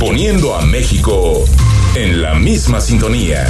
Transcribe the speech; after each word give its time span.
Poniendo 0.00 0.56
a 0.56 0.62
México 0.66 1.44
en 1.94 2.22
la 2.22 2.34
misma 2.34 2.80
sintonía. 2.80 3.46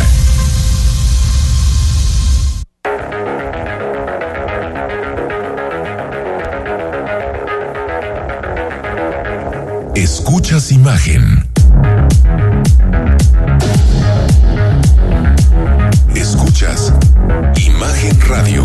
Escuchas 9.95 10.71
imagen. 10.73 11.49
Escuchas 16.15 16.93
Imagen 17.57 18.21
Radio. 18.29 18.65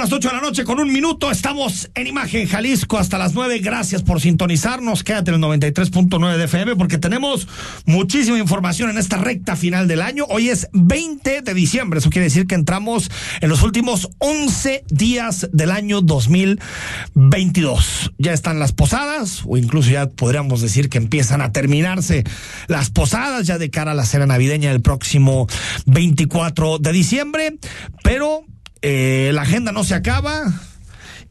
Las 0.00 0.12
8 0.12 0.28
de 0.30 0.34
la 0.34 0.40
noche 0.40 0.64
con 0.64 0.80
un 0.80 0.90
minuto. 0.90 1.30
Estamos 1.30 1.90
en 1.94 2.06
Imagen 2.06 2.48
Jalisco 2.48 2.96
hasta 2.96 3.18
las 3.18 3.34
9. 3.34 3.58
Gracias 3.58 4.02
por 4.02 4.18
sintonizarnos. 4.18 5.04
Quédate 5.04 5.30
en 5.30 5.34
el 5.34 5.42
93.9 5.42 6.38
de 6.38 6.44
FM 6.44 6.74
porque 6.76 6.96
tenemos 6.96 7.46
muchísima 7.84 8.38
información 8.38 8.88
en 8.88 8.96
esta 8.96 9.18
recta 9.18 9.56
final 9.56 9.88
del 9.88 10.00
año. 10.00 10.24
Hoy 10.30 10.48
es 10.48 10.68
20 10.72 11.42
de 11.42 11.52
diciembre. 11.52 11.98
Eso 11.98 12.08
quiere 12.08 12.24
decir 12.24 12.46
que 12.46 12.54
entramos 12.54 13.10
en 13.42 13.50
los 13.50 13.62
últimos 13.62 14.08
11 14.16 14.84
días 14.88 15.50
del 15.52 15.70
año 15.70 16.00
2022. 16.00 18.12
Ya 18.16 18.32
están 18.32 18.58
las 18.58 18.72
posadas 18.72 19.42
o 19.46 19.58
incluso 19.58 19.90
ya 19.90 20.08
podríamos 20.08 20.62
decir 20.62 20.88
que 20.88 20.96
empiezan 20.96 21.42
a 21.42 21.52
terminarse 21.52 22.24
las 22.68 22.88
posadas 22.88 23.46
ya 23.46 23.58
de 23.58 23.68
cara 23.68 23.90
a 23.90 23.94
la 23.94 24.06
cena 24.06 24.24
navideña 24.24 24.70
del 24.70 24.80
próximo 24.80 25.46
24 25.84 26.78
de 26.78 26.90
diciembre. 26.90 27.58
Pero 28.02 28.46
eh, 28.82 29.30
la 29.34 29.42
agenda 29.42 29.72
no 29.72 29.84
se 29.84 29.94
acaba 29.94 30.42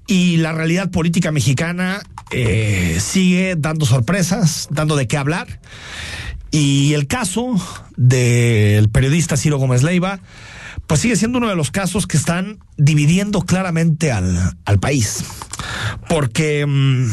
y 0.08 0.38
la 0.38 0.52
realidad 0.52 0.92
política 0.92 1.32
mexicana 1.32 2.02
eh, 2.32 2.98
sigue 3.00 3.56
dando 3.58 3.86
sorpresas, 3.86 4.68
dando 4.72 4.96
de 4.96 5.08
qué 5.08 5.18
hablar. 5.18 5.60
Y 6.52 6.94
el 6.94 7.08
caso 7.08 7.56
del 7.96 8.90
periodista 8.90 9.38
Ciro 9.38 9.58
Gómez 9.58 9.84
Leiva, 9.84 10.20
pues 10.88 11.02
sigue 11.02 11.16
siendo 11.16 11.38
uno 11.38 11.50
de 11.50 11.56
los 11.56 11.70
casos 11.70 12.08
que 12.08 12.18
están 12.18 12.60
dividiendo 12.78 13.42
claramente 13.42 14.12
al, 14.12 14.58
al 14.66 14.80
país. 14.80 15.24
Porque 16.08 16.66
mmm, 16.68 17.08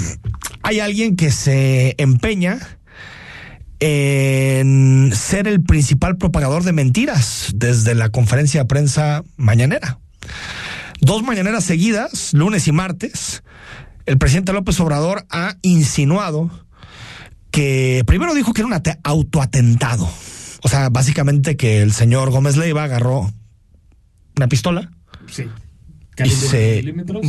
hay 0.63 0.81
alguien 0.81 1.17
que 1.17 1.31
se 1.31 1.95
empeña 1.99 2.59
en 3.79 5.13
ser 5.15 5.49
el 5.49 5.63
principal 5.63 6.17
propagador 6.17 6.63
de 6.63 6.73
mentiras 6.73 7.51
desde 7.55 7.95
la 7.95 8.09
conferencia 8.09 8.63
de 8.63 8.67
prensa 8.67 9.23
mañanera 9.37 9.99
dos 11.01 11.23
mañaneras 11.23 11.65
seguidas, 11.65 12.33
lunes 12.33 12.69
y 12.69 12.73
martes, 12.73 13.43
el 14.07 14.19
presidente 14.19 14.53
López 14.53 14.79
Obrador 14.81 15.27
ha 15.31 15.57
insinuado 15.63 16.51
que 17.51 18.05
primero 18.07 18.35
dijo 18.35 18.53
que 18.53 18.63
era 18.63 18.69
un 18.69 18.83
autoatentado. 19.03 20.09
O 20.63 20.69
sea, 20.69 20.89
básicamente 20.89 21.57
que 21.57 21.83
el 21.83 21.93
señor 21.93 22.31
Gómez 22.31 22.57
Leiva 22.57 22.85
agarró 22.85 23.33
una 24.37 24.49
pistola. 24.49 24.91
Sí. 25.31 25.49
Y 26.25 26.31
se, 26.31 26.83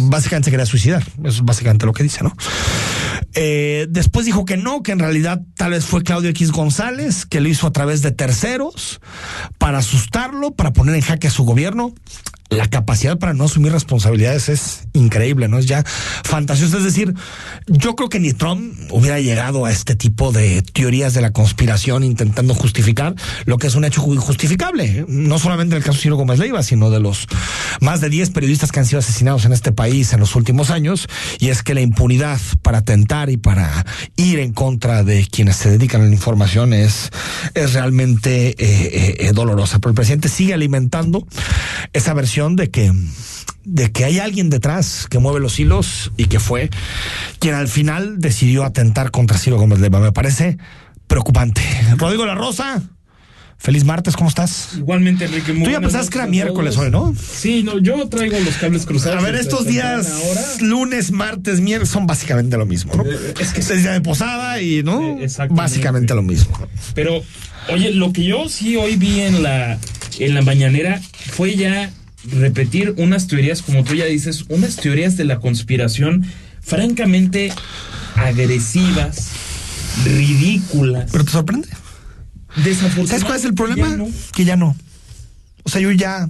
básicamente 0.10 0.46
se 0.46 0.52
quería 0.52 0.66
suicidar. 0.66 1.04
Eso 1.24 1.28
es 1.28 1.42
básicamente 1.42 1.86
lo 1.86 1.94
que 1.94 2.04
dice, 2.04 2.24
¿no? 2.24 2.34
Eh, 3.34 3.88
después 3.90 4.26
dijo 4.26 4.46
que 4.46 4.56
no, 4.56 4.82
que 4.82 4.94
en 4.94 5.00
realidad 5.00 5.42
tal 5.56 5.72
vez 5.72 5.86
fue 5.86 6.04
Claudio 6.04 6.30
X 6.30 6.52
González, 6.52 7.26
que 7.26 7.42
lo 7.42 7.50
hizo 7.50 7.68
a 7.68 7.72
través 7.72 8.02
de 8.02 8.12
terceros 8.12 9.02
para 9.58 9.80
asustarlo, 9.80 10.52
para 10.52 10.72
poner 10.72 10.96
en 10.96 11.02
jaque 11.02 11.28
a 11.28 11.32
su 11.32 11.44
gobierno 11.44 11.94
la 12.50 12.68
capacidad 12.68 13.18
para 13.18 13.34
no 13.34 13.46
asumir 13.46 13.72
responsabilidades 13.74 14.50
es 14.50 14.88
increíble, 14.94 15.48
¿no? 15.48 15.60
Es 15.60 15.66
ya 15.66 15.84
fantasioso. 16.24 16.78
Es 16.78 16.84
decir, 16.84 17.14
yo 17.68 17.96
creo 17.96 18.10
que 18.10 18.20
ni 18.20 18.34
Trump 18.34 18.74
hubiera 18.92 19.20
llegado 19.20 19.66
a 19.66 19.72
este 19.72 19.96
tipo 19.96 20.32
de 20.32 20.62
teorías 20.62 21.14
de 21.14 21.22
la 21.22 21.32
conspiración 21.32 22.04
intentando 22.04 22.54
justificar 22.54 23.16
lo 23.46 23.58
que 23.58 23.68
es 23.68 23.76
un 23.76 23.84
hecho 23.84 24.02
injustificable. 24.14 25.06
No 25.08 25.40
solamente 25.40 25.76
en 25.76 25.80
el 25.80 25.84
caso 25.84 25.98
de 25.98 26.04
Ciro 26.04 26.16
Gómez 26.16 26.40
Leiva, 26.40 26.64
sino 26.64 26.90
de 26.90 27.00
los 27.00 27.28
más 27.82 28.00
de 28.00 28.10
10 28.10 28.30
periodistas 28.30 28.72
que 28.72 28.80
han 28.80 28.86
sido 28.86 29.00
asesinados 29.00 29.46
en 29.46 29.52
este 29.52 29.74
país 29.74 30.14
en 30.14 30.22
los 30.22 30.36
últimos 30.36 30.72
años. 30.72 31.08
Y 31.40 31.50
es 31.50 31.64
que 31.64 31.74
la 31.74 31.82
impunidad 31.82 32.40
para 32.62 32.80
atentar 32.80 33.30
y 33.30 33.38
para 33.38 33.86
ir 34.16 34.40
en 34.40 34.54
contra 34.54 35.04
de 35.04 35.28
quienes 35.28 35.58
se 35.58 35.70
dedican 35.70 36.02
a 36.02 36.06
la 36.06 36.14
información 36.14 36.74
es, 36.74 37.12
es 37.56 37.74
realmente 37.74 38.56
eh, 38.58 39.16
eh, 39.20 39.32
dolorosa. 39.34 39.80
Pero 39.80 39.92
el 39.92 39.96
presidente 39.96 40.30
sigue 40.30 40.54
alimentando 40.54 41.28
esa 41.92 42.14
versión 42.14 42.37
de 42.56 42.70
que 42.70 42.94
de 43.64 43.92
que 43.92 44.06
hay 44.06 44.20
alguien 44.20 44.50
detrás 44.50 45.08
que 45.10 45.20
mueve 45.20 45.40
los 45.40 45.60
hilos 45.60 46.12
y 46.16 46.26
que 46.26 46.40
fue 46.40 46.70
quien 47.40 47.56
al 47.56 47.68
final 47.68 48.20
decidió 48.20 48.64
atentar 48.64 49.12
contra 49.12 49.38
Ciro 49.38 49.58
Gómez 49.58 49.80
Leiva. 49.80 50.00
Me 50.00 50.12
parece 50.14 50.58
preocupante. 51.08 51.62
Rodrigo 51.98 52.26
La 52.26 52.36
Rosa. 52.36 52.82
Feliz 53.58 53.84
martes, 53.84 54.16
¿cómo 54.16 54.30
estás? 54.30 54.76
Igualmente, 54.78 55.26
Enrique. 55.26 55.52
Tú 55.52 55.72
ya 55.72 55.82
pensabas 55.82 56.12
que 56.12 56.20
era 56.20 56.28
miércoles 56.28 56.78
hoy, 56.78 56.92
¿no? 56.92 57.16
Sí, 57.16 57.64
no, 57.64 57.80
yo 57.80 58.08
traigo 58.08 58.40
los 58.40 58.56
cables 58.58 58.86
cruzados. 58.86 59.18
A 59.18 59.26
ver, 59.26 59.34
estos 59.34 59.66
días, 59.66 60.62
lunes, 60.62 61.12
martes, 61.12 61.60
miércoles, 61.60 61.90
son 61.90 62.06
básicamente 62.06 62.56
lo 62.56 62.68
mismo, 62.68 62.94
¿no? 62.96 63.04
Es 63.04 63.54
que 63.54 63.62
es 63.62 63.82
día 63.82 63.94
de 63.94 64.02
posada 64.02 64.62
y, 64.62 64.84
¿no? 64.84 65.18
Básicamente 65.50 66.14
lo 66.14 66.22
mismo. 66.22 66.56
Pero, 66.94 67.24
oye, 67.70 67.92
lo 67.94 68.14
que 68.14 68.26
yo 68.26 68.48
sí 68.48 68.76
hoy 68.76 68.96
vi 68.96 69.22
en 69.22 69.42
la, 69.42 69.80
en 70.20 70.36
la 70.36 70.44
mañanera 70.44 71.02
fue 71.32 71.56
ya 71.56 71.92
repetir 72.32 72.94
unas 72.98 73.28
teorías, 73.28 73.62
como 73.62 73.84
tú 73.84 73.96
ya 73.96 74.06
dices, 74.06 74.46
unas 74.50 74.76
teorías 74.76 75.18
de 75.18 75.26
la 75.26 75.40
conspiración 75.40 76.26
francamente 76.62 77.52
agresivas, 78.16 79.30
ridículas. 80.06 81.10
¿Pero 81.12 81.26
te 81.26 81.32
sorprende? 81.32 81.70
¿Sabes 83.06 83.24
cuál 83.24 83.38
es 83.38 83.46
el 83.46 83.54
problema? 83.54 83.90
Ya 83.90 83.98
no. 83.98 84.10
Que 84.34 84.46
ya 84.46 84.56
no. 84.56 84.76
O 85.64 85.70
sea, 85.70 85.82
yo 85.82 85.92
ya 85.92 86.30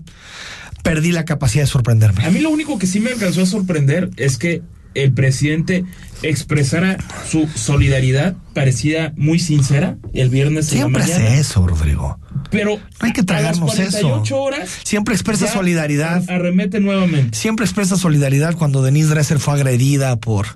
perdí 0.84 1.12
la 1.12 1.26
capacidad 1.26 1.64
de 1.64 1.68
sorprenderme. 1.68 2.26
A 2.26 2.30
mí 2.32 2.40
lo 2.40 2.50
único 2.50 2.78
que 2.78 2.88
sí 2.88 3.00
me 3.00 3.12
alcanzó 3.12 3.44
a 3.44 3.46
sorprender 3.46 4.10
es 4.18 4.38
que 4.38 4.62
el 4.94 5.12
presidente 5.14 5.86
expresara 6.24 6.98
su 7.30 7.48
solidaridad, 7.56 8.36
parecía 8.54 9.14
muy 9.16 9.40
sincera 9.40 9.98
el 10.14 10.30
viernes 10.30 10.68
Siempre 10.68 11.04
en 11.04 11.10
la 11.10 11.16
mañana. 11.16 11.32
hace 11.32 11.40
eso, 11.40 11.68
Rodrigo. 11.68 12.20
Pero 12.50 12.80
hay 13.00 13.14
que 13.14 13.24
tragarnos 13.24 13.62
a 13.78 13.84
las 13.84 13.92
48 13.92 14.24
eso. 14.24 14.42
horas 14.42 14.70
Siempre 14.84 15.14
expresa 15.14 15.48
solidaridad. 15.48 16.24
Arremete 16.30 16.80
nuevamente. 16.80 17.38
Siempre 17.38 17.66
expresa 17.66 17.98
solidaridad 17.98 18.56
cuando 18.56 18.82
Denise 18.82 19.10
Dresser 19.10 19.40
fue 19.40 19.56
agredida 19.56 20.16
por, 20.18 20.48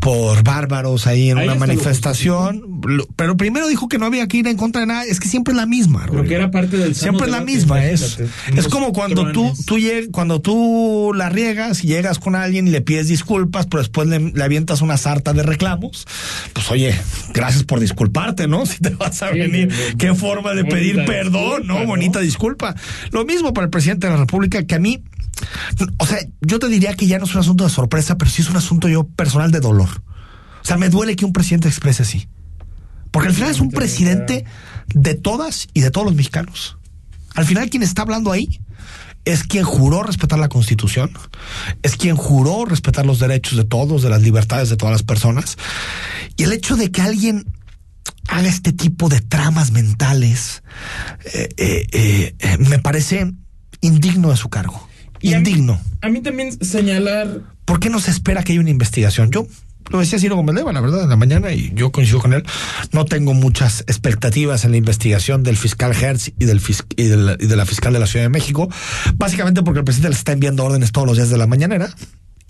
por 0.00 0.42
bárbaros 0.42 1.06
ahí 1.06 1.30
en 1.30 1.38
Ahí 1.38 1.44
una 1.44 1.54
lo 1.54 1.60
manifestación. 1.60 2.80
Lo- 2.86 3.06
Pero 3.16 3.36
primero 3.36 3.68
dijo 3.68 3.88
que 3.88 3.98
no 3.98 4.06
había 4.06 4.26
que 4.28 4.38
ir 4.38 4.46
en 4.46 4.56
contra 4.56 4.80
de 4.82 4.86
nada. 4.86 5.04
Es 5.04 5.20
que 5.20 5.28
siempre 5.28 5.52
es 5.52 5.56
la 5.56 5.66
misma. 5.66 6.06
Rodrigo. 6.06 6.28
que 6.28 6.34
era 6.34 6.50
parte 6.50 6.76
del 6.76 6.94
Siempre 6.94 7.26
es 7.26 7.32
la 7.32 7.40
misma, 7.40 7.84
es, 7.84 8.18
es 8.56 8.68
como 8.68 8.92
cuando 8.92 9.26
tú, 9.26 9.32
truanes. 9.32 9.66
tú 9.66 9.78
lleg- 9.78 10.10
cuando 10.10 10.40
tú 10.40 11.12
la 11.14 11.28
riegas 11.28 11.84
y 11.84 11.88
llegas 11.88 12.18
con 12.18 12.34
alguien 12.34 12.66
y 12.68 12.70
le 12.70 12.80
pides 12.80 13.08
disculpas, 13.08 13.66
pero 13.66 13.82
después 13.82 14.08
le, 14.08 14.18
le 14.18 14.42
avientas 14.42 14.80
una 14.82 14.96
sarta 14.96 15.32
de 15.32 15.42
reclamos, 15.42 16.06
pues 16.52 16.70
oye, 16.70 16.94
gracias 17.34 17.64
por 17.64 17.80
disculparte, 17.80 18.46
¿no? 18.48 18.64
Si 18.70 18.78
te 18.78 18.90
vas 18.90 19.22
a 19.22 19.30
venir, 19.30 19.68
qué 19.98 20.14
forma 20.14 20.54
de 20.54 20.64
pedir 20.64 21.04
perdón. 21.10 21.66
¿no? 21.66 21.86
Bonita 21.86 22.20
disculpa. 22.20 22.74
Lo 23.10 23.24
mismo 23.24 23.52
para 23.52 23.66
el 23.66 23.70
presidente 23.70 24.06
de 24.06 24.12
la 24.12 24.18
República, 24.18 24.62
que 24.64 24.74
a 24.74 24.78
mí, 24.78 25.02
o 25.98 26.06
sea, 26.06 26.18
yo 26.40 26.58
te 26.58 26.68
diría 26.68 26.94
que 26.94 27.06
ya 27.06 27.18
no 27.18 27.24
es 27.24 27.34
un 27.34 27.40
asunto 27.40 27.64
de 27.64 27.70
sorpresa, 27.70 28.16
pero 28.18 28.30
sí 28.30 28.42
es 28.42 28.50
un 28.50 28.56
asunto 28.56 28.88
yo 28.88 29.04
personal 29.04 29.50
de 29.50 29.60
dolor. 29.60 29.88
O 30.62 30.64
sea, 30.64 30.76
me 30.76 30.88
duele 30.88 31.16
que 31.16 31.24
un 31.24 31.32
presidente 31.32 31.68
exprese 31.68 32.02
así. 32.02 32.28
Porque 33.10 33.28
al 33.28 33.34
final 33.34 33.50
es 33.50 33.60
un 33.60 33.70
presidente 33.70 34.44
de 34.94 35.14
todas 35.14 35.68
y 35.74 35.80
de 35.80 35.90
todos 35.90 36.06
los 36.06 36.14
mexicanos. 36.14 36.78
Al 37.34 37.44
final 37.44 37.70
quien 37.70 37.82
está 37.82 38.02
hablando 38.02 38.32
ahí 38.32 38.60
es 39.24 39.44
quien 39.44 39.64
juró 39.64 40.02
respetar 40.02 40.38
la 40.38 40.48
Constitución, 40.48 41.10
es 41.82 41.96
quien 41.96 42.16
juró 42.16 42.64
respetar 42.64 43.04
los 43.04 43.18
derechos 43.18 43.56
de 43.56 43.64
todos, 43.64 44.02
de 44.02 44.10
las 44.10 44.22
libertades 44.22 44.70
de 44.70 44.76
todas 44.76 44.92
las 44.92 45.02
personas. 45.02 45.56
Y 46.36 46.44
el 46.44 46.52
hecho 46.52 46.76
de 46.76 46.90
que 46.90 47.02
alguien 47.02 47.46
haga 48.28 48.48
este 48.48 48.72
tipo 48.72 49.08
de 49.08 49.20
tramas 49.20 49.72
mentales 49.72 50.62
eh, 51.34 51.48
eh, 51.56 52.34
eh, 52.38 52.58
me 52.58 52.78
parece 52.78 53.32
indigno 53.80 54.30
de 54.30 54.36
su 54.36 54.48
cargo. 54.48 54.88
indigno. 55.20 55.80
A 56.02 56.08
mí, 56.08 56.20
también 56.20 56.52
señalar. 56.64 57.42
¿Por 57.64 57.80
qué 57.80 57.90
no 57.90 58.00
se 58.00 58.10
espera 58.10 58.42
que 58.42 58.52
haya 58.52 58.60
una 58.60 58.70
investigación? 58.70 59.30
Yo 59.30 59.46
lo 59.90 59.98
decía 59.98 60.18
Ciro 60.18 60.36
Gómez 60.36 60.54
Leiva, 60.54 60.72
la 60.72 60.80
verdad, 60.80 61.02
en 61.02 61.08
la 61.08 61.16
mañana, 61.16 61.52
y 61.52 61.72
yo 61.74 61.90
coincido 61.90 62.20
con 62.20 62.32
él. 62.32 62.44
No 62.92 63.04
tengo 63.04 63.34
muchas 63.34 63.80
expectativas 63.82 64.64
en 64.64 64.70
la 64.70 64.76
investigación 64.76 65.42
del 65.42 65.56
fiscal 65.56 65.92
Hertz 65.92 66.32
y, 66.38 66.44
del 66.44 66.62
y, 66.96 67.04
de 67.04 67.16
la, 67.16 67.36
y 67.38 67.46
de 67.46 67.56
la 67.56 67.66
fiscal 67.66 67.92
de 67.92 67.98
la 67.98 68.06
Ciudad 68.06 68.24
de 68.24 68.30
México, 68.30 68.68
básicamente 69.16 69.62
porque 69.62 69.80
el 69.80 69.84
presidente 69.84 70.10
les 70.10 70.18
está 70.18 70.32
enviando 70.32 70.64
órdenes 70.64 70.92
todos 70.92 71.06
los 71.06 71.16
días 71.16 71.30
de 71.30 71.38
la 71.38 71.46
mañanera 71.46 71.92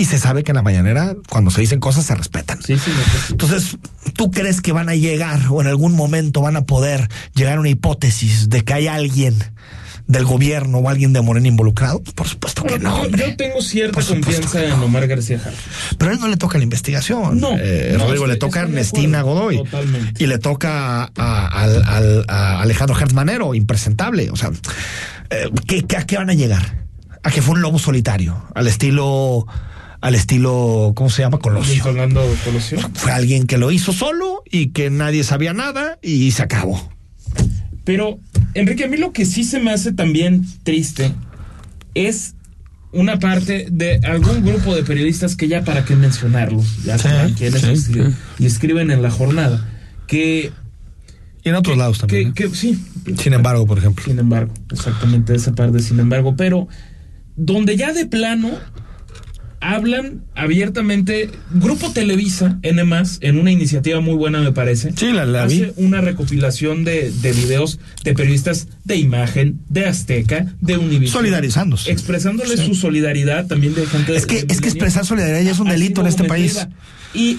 y 0.00 0.06
se 0.06 0.18
sabe 0.18 0.44
que 0.44 0.52
en 0.52 0.56
la 0.56 0.62
mañanera, 0.62 1.14
cuando 1.28 1.50
se 1.50 1.60
dicen 1.60 1.78
cosas, 1.78 2.06
se 2.06 2.14
respetan. 2.14 2.62
Sí, 2.62 2.78
sí, 2.78 2.90
Entonces, 3.28 3.76
¿tú 4.16 4.30
crees 4.30 4.62
que 4.62 4.72
van 4.72 4.88
a 4.88 4.94
llegar 4.94 5.38
o 5.50 5.60
en 5.60 5.66
algún 5.66 5.94
momento 5.94 6.40
van 6.40 6.56
a 6.56 6.64
poder 6.64 7.06
llegar 7.34 7.58
a 7.58 7.60
una 7.60 7.68
hipótesis 7.68 8.48
de 8.48 8.64
que 8.64 8.72
hay 8.72 8.86
alguien 8.86 9.36
del 10.06 10.24
gobierno 10.24 10.78
o 10.78 10.88
alguien 10.88 11.12
de 11.12 11.20
Morena 11.20 11.48
involucrado? 11.48 12.02
Por 12.14 12.26
supuesto 12.26 12.64
que 12.64 12.78
no. 12.78 13.06
Yo, 13.10 13.36
tengo 13.36 13.60
cierta 13.60 14.02
confianza 14.02 14.64
en 14.64 14.72
Omar 14.72 15.06
García 15.06 15.36
Harfuch. 15.36 15.98
Pero 15.98 16.12
a 16.12 16.14
él 16.14 16.20
no 16.20 16.28
le 16.28 16.38
toca 16.38 16.56
la 16.56 16.64
investigación. 16.64 17.38
No. 17.38 17.58
Eh, 17.58 17.94
Rodrigo, 17.98 18.26
le 18.26 18.36
toca 18.36 18.60
a 18.60 18.62
Ernestina 18.62 19.20
Godoy. 19.20 19.58
Totalmente. 19.58 20.24
Y 20.24 20.28
le 20.28 20.38
toca 20.38 21.12
a, 21.14 22.60
Alejandro 22.62 22.98
Hertzmanero, 22.98 23.54
impresentable. 23.54 24.30
O 24.30 24.36
sea, 24.36 24.50
eh, 25.28 25.50
¿qué, 25.66 25.84
¿a 25.94 26.06
qué 26.06 26.16
van 26.16 26.30
a 26.30 26.34
llegar? 26.34 26.86
A 27.22 27.30
que 27.30 27.42
fue 27.42 27.56
un 27.56 27.60
lobo 27.60 27.78
solitario, 27.78 28.46
al 28.54 28.66
estilo 28.66 29.46
al 30.00 30.14
estilo, 30.14 30.92
¿cómo 30.96 31.10
se 31.10 31.22
llama? 31.22 31.38
Colosio. 31.38 31.82
Colosio. 31.82 32.78
Fue 32.94 33.12
alguien 33.12 33.46
que 33.46 33.58
lo 33.58 33.70
hizo 33.70 33.92
solo 33.92 34.42
y 34.50 34.68
que 34.68 34.90
nadie 34.90 35.24
sabía 35.24 35.52
nada 35.52 35.98
y 36.02 36.30
se 36.30 36.42
acabó. 36.42 36.90
Pero, 37.84 38.18
Enrique, 38.54 38.84
a 38.84 38.88
mí 38.88 38.96
lo 38.96 39.12
que 39.12 39.26
sí 39.26 39.44
se 39.44 39.60
me 39.60 39.70
hace 39.72 39.92
también 39.92 40.46
triste 40.62 41.12
es 41.94 42.34
una 42.92 43.18
parte 43.18 43.66
de 43.70 44.00
algún 44.04 44.44
grupo 44.44 44.74
de 44.74 44.82
periodistas 44.82 45.36
que 45.36 45.48
ya 45.48 45.64
para 45.64 45.84
qué 45.84 45.94
mencionarlos, 45.96 46.84
ya 46.84 46.98
saben 46.98 47.34
quiénes 47.34 47.90
escriben 48.38 48.90
en 48.90 49.02
la 49.02 49.10
jornada, 49.10 49.68
que... 50.06 50.52
Y 51.42 51.48
en 51.48 51.54
otros 51.54 51.78
lados 51.78 51.98
también. 51.98 52.34
Que, 52.34 52.50
sí. 52.50 52.78
Sin 53.18 53.32
embargo, 53.32 53.66
por 53.66 53.78
ejemplo. 53.78 54.04
Sin 54.04 54.18
embargo, 54.18 54.52
exactamente 54.70 55.34
esa 55.34 55.52
parte, 55.52 55.80
sin 55.80 55.98
embargo, 55.98 56.36
pero 56.36 56.68
donde 57.34 57.78
ya 57.78 57.94
de 57.94 58.04
plano 58.04 58.50
hablan 59.60 60.24
abiertamente. 60.34 61.30
Grupo 61.52 61.92
Televisa, 61.92 62.58
N 62.62 62.80
en 63.20 63.38
una 63.38 63.50
iniciativa 63.50 64.00
muy 64.00 64.14
buena, 64.14 64.40
me 64.40 64.52
parece. 64.52 64.92
Sí, 64.96 65.12
la, 65.12 65.44
hace 65.44 65.72
una 65.76 66.00
recopilación 66.00 66.84
de, 66.84 67.10
de, 67.10 67.32
videos 67.32 67.78
de 68.02 68.14
periodistas 68.14 68.68
de 68.84 68.96
imagen, 68.96 69.60
de 69.68 69.86
Azteca, 69.86 70.54
de 70.60 70.78
Univision. 70.78 71.12
Solidarizándose. 71.12 71.92
Expresándole 71.92 72.56
su 72.56 72.74
solidaridad 72.74 73.46
también 73.46 73.74
de 73.74 73.86
gente. 73.86 74.16
Es 74.16 74.26
que, 74.26 74.44
es 74.48 74.60
que 74.60 74.68
expresar 74.68 75.04
solidaridad 75.04 75.42
ya 75.42 75.52
es 75.52 75.60
un 75.60 75.68
delito 75.68 76.00
en 76.00 76.06
este 76.06 76.24
país. 76.24 76.66
Y 77.12 77.38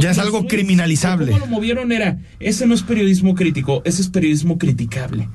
ya 0.00 0.10
es 0.10 0.18
algo 0.18 0.46
criminalizable. 0.46 1.32
Cómo 1.32 1.44
lo 1.44 1.50
movieron 1.50 1.92
era, 1.92 2.18
ese 2.40 2.66
no 2.66 2.74
es 2.74 2.82
periodismo 2.82 3.34
crítico, 3.34 3.82
ese 3.84 4.02
es 4.02 4.08
periodismo 4.08 4.58
criticable. 4.58 5.28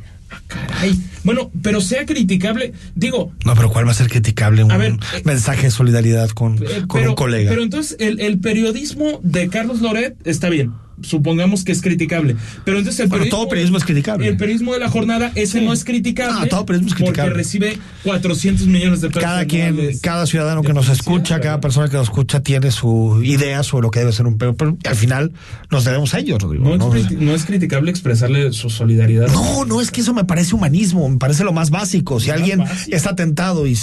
Caray. 0.48 1.00
Bueno, 1.24 1.52
pero 1.62 1.82
sea 1.82 2.06
criticable, 2.06 2.74
digo. 2.96 3.32
No, 3.46 3.56
pero 3.56 3.70
¿cuál 3.70 3.88
va 3.88 3.92
a 3.92 3.96
ser 3.96 4.10
criticable? 4.10 4.64
Un 4.64 4.72
eh, 4.72 4.98
mensaje 5.24 5.64
de 5.64 5.72
solidaridad 5.72 6.30
con, 6.30 6.58
eh, 6.58 6.84
con 6.88 7.08
un 7.08 7.16
colega. 7.16 7.50
Pero 7.50 7.64
entonces, 7.64 7.96
el, 8.00 8.20
el 8.20 8.40
periodismo 8.40 9.20
de 9.24 9.50
Carlos 9.50 9.82
Loret 9.82 10.16
está 10.26 10.50
bien 10.50 10.74
supongamos 11.04 11.64
que 11.64 11.72
es 11.72 11.82
criticable. 11.82 12.36
Pero 12.66 12.78
entonces 12.78 13.00
el 13.02 13.10
periodismo, 13.10 13.38
todo 13.38 13.50
periodismo 13.50 13.78
es 13.78 13.84
criticable. 13.84 14.28
El 14.28 14.38
periodismo 14.38 14.74
de 14.74 14.80
la 14.80 14.90
jornada, 14.90 15.32
ese 15.36 15.62
no 15.62 15.74
es 15.74 15.84
criticable. 15.84 16.40
Ah, 16.42 16.48
todo 16.50 16.66
periodismo 16.66 16.90
es 16.90 16.96
criticable. 16.96 17.32
Porque 17.32 17.38
recibe 17.38 17.78
400 18.04 18.68
millones 18.68 19.02
de 19.02 19.08
pesos. 19.10 19.24
Cada 19.24 19.46
quien, 19.46 19.98
cada 20.02 20.26
ciudadano 20.26 20.62
que 20.62 20.74
nos 20.74 20.90
escucha, 20.90 21.40
cada 21.40 21.60
persona 21.60 21.90
que 21.90 21.98
nos 21.98 22.08
escucha 22.08 22.42
tiene 22.42 22.72
su 22.72 23.22
idea 23.24 23.64
sobre 23.64 23.84
lo 23.84 23.92
que 23.92 24.00
debe 24.00 24.12
ser 24.12 24.26
un 24.26 24.38
pero, 24.38 24.56
pero 24.56 24.78
al 24.86 24.96
final 24.96 25.32
nos 25.72 25.86
debemos 25.86 26.14
a 26.14 26.20
ellos, 26.20 26.42
Rodrigo. 26.42 26.76
No, 26.76 26.96
es, 26.96 27.12
no 27.12 27.34
es 27.34 27.46
criticable 27.46 27.92
expresarle 27.92 28.52
su 28.54 28.70
solidaridad. 28.70 29.28
No, 29.28 29.66
no, 29.66 29.82
es 29.82 29.92
que 29.92 30.02
eso 30.02 30.14
me 30.14 30.26
parece 30.26 30.56
humanismo, 30.56 31.08
me 31.08 31.18
parece 31.18 31.44
lo 31.44 31.54
más 31.54 31.70
básico. 31.70 32.20
Si 32.20 32.30
alguien 32.30 32.64
está 32.90 33.16
tentado 33.16 33.68
y 33.68 33.78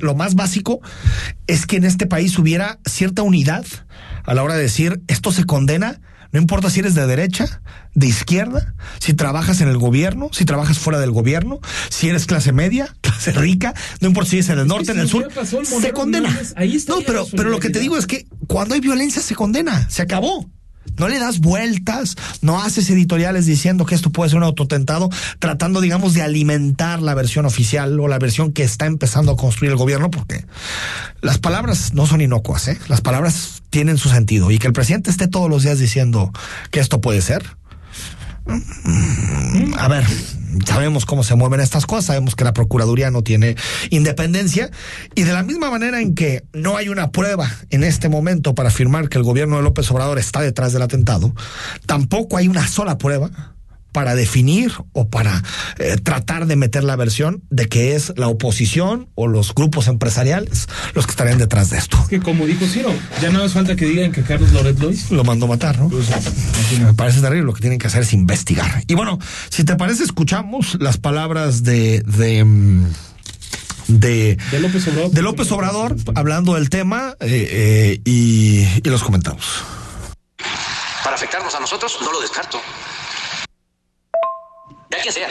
lo 0.00 0.14
más 0.14 0.34
básico 0.34 0.80
es 1.46 1.66
que 1.66 1.76
en 1.76 1.84
este 1.84 2.06
país 2.06 2.38
hubiera 2.38 2.78
cierta 2.86 3.22
unidad 3.22 3.64
a 4.24 4.34
la 4.34 4.42
hora 4.42 4.54
de 4.54 4.62
decir 4.62 5.02
esto 5.08 5.32
se 5.32 5.44
condena 5.44 6.00
no 6.34 6.40
importa 6.40 6.68
si 6.68 6.80
eres 6.80 6.96
de 6.96 7.06
derecha, 7.06 7.62
de 7.94 8.08
izquierda, 8.08 8.74
si 8.98 9.14
trabajas 9.14 9.60
en 9.60 9.68
el 9.68 9.78
gobierno, 9.78 10.30
si 10.32 10.44
trabajas 10.44 10.80
fuera 10.80 10.98
del 10.98 11.12
gobierno, 11.12 11.60
si 11.90 12.08
eres 12.08 12.26
clase 12.26 12.50
media, 12.50 12.92
clase 13.02 13.30
rica, 13.30 13.72
no 14.00 14.08
importa 14.08 14.30
si 14.30 14.38
es 14.40 14.48
en 14.48 14.58
el 14.58 14.66
norte, 14.66 14.90
en 14.90 14.98
el 14.98 15.08
sur, 15.08 15.28
se 15.64 15.92
condena. 15.92 16.36
no, 16.88 17.02
pero, 17.06 17.24
pero 17.30 17.50
lo 17.50 17.60
que 17.60 17.70
te 17.70 17.78
digo 17.78 17.96
es 17.96 18.08
que 18.08 18.26
cuando 18.48 18.74
hay 18.74 18.80
violencia 18.80 19.22
se 19.22 19.36
condena, 19.36 19.88
se 19.88 20.02
acabó. 20.02 20.50
No 20.98 21.08
le 21.08 21.18
das 21.18 21.40
vueltas, 21.40 22.16
no 22.40 22.62
haces 22.62 22.88
editoriales 22.90 23.46
diciendo 23.46 23.86
que 23.86 23.94
esto 23.94 24.10
puede 24.10 24.30
ser 24.30 24.38
un 24.38 24.44
autotentado, 24.44 25.10
tratando, 25.38 25.80
digamos, 25.80 26.14
de 26.14 26.22
alimentar 26.22 27.02
la 27.02 27.14
versión 27.14 27.46
oficial 27.46 27.98
o 27.98 28.08
la 28.08 28.18
versión 28.18 28.52
que 28.52 28.62
está 28.62 28.86
empezando 28.86 29.32
a 29.32 29.36
construir 29.36 29.72
el 29.72 29.78
gobierno, 29.78 30.10
porque 30.10 30.44
las 31.20 31.38
palabras 31.38 31.94
no 31.94 32.06
son 32.06 32.20
inocuas, 32.20 32.68
¿eh? 32.68 32.78
Las 32.88 33.00
palabras 33.00 33.62
tienen 33.70 33.98
su 33.98 34.08
sentido. 34.08 34.50
Y 34.50 34.58
que 34.58 34.66
el 34.66 34.72
presidente 34.72 35.10
esté 35.10 35.26
todos 35.26 35.50
los 35.50 35.62
días 35.62 35.78
diciendo 35.78 36.32
que 36.70 36.80
esto 36.80 37.00
puede 37.00 37.22
ser. 37.22 37.44
Mm, 38.46 39.74
a 39.78 39.88
ver, 39.88 40.04
sabemos 40.66 41.06
cómo 41.06 41.24
se 41.24 41.34
mueven 41.34 41.60
estas 41.60 41.86
cosas, 41.86 42.06
sabemos 42.06 42.36
que 42.36 42.44
la 42.44 42.52
Procuraduría 42.52 43.10
no 43.10 43.22
tiene 43.22 43.56
independencia 43.90 44.70
y 45.14 45.22
de 45.22 45.32
la 45.32 45.42
misma 45.42 45.70
manera 45.70 46.00
en 46.00 46.14
que 46.14 46.44
no 46.52 46.76
hay 46.76 46.88
una 46.88 47.10
prueba 47.10 47.50
en 47.70 47.84
este 47.84 48.08
momento 48.08 48.54
para 48.54 48.68
afirmar 48.68 49.08
que 49.08 49.18
el 49.18 49.24
gobierno 49.24 49.56
de 49.56 49.62
López 49.62 49.90
Obrador 49.90 50.18
está 50.18 50.40
detrás 50.40 50.72
del 50.72 50.82
atentado, 50.82 51.34
tampoco 51.86 52.36
hay 52.36 52.48
una 52.48 52.66
sola 52.66 52.98
prueba 52.98 53.53
para 53.94 54.16
definir 54.16 54.72
o 54.92 55.08
para 55.08 55.40
eh, 55.78 55.96
tratar 56.02 56.46
de 56.46 56.56
meter 56.56 56.82
la 56.82 56.96
versión 56.96 57.44
de 57.48 57.68
que 57.68 57.94
es 57.94 58.12
la 58.16 58.26
oposición 58.26 59.08
o 59.14 59.28
los 59.28 59.54
grupos 59.54 59.86
empresariales 59.86 60.66
los 60.94 61.06
que 61.06 61.12
estarían 61.12 61.38
detrás 61.38 61.70
de 61.70 61.78
esto. 61.78 61.96
que 62.10 62.18
como 62.18 62.44
dijo 62.44 62.66
Ciro, 62.66 62.92
ya 63.22 63.30
no 63.30 63.38
hace 63.38 63.54
falta 63.54 63.76
que 63.76 63.86
digan 63.86 64.10
que 64.10 64.22
Carlos 64.22 64.52
Loret 64.52 64.78
lo 64.80 64.90
hizo. 64.90 65.14
Lo 65.14 65.22
mandó 65.22 65.46
matar, 65.46 65.78
¿no? 65.78 65.88
Pues, 65.88 66.08
me 66.80 66.92
parece 66.94 67.20
terrible, 67.20 67.46
lo 67.46 67.54
que 67.54 67.60
tienen 67.60 67.78
que 67.78 67.86
hacer 67.86 68.02
es 68.02 68.12
investigar. 68.12 68.82
Y 68.88 68.94
bueno, 68.94 69.20
si 69.48 69.62
te 69.62 69.76
parece, 69.76 70.02
escuchamos 70.02 70.76
las 70.80 70.98
palabras 70.98 71.62
de... 71.62 72.00
de 72.00 72.44
mm, 72.44 72.86
de, 73.86 74.38
López 74.60 74.88
Obrador, 74.88 75.10
de 75.10 75.22
López 75.22 75.52
Obrador 75.52 75.96
hablando 76.14 76.54
del 76.54 76.70
tema 76.70 77.16
eh, 77.20 77.48
eh, 77.50 78.00
y, 78.04 78.66
y 78.82 78.90
los 78.90 79.04
comentamos. 79.04 79.62
Para 81.04 81.16
afectarnos 81.16 81.54
a 81.54 81.60
nosotros, 81.60 81.98
no 82.02 82.10
lo 82.10 82.20
descarto 82.22 82.58
quien 85.02 85.14
sea. 85.14 85.28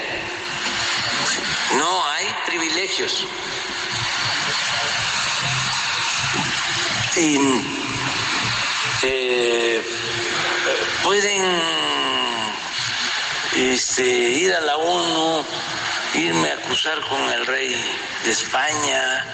No 1.78 2.08
hay 2.10 2.28
privilegios. 2.46 3.26
Y, 7.16 7.38
eh, 9.04 9.82
pueden 11.04 11.62
este, 13.56 14.04
ir 14.04 14.54
a 14.54 14.62
la 14.62 14.78
ONU, 14.78 15.46
irme 16.16 16.52
a 16.52 16.54
acusar 16.56 17.00
con 17.02 17.22
el 17.34 17.46
rey 17.46 17.76
de 18.24 18.32
España, 18.32 19.26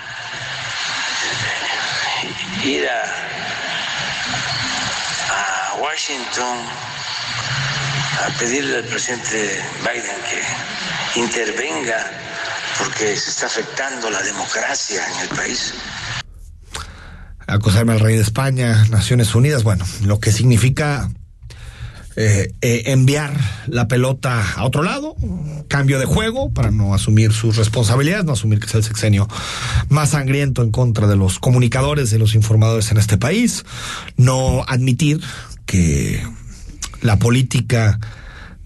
ir 2.63 2.89
a 2.89 3.29
Washington 5.79 6.67
a 8.25 8.29
pedirle 8.39 8.77
al 8.77 8.83
presidente 8.85 9.59
Biden 9.81 10.17
que 11.13 11.19
intervenga 11.19 12.11
porque 12.77 13.15
se 13.15 13.29
está 13.29 13.47
afectando 13.47 14.09
la 14.09 14.21
democracia 14.21 15.01
en 15.13 15.29
el 15.29 15.35
país. 15.35 15.73
Acusarme 17.47 17.93
al 17.93 17.99
rey 17.99 18.15
de 18.15 18.21
España, 18.21 18.85
Naciones 18.89 19.33
Unidas, 19.35 19.63
bueno, 19.63 19.85
lo 20.03 20.19
que 20.19 20.31
significa 20.31 21.09
eh, 22.15 22.53
eh, 22.61 22.83
enviar 22.87 23.33
la 23.67 23.87
pelota 23.87 24.53
a 24.55 24.65
otro 24.65 24.83
lado, 24.83 25.15
cambio 25.67 25.99
de 25.99 26.05
juego 26.05 26.53
para 26.53 26.69
no 26.69 26.93
asumir 26.93 27.31
sus 27.31 27.55
responsabilidades, 27.55 28.25
no 28.25 28.33
asumir 28.33 28.59
que 28.59 28.67
es 28.67 28.75
el 28.75 28.83
sexenio 28.83 29.27
más 29.89 30.09
sangriento 30.09 30.61
en 30.61 30.71
contra 30.71 31.07
de 31.07 31.15
los 31.15 31.39
comunicadores, 31.39 32.11
de 32.11 32.19
los 32.19 32.35
informadores 32.35 32.91
en 32.91 32.97
este 32.97 33.17
país, 33.17 33.65
no 34.17 34.63
admitir 34.67 35.21
que 35.65 36.21
la 37.01 37.17
política 37.17 37.99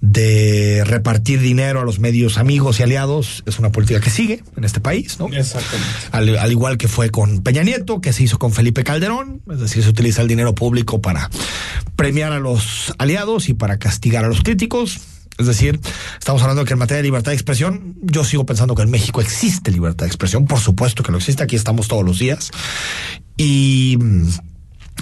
de 0.04 0.84
repartir 0.86 1.40
dinero 1.40 1.80
a 1.80 1.86
los 1.86 2.00
medios 2.00 2.38
amigos 2.38 2.78
y 2.78 2.84
aliados 2.84 3.42
es 3.46 3.58
una 3.58 3.72
política 3.72 4.02
que 4.02 4.10
sigue 4.10 4.44
en 4.58 4.66
este 4.66 4.82
país, 4.82 5.18
¿no? 5.18 5.28
Exactamente. 5.28 5.88
Al, 6.12 6.52
igual 6.52 6.78
que 6.78 6.90
fue 6.90 7.10
con 7.10 7.42
Peña 7.42 7.64
Nieto, 7.64 8.02
que 8.02 8.12
se 8.12 8.24
hizo 8.24 8.38
con 8.38 8.52
Felipe 8.52 8.84
Calderón, 8.84 9.42
es 9.50 9.62
decir, 9.62 9.82
se 9.82 9.90
utiliza 9.90 10.22
el 10.22 10.28
dinero 10.28 10.54
público 10.54 11.02
para 11.02 11.30
premiar 11.96 12.34
a 12.34 12.40
los 12.40 12.94
aliados 12.98 13.48
y 13.48 13.54
para 13.54 13.80
castigar 13.80 14.26
a 14.26 14.28
los 14.28 14.42
críticos. 14.42 15.00
Es 15.38 15.48
decir, 15.48 15.80
estamos 16.20 16.42
hablando 16.42 16.64
de 16.64 16.68
que 16.68 16.74
en 16.74 16.80
materia 16.80 16.98
de 16.98 17.04
libertad 17.04 17.32
de 17.32 17.36
expresión, 17.36 17.96
yo 18.02 18.26
sigo 18.26 18.46
pensando 18.46 18.76
que 18.76 18.82
en 18.82 18.92
México 18.92 19.22
existe 19.22 19.72
libertad 19.72 20.04
de 20.06 20.10
expresión, 20.10 20.48
por 20.48 20.60
supuesto 20.60 21.02
que 21.02 21.14
lo 21.14 21.18
existe, 21.18 21.44
aquí 21.44 21.56
estamos 21.56 21.88
todos 21.88 22.04
los 22.04 22.20
días. 22.20 22.52
Y 23.38 23.98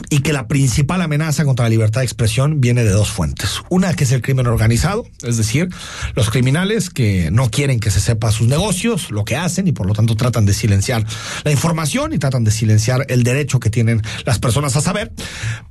y 0.10 0.20
que 0.20 0.34
la 0.34 0.48
principal 0.48 1.02
amenaza 1.02 1.46
contra 1.46 1.66
la 1.66 1.70
libertad 1.70 2.02
de 2.02 2.06
expresión 2.06 2.62
viene 2.62 2.84
de 2.84 2.92
dos 2.92 3.10
fuentes. 3.10 3.62
Una 3.70 3.94
que 3.94 4.04
es 4.04 4.12
el 4.12 4.22
crimen 4.22 4.48
organizado, 4.48 5.06
es 5.24 5.38
decir, 5.38 5.70
los 6.16 6.30
criminales 6.30 6.90
que 6.90 7.30
no 7.32 7.50
quieren 7.50 7.80
que 7.80 7.92
se 7.92 8.00
sepa 8.00 8.32
sus 8.32 8.48
negocios, 8.48 9.12
lo 9.12 9.26
que 9.26 9.36
hacen 9.36 9.68
y 9.68 9.72
por 9.72 9.86
lo 9.86 9.94
tanto 9.94 10.16
tratan 10.16 10.46
de 10.46 10.54
silenciar 10.54 11.06
la 11.44 11.52
información 11.52 12.14
y 12.14 12.20
tratan 12.20 12.44
de 12.44 12.52
silenciar 12.52 13.06
el 13.10 13.24
derecho 13.24 13.60
que 13.60 13.70
tienen 13.70 14.02
las 14.26 14.40
personas 14.40 14.76
a 14.76 14.82
saber, 14.82 15.12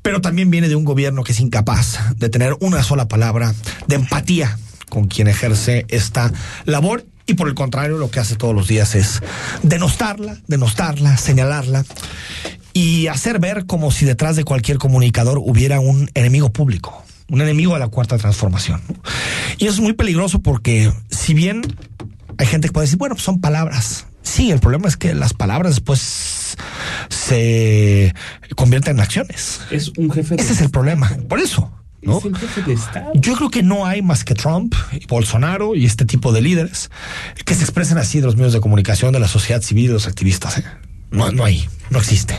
pero 0.03 0.21
también 0.21 0.51
viene 0.51 0.69
de 0.69 0.77
un 0.77 0.85
gobierno 0.85 1.25
que 1.25 1.33
es 1.33 1.41
incapaz 1.41 1.99
de 2.17 2.29
tener 2.29 2.57
una 2.61 2.83
sola 2.83 3.09
palabra 3.09 3.55
de 3.87 3.97
empatía 3.97 4.59
con 4.91 5.07
quien 5.07 5.29
ejerce 5.29 5.87
esta 5.89 6.31
labor 6.67 7.07
y 7.27 7.35
por 7.35 7.49
el 7.49 7.55
contrario 7.55 7.97
lo 7.97 8.11
que 8.11 8.21
hace 8.21 8.37
todos 8.37 8.55
los 8.55 8.69
días 8.69 8.95
es 8.95 9.23
denostarla, 9.63 10.37
denostarla, 10.49 11.17
señalarla 11.17 11.85
y 12.73 13.07
hacer 13.07 13.39
ver 13.39 13.67
como 13.67 13.91
si 13.91 14.05
detrás 14.05 14.37
de 14.37 14.45
cualquier 14.45 14.79
comunicador 14.79 15.39
hubiera 15.39 15.81
un 15.81 16.11
enemigo 16.15 16.53
público, 16.53 17.05
un 17.29 17.41
enemigo 17.41 17.75
de 17.75 17.81
la 17.81 17.89
cuarta 17.89 18.19
transformación. 18.19 18.83
Y 19.59 19.67
eso 19.67 19.75
es 19.75 19.81
muy 19.81 19.93
peligroso 19.93 20.41
porque 20.41 20.93
si 21.11 21.33
bien 21.35 21.63
hay 22.37 22.47
gente 22.47 22.69
que 22.69 22.73
puede 22.73 22.87
decir, 22.87 22.99
bueno, 22.99 23.15
pues 23.15 23.25
son 23.25 23.41
palabras. 23.41 24.07
Sí, 24.23 24.51
el 24.51 24.61
problema 24.61 24.89
es 24.89 24.97
que 24.97 25.15
las 25.15 25.33
palabras 25.33 25.75
después 25.75 26.57
se 27.09 28.15
convierten 28.57 28.97
en 28.97 29.03
acciones. 29.03 29.61
Es 29.71 29.93
un 29.97 30.11
jefe 30.11 30.37
de 30.37 30.43
Ese 30.43 30.53
es 30.53 30.61
el 30.61 30.71
problema. 30.71 31.11
Por 31.29 31.41
eso. 31.41 31.71
¿No? 32.03 32.19
Es 32.19 32.25
el 32.25 32.37
jefe 32.37 32.63
de 32.63 32.73
Estado. 32.73 33.13
Yo 33.15 33.35
creo 33.35 33.51
que 33.51 33.63
no 33.63 33.87
hay 33.87 34.03
más 34.03 34.25
que 34.25 34.35
Trump 34.35 34.75
y 34.93 35.07
Bolsonaro 35.07 35.75
y 35.75 35.85
este 35.87 36.05
tipo 36.05 36.33
de 36.33 36.41
líderes 36.41 36.91
que 37.45 37.55
se 37.55 37.63
expresen 37.63 37.99
así 37.99 38.21
de 38.21 38.27
los 38.27 38.37
medios 38.37 38.53
de 38.53 38.61
comunicación, 38.61 39.13
de 39.13 39.21
la 39.21 39.29
sociedad 39.29 39.63
civil 39.63 39.89
de 39.89 39.93
los 39.95 40.07
activistas. 40.07 40.59
¿eh? 40.59 40.65
No, 41.11 41.31
no 41.33 41.45
hay, 41.45 41.67
no 41.91 41.99
existe. 41.99 42.37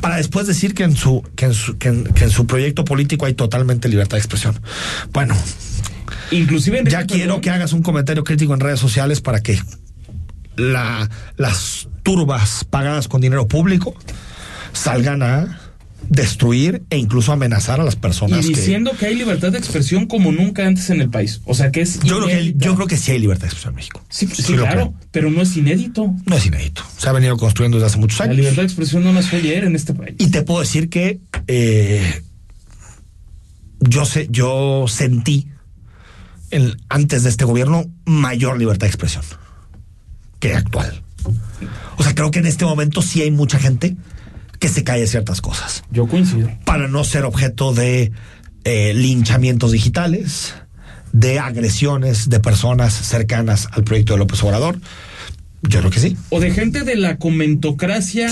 Para 0.00 0.16
después 0.16 0.46
decir 0.46 0.74
que 0.74 0.84
en 0.84 0.96
su, 0.96 1.22
que 1.34 1.46
en 1.46 1.54
su, 1.54 1.76
que 1.76 1.88
en, 1.88 2.30
su 2.30 2.46
proyecto 2.46 2.84
político 2.84 3.26
hay 3.26 3.34
totalmente 3.34 3.88
libertad 3.88 4.16
de 4.16 4.20
expresión. 4.20 4.58
Bueno, 5.12 5.34
inclusive 6.30 6.84
ya 6.88 7.04
quiero 7.04 7.40
que 7.40 7.50
hagas 7.50 7.72
un 7.72 7.82
comentario 7.82 8.22
crítico 8.24 8.54
en 8.54 8.60
redes 8.60 8.78
sociales 8.78 9.20
para 9.20 9.42
que 9.42 9.60
la, 10.56 11.10
las 11.36 11.88
turbas 12.02 12.64
pagadas 12.64 13.08
con 13.08 13.20
dinero 13.20 13.48
público 13.48 13.94
salgan 14.72 15.22
a 15.22 15.65
destruir 16.08 16.84
e 16.90 16.98
incluso 16.98 17.32
amenazar 17.32 17.80
a 17.80 17.84
las 17.84 17.96
personas. 17.96 18.44
Y 18.44 18.48
diciendo 18.48 18.92
que... 18.98 19.06
hay 19.06 19.14
libertad 19.14 19.52
de 19.52 19.58
expresión 19.58 20.06
como 20.06 20.32
nunca 20.32 20.66
antes 20.66 20.90
en 20.90 21.00
el 21.00 21.10
país. 21.10 21.40
O 21.44 21.54
sea 21.54 21.70
que 21.70 21.80
es. 21.80 22.00
Yo, 22.00 22.22
creo 22.22 22.28
que, 22.28 22.54
yo 22.56 22.74
creo 22.74 22.86
que 22.86 22.96
sí 22.96 23.12
hay 23.12 23.18
libertad 23.18 23.42
de 23.42 23.48
expresión 23.48 23.72
en 23.72 23.76
México. 23.76 24.04
Sí, 24.08 24.26
claro, 24.26 24.94
pero 25.10 25.30
no 25.30 25.42
es 25.42 25.56
inédito. 25.56 26.14
No 26.26 26.36
es 26.36 26.46
inédito. 26.46 26.82
Se 26.96 27.08
ha 27.08 27.12
venido 27.12 27.36
construyendo 27.36 27.78
desde 27.78 27.86
hace 27.86 27.98
muchos 27.98 28.20
años. 28.20 28.36
La 28.36 28.40
libertad 28.40 28.62
de 28.62 28.66
expresión 28.66 29.04
no 29.04 29.12
nació 29.12 29.38
ayer 29.38 29.64
en 29.64 29.74
este 29.74 29.94
país. 29.94 30.14
Y 30.18 30.30
te 30.30 30.42
puedo 30.42 30.60
decir 30.60 30.88
que 30.88 31.20
eh, 31.48 32.22
yo 33.80 34.04
sé, 34.04 34.28
yo 34.30 34.86
sentí 34.88 35.48
el, 36.50 36.80
antes 36.88 37.24
de 37.24 37.30
este 37.30 37.44
gobierno 37.44 37.84
mayor 38.04 38.58
libertad 38.58 38.86
de 38.86 38.90
expresión 38.90 39.24
que 40.38 40.54
actual. 40.54 41.02
O 41.96 42.02
sea, 42.02 42.14
creo 42.14 42.30
que 42.30 42.38
en 42.38 42.46
este 42.46 42.64
momento 42.64 43.02
sí 43.02 43.22
hay 43.22 43.30
mucha 43.30 43.58
gente 43.58 43.96
que 44.66 44.72
se 44.72 44.82
calle 44.82 45.06
ciertas 45.06 45.40
cosas. 45.40 45.84
Yo 45.92 46.08
coincido. 46.08 46.50
Para 46.64 46.88
no 46.88 47.04
ser 47.04 47.24
objeto 47.24 47.72
de 47.72 48.10
eh, 48.64 48.92
linchamientos 48.94 49.70
digitales, 49.70 50.54
de 51.12 51.38
agresiones 51.38 52.28
de 52.28 52.40
personas 52.40 52.92
cercanas 52.92 53.68
al 53.70 53.84
proyecto 53.84 54.14
de 54.14 54.18
López 54.18 54.42
Obrador. 54.42 54.80
Yo 55.62 55.78
creo 55.78 55.90
que 55.92 56.00
sí. 56.00 56.16
O 56.30 56.40
de 56.40 56.50
gente 56.50 56.82
de 56.82 56.96
la 56.96 57.16
comentocracia 57.16 58.28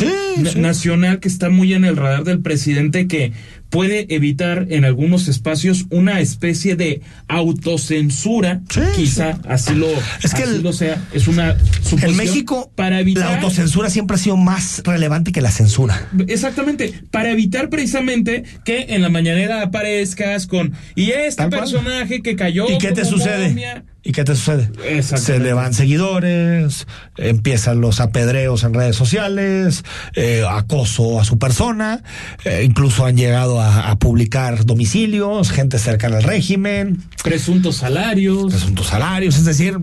nacional 0.56 1.20
que 1.20 1.28
está 1.28 1.50
muy 1.50 1.72
en 1.72 1.84
el 1.84 1.96
radar 1.96 2.24
del 2.24 2.40
presidente 2.40 3.06
que 3.06 3.32
puede 3.74 4.06
evitar 4.14 4.68
en 4.70 4.84
algunos 4.84 5.26
espacios 5.26 5.86
una 5.90 6.20
especie 6.20 6.76
de 6.76 7.02
autocensura, 7.26 8.60
quizá 8.94 9.40
así 9.48 9.74
lo 9.74 9.88
es 10.22 10.32
que 10.32 10.46
lo 10.46 10.72
sea, 10.72 11.04
es 11.12 11.26
una 11.26 11.58
suposición 11.82 12.10
en 12.12 12.16
México 12.16 12.70
para 12.76 13.00
evitar 13.00 13.24
la 13.24 13.34
autocensura 13.34 13.90
siempre 13.90 14.14
ha 14.14 14.18
sido 14.18 14.36
más 14.36 14.80
relevante 14.84 15.32
que 15.32 15.40
la 15.40 15.50
censura. 15.50 16.08
Exactamente, 16.28 16.94
para 17.10 17.32
evitar 17.32 17.68
precisamente 17.68 18.44
que 18.64 18.86
en 18.90 19.02
la 19.02 19.08
mañanera 19.08 19.60
aparezcas 19.60 20.46
con 20.46 20.72
y 20.94 21.10
este 21.10 21.48
personaje 21.48 22.22
que 22.22 22.36
cayó 22.36 22.70
¿Y 22.70 22.78
qué 22.78 22.92
te 22.92 23.04
sucede? 23.04 23.82
¿Y 24.06 24.12
qué 24.12 24.22
te 24.22 24.36
sucede? 24.36 24.68
Se 25.02 25.38
le 25.38 25.54
van 25.54 25.72
seguidores, 25.72 26.86
empiezan 27.16 27.80
los 27.80 28.00
apedreos 28.00 28.62
en 28.62 28.74
redes 28.74 28.96
sociales, 28.96 29.82
eh, 30.14 30.44
acoso 30.46 31.18
a 31.18 31.24
su 31.24 31.38
persona, 31.38 32.02
eh, 32.44 32.64
incluso 32.64 33.06
han 33.06 33.16
llegado 33.16 33.62
a, 33.62 33.63
publicar 33.98 34.64
domicilios, 34.64 35.50
gente 35.50 35.78
cercana 35.78 36.18
al 36.18 36.22
régimen. 36.22 37.02
Presuntos 37.22 37.76
salarios. 37.76 38.52
Presuntos 38.52 38.86
salarios, 38.86 39.36
es 39.36 39.44
decir, 39.44 39.78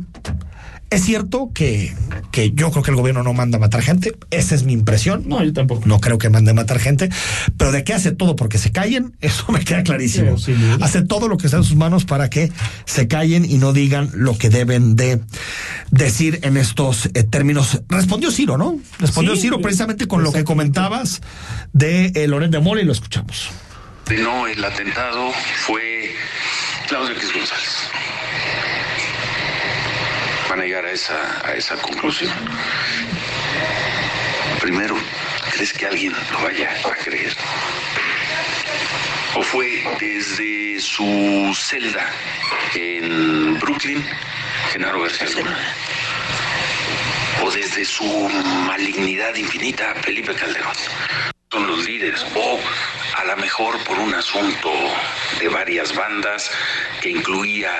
es 0.91 1.05
cierto 1.05 1.51
que, 1.53 1.95
que, 2.31 2.51
yo 2.51 2.69
creo 2.69 2.83
que 2.83 2.91
el 2.91 2.97
gobierno 2.97 3.23
no 3.23 3.33
manda 3.33 3.55
a 3.55 3.61
matar 3.61 3.81
gente, 3.81 4.13
esa 4.29 4.55
es 4.55 4.63
mi 4.63 4.73
impresión. 4.73 5.23
No, 5.25 5.41
yo 5.41 5.53
tampoco. 5.53 5.83
No 5.85 6.01
creo 6.01 6.17
que 6.17 6.29
mande 6.29 6.51
a 6.51 6.53
matar 6.53 6.79
gente, 6.79 7.09
pero 7.55 7.71
de 7.71 7.85
qué 7.85 7.93
hace 7.93 8.11
todo 8.11 8.35
porque 8.35 8.57
se 8.57 8.73
callen, 8.73 9.15
eso 9.21 9.45
me 9.53 9.63
queda 9.63 9.83
clarísimo. 9.83 10.35
hace 10.81 11.01
todo 11.01 11.29
lo 11.29 11.37
que 11.37 11.47
está 11.47 11.57
en 11.57 11.63
sus 11.63 11.77
manos 11.77 12.03
para 12.03 12.29
que 12.29 12.51
se 12.85 13.07
callen 13.07 13.45
y 13.49 13.57
no 13.57 13.71
digan 13.71 14.09
lo 14.13 14.37
que 14.37 14.49
deben 14.49 14.97
de 14.97 15.21
decir 15.91 16.41
en 16.43 16.57
estos 16.57 17.05
eh, 17.13 17.23
términos. 17.23 17.81
Respondió 17.87 18.29
Ciro, 18.29 18.57
¿no? 18.57 18.77
Respondió 18.99 19.37
Ciro 19.37 19.61
precisamente 19.61 20.07
con 20.07 20.23
lo 20.23 20.33
que 20.33 20.43
comentabas 20.43 21.21
de 21.71 22.07
eh, 22.15 22.27
Loret 22.27 22.51
de 22.51 22.59
Mola 22.59 22.81
y 22.81 22.85
lo 22.85 22.91
escuchamos. 22.91 23.49
No, 24.19 24.47
el 24.47 24.63
atentado 24.63 25.31
fue 25.65 26.15
Claudio 26.87 27.15
X 27.15 27.33
González 27.33 27.91
van 30.51 30.59
a 30.59 30.63
llegar 30.65 30.85
a 30.85 30.91
esa, 30.91 31.47
a 31.47 31.53
esa 31.53 31.77
conclusión. 31.77 32.29
Primero, 34.59 34.97
¿crees 35.53 35.71
que 35.71 35.85
alguien 35.85 36.13
lo 36.29 36.41
vaya 36.41 36.75
a 36.83 36.95
creer? 36.95 37.33
¿O 39.35 39.43
fue 39.43 39.81
desde 39.97 40.77
su 40.81 41.55
celda 41.57 42.05
en 42.75 43.57
Brooklyn, 43.59 44.05
Genaro 44.73 45.03
García 45.03 45.29
Luna? 45.29 45.57
¿O 47.43 47.49
desde 47.49 47.85
su 47.85 48.03
malignidad 48.67 49.33
infinita, 49.35 49.95
Felipe 50.03 50.35
Calderón? 50.35 51.30
Son 51.51 51.67
los 51.67 51.85
líderes. 51.85 52.25
O 52.33 52.59
a 53.17 53.25
lo 53.25 53.35
mejor 53.35 53.83
por 53.83 53.99
un 53.99 54.13
asunto 54.13 54.71
de 55.37 55.49
varias 55.49 55.93
bandas 55.93 56.49
que 57.01 57.09
incluía 57.09 57.73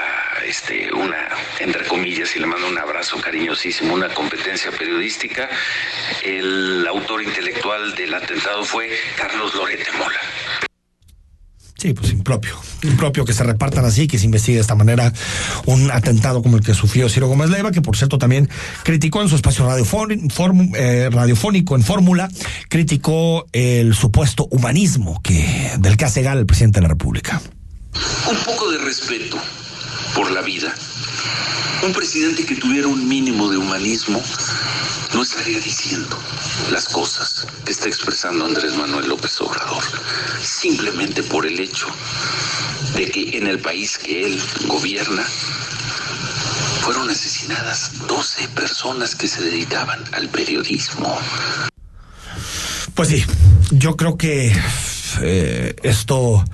este, 0.46 0.92
una, 0.92 1.30
entre 1.60 1.86
comillas, 1.88 2.36
y 2.36 2.40
le 2.40 2.48
mando 2.48 2.68
un 2.68 2.78
abrazo 2.78 3.22
cariñosísimo, 3.22 3.94
una 3.94 4.10
competencia 4.10 4.72
periodística. 4.72 5.50
El 6.22 6.86
autor 6.86 7.24
intelectual 7.24 7.96
del 7.96 8.14
atentado 8.14 8.66
fue 8.66 8.90
Carlos 9.16 9.56
Lorete 9.56 9.90
Mola. 9.94 10.20
Sí, 11.82 11.96
pues 11.96 12.12
impropio. 12.12 12.56
Impropio 12.84 13.26
que 13.26 13.34
se 13.34 13.44
repartan 13.44 13.86
así, 13.86 14.08
que 14.08 14.20
se 14.20 14.26
investigue 14.26 14.58
de 14.58 14.62
esta 14.62 14.76
manera 14.76 15.12
un 15.66 15.90
atentado 15.90 16.44
como 16.44 16.58
el 16.58 16.64
que 16.64 16.76
sufrió 16.76 17.10
Ciro 17.10 17.28
Gómez 17.28 17.50
Leiva, 17.50 17.72
que 17.72 17.82
por 17.82 17.98
cierto 17.98 18.20
también 18.20 18.48
criticó 18.84 19.24
en 19.24 19.30
su 19.30 19.36
espacio 19.36 19.68
eh, 19.68 21.10
radiofónico 21.12 21.76
en 21.76 21.82
Fórmula, 21.82 22.30
criticó 22.70 23.48
el 23.52 23.96
supuesto 23.96 24.48
humanismo 24.52 25.20
que, 25.24 25.72
del 25.80 25.98
que 25.98 26.06
hace 26.06 26.22
gala 26.22 26.40
el 26.40 26.46
presidente 26.46 26.82
de 26.82 26.84
la 26.84 26.90
República. 26.90 27.42
Un 28.30 28.38
poco 28.46 28.70
de 28.70 28.78
respeto 28.78 29.38
por 30.14 30.30
la 30.30 30.42
vida. 30.44 30.72
Un 31.84 31.94
presidente 31.94 32.46
que 32.46 32.56
tuviera 32.56 32.88
un 32.88 33.08
mínimo 33.08 33.50
de 33.50 33.58
humanismo 33.58 34.22
no 35.16 35.24
estaría 35.24 35.60
diciendo 35.60 36.16
las 36.72 36.88
cosas 36.88 37.48
que 37.66 37.72
está 37.72 37.88
expresando 37.88 38.46
Andrés 38.46 38.76
Manuel 38.76 39.10
López 39.10 39.42
Obrador, 39.42 39.84
simplemente 40.44 41.24
por 41.24 41.46
el 41.46 41.60
hecho 41.60 41.88
de 42.96 43.10
que 43.10 43.36
en 43.36 43.48
el 43.48 43.60
país 43.60 43.98
que 43.98 44.26
él 44.26 44.40
gobierna 44.68 45.24
fueron 46.82 47.10
asesinadas 47.10 48.08
12 48.08 48.48
personas 48.50 49.16
que 49.16 49.28
se 49.28 49.42
dedicaban 49.42 50.04
al 50.12 50.30
periodismo. 50.30 51.18
Pues 52.94 53.10
sí, 53.10 53.26
yo 53.72 53.98
creo 53.98 54.18
que 54.18 54.56
eh, 55.22 55.76
esto 55.82 56.46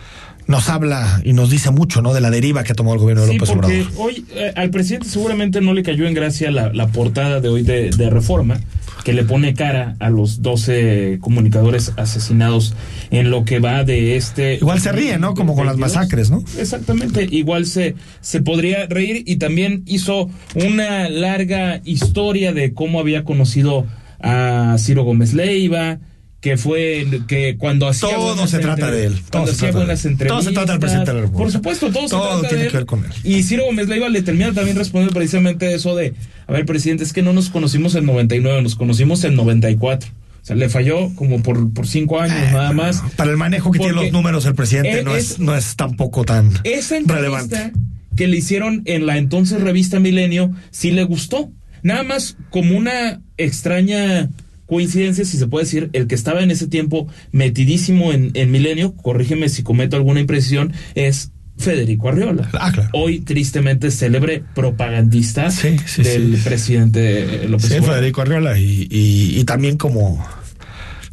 nos 0.48 0.70
habla 0.70 1.22
y 1.24 1.34
nos 1.34 1.50
dice 1.50 1.72
mucho, 1.72 2.02
¿no? 2.02 2.14
De 2.14 2.22
la 2.22 2.32
deriva 2.32 2.64
que 2.64 2.74
tomado 2.74 2.96
el 2.96 3.02
gobierno 3.02 3.26
de 3.26 3.34
López 3.34 3.52
porque 3.52 3.86
Hoy 3.98 4.26
eh, 4.34 4.54
al 4.56 4.70
presidente 4.70 5.10
seguramente 5.10 5.62
no 5.62 5.74
le 5.74 5.84
cayó 5.84 6.08
en 6.08 6.14
gracia 6.14 6.52
la, 6.52 6.88
portada 6.88 7.42
de 7.42 7.50
hoy 7.50 7.64
de, 7.64 8.10
Reforma, 8.10 8.60
que 9.04 9.12
le 9.12 9.24
pone 9.24 9.54
cara 9.54 9.96
a 10.00 10.10
los 10.10 10.42
12 10.42 11.18
comunicadores 11.20 11.92
asesinados 11.98 12.74
en 13.12 13.30
lo 13.30 13.44
que 13.44 13.60
va 13.60 13.84
de 13.84 14.16
este. 14.16 14.56
Igual 14.56 14.80
se 14.80 14.92
ríe, 14.92 15.18
¿no? 15.18 15.34
Como 15.34 15.56
con 15.56 15.66
las 15.66 15.78
masacres, 15.78 16.32
¿no? 16.32 16.44
Exactamente, 16.58 17.28
igual 17.30 17.66
se, 17.66 17.96
se 18.22 18.42
podría 18.42 18.86
reír 18.88 19.24
y 19.26 19.36
también 19.36 19.84
hizo 19.86 20.30
una 20.56 21.10
larga 21.10 21.82
historia 21.84 22.54
de 22.54 22.74
cómo 22.74 23.00
había 23.00 23.26
conocido 23.26 23.86
a 24.22 24.76
Ciro 24.80 25.04
Gómez 25.04 25.34
Leiva 25.34 26.00
que 26.40 26.58
fue 26.58 27.08
que 27.28 27.58
cuando 27.58 27.88
hacía 27.88 28.10
todo 28.10 28.48
se 28.48 28.60
trata 28.60 28.92
de 28.92 29.08
él 29.08 29.22
cuando 29.32 29.52
hacía 29.52 29.72
buenas 29.72 30.06
entrevistas 30.06 30.44
todo 30.44 30.50
se 30.50 30.54
trata 30.54 30.72
del 30.74 30.80
presidente 30.80 31.12
de 31.12 31.16
la 31.16 31.22
República 31.22 31.44
por 31.44 31.52
supuesto 31.52 31.92
todo, 31.92 32.08
todo 32.08 32.24
se 32.24 32.40
trata 32.40 32.48
tiene 32.50 32.56
de 32.58 32.66
él. 32.66 32.72
que 32.72 32.78
ver 32.78 32.86
con 32.86 33.06
él 33.06 33.12
y 33.24 33.44
Ciro 33.44 33.66
Gómez 33.66 33.88
Leiva 33.88 34.10
le 34.10 34.22
termina 34.22 34.54
también 34.54 34.78
respondiendo 34.78 35.14
precisamente 35.14 35.74
eso 35.74 35.96
de 35.96 36.14
a 36.46 36.52
ver 36.52 36.66
presidente 36.66 37.04
es 37.04 37.14
que 37.14 37.24
no 37.24 37.34
nos 37.34 37.50
conocimos 37.50 37.96
en 37.96 38.06
99 38.06 38.62
nos 38.62 38.76
conocimos 38.76 39.24
en 39.24 39.36
94 39.36 40.10
o 40.10 40.46
sea, 40.48 40.56
le 40.56 40.70
falló 40.70 41.14
como 41.16 41.44
por, 41.44 41.74
por 41.74 41.86
cinco 41.88 42.22
años 42.22 42.38
nada 42.54 42.72
más. 42.72 43.04
Para 43.18 43.32
el 43.32 43.36
manejo 43.36 43.70
que 43.70 43.80
tiene 43.80 43.96
los 43.96 44.14
números 44.14 44.46
el 44.46 44.56
presidente 44.56 45.04
no 45.04 45.14
es, 45.14 45.40
no 45.40 45.54
es 45.54 45.76
tampoco 45.76 46.24
tan 46.24 46.54
esa 46.64 46.96
relevante. 47.06 47.74
que 48.16 48.28
le 48.28 48.38
hicieron 48.38 48.82
en 48.86 49.06
la 49.06 49.18
entonces 49.18 49.60
revista 49.60 50.00
Milenio 50.00 50.54
sí 50.72 50.92
le 50.92 51.04
gustó. 51.04 51.52
Nada 51.84 52.04
más 52.04 52.38
como 52.50 52.78
una 52.78 53.20
extraña 53.36 54.30
coincidencia, 54.68 55.26
si 55.26 55.38
se 55.38 55.48
puede 55.48 55.66
decir, 55.66 55.90
el 55.94 56.08
que 56.08 56.16
estaba 56.16 56.42
en 56.42 56.52
ese 56.52 56.68
tiempo 56.68 57.08
metidísimo 57.32 58.14
en, 58.14 58.32
en 58.36 58.52
Milenio, 58.52 58.96
corrígeme 58.96 59.50
si 59.50 59.64
cometo 59.64 59.96
alguna 59.96 60.20
imprecisión, 60.20 60.74
es 60.94 61.32
Federico 61.58 62.10
Arriola. 62.10 62.50
Ah, 62.54 62.72
claro. 62.72 62.90
Hoy, 62.94 63.22
tristemente, 63.22 63.90
célebre 63.90 64.44
propagandista 64.54 65.50
del 65.98 66.40
presidente 66.44 67.48
López 67.48 67.70
Sí, 67.70 67.82
Federico 67.82 68.22
Arriola 68.22 68.60
y, 68.60 68.88
y, 68.90 69.44
también 69.46 69.78
como 69.78 70.24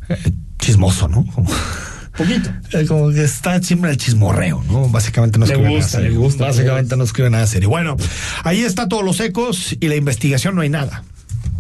eh, 0.09 0.17
chismoso, 0.59 1.09
¿no? 1.09 1.25
Como... 1.27 1.51
Poquito. 2.17 2.49
Eh, 2.73 2.87
como 2.87 3.11
que 3.11 3.25
está 3.25 3.61
siempre 3.61 3.91
el 3.91 3.97
chismorreo, 3.97 4.63
¿no? 4.69 4.89
Básicamente 4.89 5.37
no 5.39 5.47
escribe 5.47 5.69
gusta, 5.69 5.99
nada. 5.99 6.11
Le 6.11 6.17
gusta, 6.17 6.45
Básicamente 6.45 6.97
no 6.97 7.05
escribe 7.05 7.31
nada 7.31 7.45
serio. 7.47 7.71
Bueno, 7.71 7.97
ahí 8.45 8.61
está 8.61 8.87
todos 8.87 9.05
los 9.05 9.19
ecos 9.19 9.77
y 9.81 9.89
la 9.89 9.97
investigación 9.97 10.55
no 10.55 10.61
hay 10.61 10.69
nada. 10.69 11.03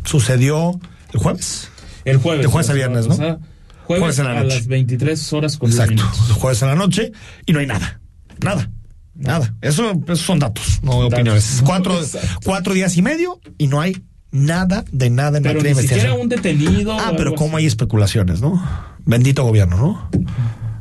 Sucedió 0.05 0.79
el 1.13 1.19
jueves. 1.19 1.71
El 2.05 2.19
jueves. 2.19 2.43
De 2.43 2.49
jueves 2.49 2.71
a 2.71 2.73
viernes, 2.73 3.07
¿no? 3.09 3.41
Jueves, 3.87 4.19
en 4.19 4.25
la 4.25 4.35
noche. 4.35 4.55
a 4.55 4.59
las 4.59 4.67
23 4.67 5.33
horas 5.35 5.59
con 5.59 5.71
Exacto. 5.71 6.03
Jueves 6.39 6.63
en 6.63 6.69
la 6.69 6.75
noche 6.75 7.13
y 7.47 7.53
no 7.53 7.59
hay 7.61 7.67
nada. 7.67 8.01
Nada. 8.43 8.71
Nada. 9.15 9.55
Eso, 9.61 9.93
son 10.15 10.39
datos, 10.39 10.81
no 10.83 10.99
opiniones. 10.99 11.63
Cuatro, 11.65 12.01
cuatro 12.45 12.75
días 12.75 12.97
y 12.97 13.03
medio 13.03 13.41
y 13.59 13.69
no 13.69 13.81
hay 13.81 14.03
nada 14.33 14.85
de 14.91 15.11
nada 15.11 15.39
en 15.39 15.45
pero 15.45 15.55
materia 15.55 15.75
de 15.75 15.81
investigación. 15.83 16.21
un 16.21 16.29
detenido. 16.29 16.99
Ah, 16.99 17.13
pero 17.17 17.35
cómo 17.35 17.57
hay 17.57 17.67
especulaciones, 17.67 18.41
¿no? 18.41 18.61
Bendito 19.05 19.45
gobierno, 19.45 19.77
¿no? 19.77 20.11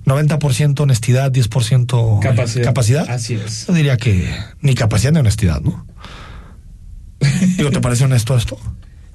90% 0.05 0.79
honestidad, 0.81 1.31
10% 1.31 2.19
capacidad. 2.19 2.63
capacidad. 2.65 3.09
Así 3.09 3.35
es. 3.35 3.67
Yo 3.67 3.73
diría 3.73 3.97
que 3.97 4.27
ni 4.61 4.75
capacidad 4.75 5.13
ni 5.13 5.19
honestidad, 5.19 5.61
¿no? 5.61 5.85
Digo, 7.57 7.69
¿te 7.69 7.79
parece 7.79 8.05
honesto 8.05 8.35
esto? 8.35 8.57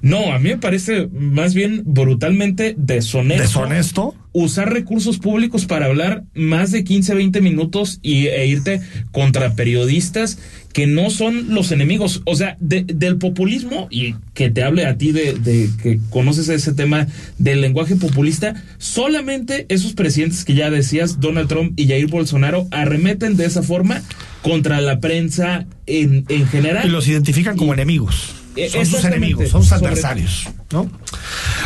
No, 0.01 0.31
a 0.31 0.39
mí 0.39 0.49
me 0.49 0.57
parece 0.57 1.07
más 1.11 1.53
bien 1.53 1.83
brutalmente 1.85 2.73
deshonesto. 2.77 3.43
¿Deshonesto? 3.43 4.15
Usar 4.31 4.71
recursos 4.71 5.17
públicos 5.17 5.65
para 5.65 5.87
hablar 5.87 6.23
más 6.33 6.71
de 6.71 6.83
15, 6.83 7.15
20 7.15 7.41
minutos 7.41 7.99
y, 8.01 8.27
e 8.27 8.45
irte 8.47 8.79
contra 9.11 9.55
periodistas 9.55 10.37
que 10.71 10.87
no 10.87 11.09
son 11.09 11.53
los 11.53 11.71
enemigos. 11.71 12.21
O 12.25 12.35
sea, 12.35 12.55
del 12.59 13.17
populismo, 13.17 13.87
y 13.89 14.15
que 14.33 14.49
te 14.49 14.63
hable 14.63 14.85
a 14.85 14.97
ti 14.97 15.11
de, 15.11 15.33
de, 15.33 15.69
que 15.81 15.99
conoces 16.09 16.47
ese 16.47 16.73
tema 16.73 17.07
del 17.37 17.59
lenguaje 17.59 17.95
populista, 17.95 18.53
solamente 18.77 19.65
esos 19.69 19.93
presidentes 19.93 20.45
que 20.45 20.53
ya 20.53 20.69
decías, 20.69 21.19
Donald 21.19 21.49
Trump 21.49 21.77
y 21.77 21.87
Jair 21.87 22.07
Bolsonaro, 22.07 22.67
arremeten 22.71 23.35
de 23.35 23.45
esa 23.45 23.63
forma 23.63 24.01
contra 24.43 24.79
la 24.79 24.99
prensa 24.99 25.65
en, 25.87 26.23
en 26.29 26.47
general. 26.47 26.87
Y 26.87 26.89
los 26.89 27.07
identifican 27.07 27.57
como 27.57 27.73
enemigos. 27.73 28.38
Eh, 28.55 28.69
son 28.69 28.85
sus 28.85 29.03
enemigos, 29.03 29.49
son 29.49 29.63
sus 29.63 29.71
adversarios, 29.71 30.47
¿no? 30.71 30.89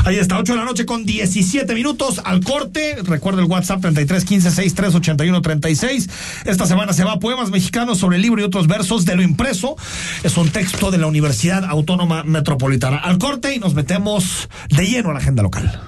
Ahí 0.05 0.17
está, 0.17 0.37
8 0.37 0.53
de 0.53 0.59
la 0.59 0.65
noche 0.65 0.85
con 0.85 1.05
17 1.05 1.73
minutos 1.73 2.21
al 2.23 2.43
corte. 2.43 2.97
Recuerda 3.03 3.41
el 3.41 3.47
WhatsApp 3.47 3.81
33 3.81 4.25
15 4.25 4.49
63 4.51 4.95
81 4.95 5.41
36. 5.41 6.09
Esta 6.45 6.65
semana 6.65 6.93
se 6.93 7.03
va 7.03 7.13
a 7.13 7.19
Poemas 7.19 7.49
Mexicanos 7.51 7.99
sobre 7.99 8.17
el 8.17 8.21
libro 8.21 8.41
y 8.41 8.43
otros 8.43 8.67
versos 8.67 9.05
de 9.05 9.15
lo 9.15 9.21
impreso. 9.21 9.75
Es 10.23 10.37
un 10.37 10.49
texto 10.49 10.91
de 10.91 10.97
la 10.97 11.07
Universidad 11.07 11.63
Autónoma 11.65 12.23
Metropolitana. 12.23 12.97
Al 12.97 13.17
corte 13.17 13.55
y 13.55 13.59
nos 13.59 13.73
metemos 13.73 14.49
de 14.69 14.85
lleno 14.85 15.11
a 15.11 15.13
la 15.13 15.19
agenda 15.19 15.41
local. 15.41 15.81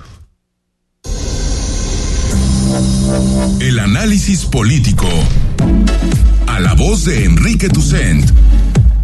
El 3.60 3.79
análisis 3.79 4.45
político. 4.45 5.08
A 6.47 6.60
la 6.60 6.73
voz 6.73 7.05
de 7.05 7.25
Enrique 7.25 7.69
Tucent 7.69 8.31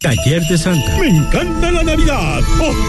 Taller 0.00 0.40
de 0.46 0.56
Santa. 0.56 0.96
Me 1.00 1.08
encanta 1.08 1.72
la 1.72 1.82
Navidad. 1.82 2.40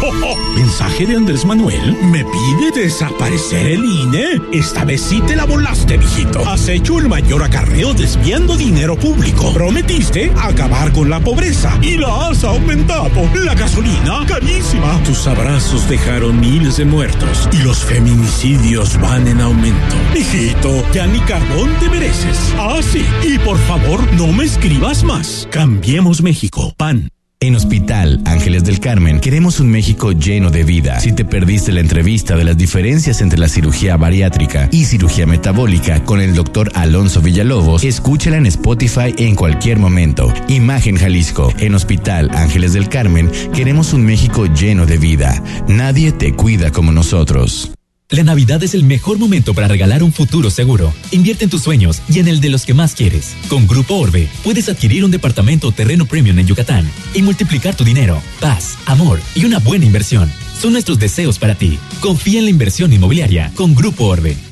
Mensaje 0.56 1.08
de 1.08 1.16
Andrés 1.16 1.44
Manuel. 1.44 1.98
Me 2.04 2.24
pide 2.24 2.84
desaparecer 2.84 3.66
el 3.66 3.84
INE. 3.84 4.40
Esta 4.54 4.86
vez 4.86 5.02
sí 5.02 5.20
te 5.26 5.36
la 5.36 5.46
volaste, 5.46 5.98
mijito. 5.98 6.48
Has 6.48 6.70
hecho 6.70 7.00
el 7.00 7.10
mayor 7.10 7.44
acarreo 7.44 7.96
desviando 7.96 8.56
dinero 8.56 8.96
público. 8.96 9.52
Prometiste 9.56 10.32
acabar 10.40 10.92
con 10.92 11.10
la 11.10 11.20
pobreza 11.20 11.76
y 11.82 11.98
la 11.98 12.30
has 12.30 12.44
aumentado. 12.44 13.10
La 13.44 13.56
gasolina, 13.56 14.24
carísima. 14.28 15.02
Tus 15.04 15.26
abrazos 15.26 15.90
dejaron 15.90 16.40
miles 16.40 16.78
de 16.78 16.86
muertos 16.86 17.50
y 17.52 17.64
los 17.64 17.80
feminicidios 17.80 19.02
van 19.02 19.28
en 19.28 19.42
aumento. 19.42 19.96
Mijito, 20.14 20.86
ya 20.94 21.08
ni 21.08 21.20
carbón 21.22 21.72
te 21.80 21.90
mereces. 21.90 22.54
Ah, 22.60 22.82
sí. 22.84 23.04
Y 23.28 23.40
por 23.40 23.58
favor, 23.58 24.00
no 24.14 24.28
me 24.28 24.44
escribas 24.44 25.04
más. 25.04 25.48
Cambiemos 25.50 26.22
México. 26.22 26.72
PAN. 26.78 26.99
En 27.42 27.56
Hospital 27.56 28.20
Ángeles 28.26 28.66
del 28.66 28.82
Carmen 28.82 29.22
queremos 29.22 29.62
un 29.62 29.70
México 29.70 30.12
lleno 30.12 30.52
de 30.52 30.66
vida. 30.66 31.00
Si 31.00 31.14
te 31.14 31.24
perdiste 31.24 31.72
la 31.72 31.80
entrevista 31.80 32.36
de 32.36 32.44
las 32.44 32.58
diferencias 32.58 33.22
entre 33.22 33.40
la 33.40 33.48
cirugía 33.48 33.96
bariátrica 33.96 34.68
y 34.74 34.84
cirugía 34.84 35.26
metabólica 35.26 36.04
con 36.04 36.20
el 36.20 36.36
doctor 36.36 36.70
Alonso 36.76 37.22
Villalobos, 37.22 37.86
escúchala 37.86 38.36
en 38.36 38.48
Spotify 38.48 39.16
en 39.18 39.36
cualquier 39.36 39.80
momento. 39.80 40.34
Imagen 40.50 40.98
Jalisco. 40.98 41.54
En 41.60 41.76
Hospital 41.76 42.30
Ángeles 42.34 42.74
del 42.74 42.90
Carmen 42.90 43.32
queremos 43.56 43.94
un 43.94 44.06
México 44.06 44.46
lleno 44.48 44.86
de 44.86 44.98
vida. 44.98 45.42
Nadie 45.70 46.12
te 46.12 46.34
cuida 46.34 46.72
como 46.72 46.92
nosotros. 46.92 47.72
La 48.12 48.24
Navidad 48.24 48.64
es 48.64 48.74
el 48.74 48.84
mejor 48.84 49.20
momento 49.20 49.54
para 49.54 49.68
regalar 49.68 50.02
un 50.02 50.12
futuro 50.12 50.50
seguro. 50.50 50.92
Invierte 51.12 51.44
en 51.44 51.52
tus 51.52 51.62
sueños 51.62 52.02
y 52.10 52.18
en 52.18 52.28
el 52.28 52.42
de 52.42 52.50
los 52.50 52.66
que 52.66 52.74
más 52.74 52.96
quieres. 52.96 53.36
Con 53.50 53.68
Grupo 53.68 53.98
Orbe 53.98 54.28
puedes 54.44 54.68
adquirir 54.68 55.06
un 55.06 55.12
departamento 55.12 55.68
o 55.68 55.72
terreno 55.72 56.08
premium 56.08 56.40
en 56.40 56.48
Yucatán 56.48 56.90
y 57.14 57.22
multiplicar 57.22 57.76
tu 57.76 57.84
dinero, 57.84 58.20
paz, 58.40 58.80
amor 58.88 59.20
y 59.36 59.46
una 59.46 59.60
buena 59.60 59.86
inversión. 59.86 60.32
Son 60.60 60.74
nuestros 60.74 60.98
deseos 60.98 61.38
para 61.38 61.54
ti. 61.54 61.78
Confía 62.02 62.40
en 62.40 62.46
la 62.46 62.52
inversión 62.52 62.92
inmobiliaria 62.92 63.52
con 63.54 63.76
Grupo 63.76 64.06
Orbe. 64.06 64.49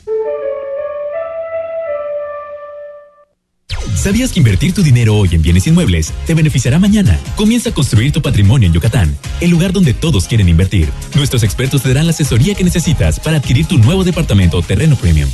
¿Sabías 4.07 4.31
que 4.31 4.39
invertir 4.39 4.71
tu 4.71 4.83
dinero 4.83 5.17
hoy 5.17 5.27
en 5.33 5.41
bienes 5.41 5.67
inmuebles 5.67 6.13
te 6.25 6.33
beneficiará 6.33 6.79
mañana? 6.79 7.19
Comienza 7.35 7.71
a 7.71 7.73
construir 7.73 8.13
tu 8.13 8.21
patrimonio 8.21 8.65
en 8.65 8.73
Yucatán, 8.73 9.13
el 9.41 9.49
lugar 9.49 9.73
donde 9.73 9.93
todos 9.93 10.29
quieren 10.29 10.47
invertir. 10.47 10.87
Nuestros 11.13 11.43
expertos 11.43 11.83
te 11.83 11.89
darán 11.89 12.05
la 12.05 12.11
asesoría 12.11 12.55
que 12.55 12.63
necesitas 12.63 13.19
para 13.19 13.35
adquirir 13.35 13.65
tu 13.65 13.77
nuevo 13.77 14.05
departamento 14.05 14.59
o 14.59 14.61
terreno 14.61 14.95
premium. 14.95 15.29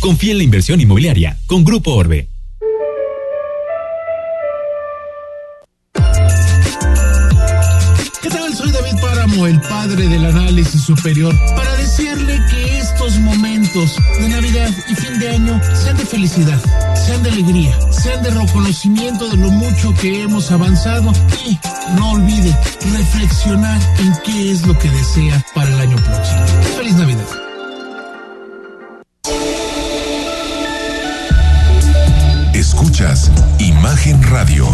Confía 0.00 0.32
en 0.32 0.38
la 0.38 0.44
inversión 0.44 0.80
inmobiliaria 0.80 1.36
con 1.44 1.64
Grupo 1.64 1.92
Orbe. 1.92 2.30
¿Qué 8.22 8.30
tal? 8.30 8.54
Soy 8.56 8.72
David 8.72 9.00
Páramo, 9.02 9.46
el 9.46 9.60
padre 9.60 10.08
del 10.08 10.24
análisis 10.24 10.80
superior, 10.80 11.38
para 11.54 11.76
decirle 11.76 12.40
que 12.50 12.83
estos 13.06 13.20
momentos 13.20 13.96
de 14.18 14.28
Navidad 14.28 14.70
y 14.88 14.94
fin 14.94 15.18
de 15.18 15.28
año 15.28 15.60
sean 15.74 15.96
de 15.96 16.06
felicidad 16.06 16.58
sean 16.94 17.22
de 17.22 17.30
alegría, 17.30 17.78
sean 17.90 18.22
de 18.22 18.30
reconocimiento 18.30 19.28
de 19.28 19.36
lo 19.36 19.50
mucho 19.50 19.92
que 19.94 20.22
hemos 20.22 20.50
avanzado 20.50 21.12
y 21.44 21.58
no 21.96 22.12
olvide 22.12 22.56
reflexionar 22.96 23.78
en 23.98 24.12
qué 24.24 24.52
es 24.52 24.66
lo 24.66 24.78
que 24.78 24.88
desea 24.90 25.44
para 25.54 25.68
el 25.68 25.80
año 25.80 25.96
próximo. 25.96 26.46
Feliz 26.78 26.94
Navidad. 26.94 27.26
Escuchas 32.54 33.30
Imagen 33.58 34.22
Radio. 34.22 34.66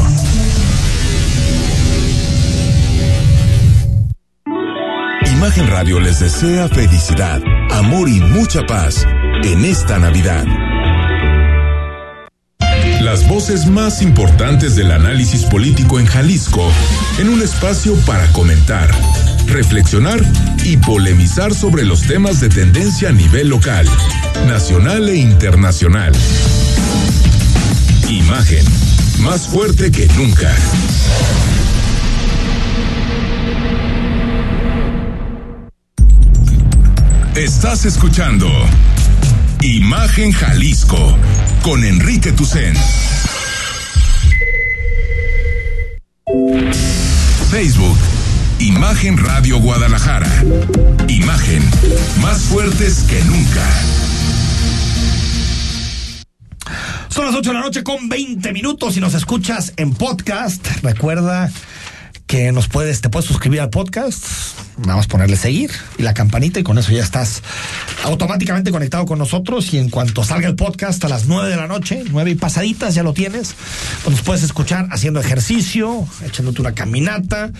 Imagen 5.32 5.66
Radio 5.68 5.98
les 6.00 6.20
desea 6.20 6.68
felicidad, 6.68 7.40
amor 7.80 8.10
y 8.10 8.20
mucha 8.20 8.66
paz 8.66 9.06
en 9.42 9.64
esta 9.64 9.98
Navidad. 9.98 10.44
Las 13.00 13.26
voces 13.26 13.66
más 13.66 14.02
importantes 14.02 14.76
del 14.76 14.92
análisis 14.92 15.44
político 15.44 15.98
en 15.98 16.04
Jalisco 16.04 16.70
en 17.18 17.30
un 17.30 17.40
espacio 17.40 17.94
para 18.04 18.30
comentar, 18.32 18.90
reflexionar 19.46 20.20
y 20.62 20.76
polemizar 20.76 21.54
sobre 21.54 21.86
los 21.86 22.02
temas 22.02 22.38
de 22.40 22.50
tendencia 22.50 23.08
a 23.08 23.12
nivel 23.12 23.48
local, 23.48 23.86
nacional 24.46 25.08
e 25.08 25.16
internacional. 25.16 26.12
Imagen, 28.10 28.64
más 29.20 29.48
fuerte 29.48 29.90
que 29.90 30.06
nunca. 30.18 30.54
Estás 37.34 37.84
escuchando 37.84 38.48
Imagen 39.62 40.32
Jalisco 40.32 41.16
con 41.62 41.84
Enrique 41.84 42.32
Tucen. 42.32 42.74
Facebook, 47.50 47.96
Imagen 48.58 49.16
Radio 49.16 49.60
Guadalajara. 49.60 50.28
Imagen, 51.06 51.62
más 52.20 52.42
fuertes 52.42 53.04
que 53.08 53.22
nunca. 53.24 53.66
Son 57.10 57.26
las 57.26 57.34
8 57.36 57.50
de 57.50 57.54
la 57.54 57.60
noche 57.60 57.84
con 57.84 58.08
20 58.08 58.52
minutos 58.52 58.96
y 58.96 59.00
nos 59.00 59.14
escuchas 59.14 59.72
en 59.76 59.94
podcast. 59.94 60.66
Recuerda 60.82 61.50
que 62.26 62.50
nos 62.50 62.68
puedes, 62.68 63.00
te 63.00 63.08
puedes 63.08 63.26
suscribir 63.26 63.60
al 63.60 63.70
podcast, 63.70 64.24
nada 64.80 64.96
más 64.96 65.06
ponerle 65.06 65.36
seguir 65.36 65.70
y 65.98 66.02
la 66.02 66.14
campanita 66.14 66.60
y 66.60 66.62
con 66.62 66.78
eso 66.78 66.92
ya 66.92 67.02
estás 67.02 67.42
automáticamente 68.04 68.70
conectado 68.70 69.06
con 69.06 69.18
nosotros 69.18 69.72
y 69.72 69.78
en 69.78 69.90
cuanto 69.90 70.24
salga 70.24 70.48
el 70.48 70.56
podcast 70.56 71.04
a 71.04 71.08
las 71.08 71.26
9 71.26 71.48
de 71.48 71.56
la 71.56 71.66
noche, 71.66 72.04
9 72.10 72.30
y 72.30 72.34
pasaditas 72.34 72.94
ya 72.94 73.02
lo 73.02 73.12
tienes, 73.12 73.54
pues 74.04 74.16
nos 74.16 74.24
puedes 74.24 74.42
escuchar 74.42 74.88
haciendo 74.90 75.20
ejercicio, 75.20 76.06
echándote 76.24 76.60
una 76.60 76.72
caminata, 76.72 77.52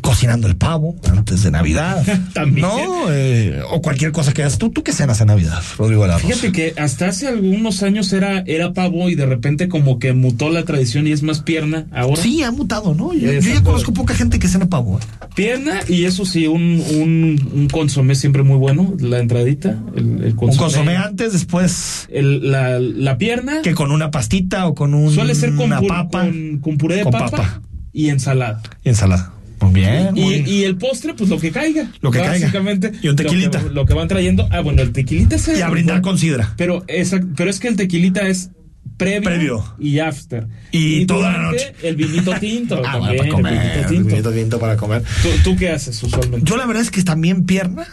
cocinando 0.00 0.46
el 0.46 0.56
pavo 0.56 0.96
antes 1.10 1.42
de 1.42 1.50
Navidad, 1.50 2.04
También. 2.34 2.66
¿no? 2.66 3.06
Eh, 3.10 3.60
o 3.70 3.82
cualquier 3.82 4.12
cosa 4.12 4.32
que 4.32 4.42
hagas. 4.42 4.58
¿Tú, 4.58 4.70
¿Tú 4.70 4.82
qué 4.82 4.92
cenas 4.92 5.20
en 5.20 5.28
Navidad, 5.28 5.62
Rodrigo 5.78 6.06
Laros? 6.06 6.22
Fíjate 6.22 6.52
que 6.52 6.74
hasta 6.78 7.08
hace 7.08 7.28
algunos 7.28 7.82
años 7.82 8.12
era, 8.12 8.42
era 8.46 8.72
pavo 8.72 9.08
y 9.08 9.14
de 9.14 9.26
repente 9.26 9.68
como 9.68 9.98
que 9.98 10.12
mutó 10.12 10.50
la 10.50 10.64
tradición 10.64 11.06
y 11.06 11.12
es 11.12 11.22
más 11.22 11.40
pierna 11.40 11.86
ahora. 11.92 12.20
Sí, 12.20 12.42
ha 12.42 12.50
mutado, 12.50 12.94
¿no? 12.94 13.12
Yo, 13.12 13.32
yo 13.32 13.40
ya 13.40 13.62
conozco 13.62 13.92
poca 13.92 14.14
gente 14.14 14.38
que 14.38 14.48
cena 14.48 14.66
pavo. 14.66 14.98
¿eh? 14.98 15.26
Pierna 15.34 15.80
y 15.88 16.04
eso 16.14 16.24
sí, 16.24 16.46
un, 16.46 16.82
un, 16.92 17.50
un, 17.52 17.68
consomé 17.68 18.14
siempre 18.14 18.44
muy 18.44 18.56
bueno, 18.56 18.94
la 19.00 19.18
entradita. 19.18 19.76
El, 19.96 20.22
el 20.22 20.34
consomé. 20.36 20.52
Un 20.52 20.56
consomé 20.56 20.96
antes, 20.96 21.32
después. 21.32 22.06
El, 22.10 22.50
la, 22.50 22.78
la, 22.78 23.18
pierna. 23.18 23.62
Que 23.62 23.74
con 23.74 23.90
una 23.90 24.10
pastita 24.10 24.66
o 24.68 24.74
con 24.74 24.94
un, 24.94 25.12
Suele 25.12 25.34
ser 25.34 25.54
con, 25.54 25.66
una 25.66 25.80
papa. 25.80 26.22
con, 26.22 26.58
con 26.60 26.78
puré 26.78 26.96
de 26.96 27.02
con 27.02 27.12
papa, 27.12 27.30
papa. 27.30 27.62
y 27.92 28.08
ensalada. 28.08 28.62
Y 28.84 28.90
ensalada. 28.90 29.32
Muy 29.60 29.72
bien. 29.72 30.16
Y, 30.16 30.20
muy 30.20 30.32
bien. 30.34 30.44
y 30.46 30.62
el 30.62 30.76
postre, 30.76 31.14
pues 31.14 31.28
lo 31.30 31.38
que 31.38 31.50
caiga. 31.50 31.90
Lo 32.00 32.10
que 32.10 32.18
caiga. 32.18 32.32
Básicamente. 32.46 32.92
Y 33.02 33.08
un 33.08 33.16
tequilita. 33.16 33.60
Lo 33.60 33.68
que, 33.68 33.74
lo 33.74 33.86
que 33.86 33.94
van 33.94 34.08
trayendo. 34.08 34.48
Ah, 34.52 34.60
bueno, 34.60 34.82
el 34.82 34.92
tequilita 34.92 35.34
es. 35.36 35.48
Y 35.48 35.62
a 35.62 35.68
brindar 35.68 36.00
con 36.00 36.16
sidra. 36.16 36.54
Pero, 36.56 36.84
esa, 36.86 37.20
pero 37.36 37.50
es 37.50 37.58
que 37.58 37.68
el 37.68 37.76
tequilita 37.76 38.28
es 38.28 38.50
previo, 38.96 39.22
Previo. 39.22 39.74
y 39.78 39.98
after. 39.98 40.46
Y 40.70 41.06
toda 41.06 41.32
la 41.32 41.38
noche. 41.38 41.74
El 41.82 41.96
vinito 41.96 42.32
tinto. 42.38 42.80
Ah, 42.84 42.92
también, 42.92 43.16
para 43.18 43.30
comer. 43.30 43.52
El 43.54 43.60
vinito 43.60 43.88
tinto. 43.88 44.08
vinito 44.08 44.32
tinto 44.32 44.58
para 44.58 44.76
comer. 44.76 45.02
¿Tú, 45.22 45.28
¿Tú 45.42 45.56
qué 45.56 45.70
haces 45.70 46.02
usualmente? 46.02 46.48
Yo 46.48 46.56
la 46.56 46.66
verdad 46.66 46.82
es 46.82 46.90
que 46.90 47.02
también 47.02 47.44
pierna 47.44 47.86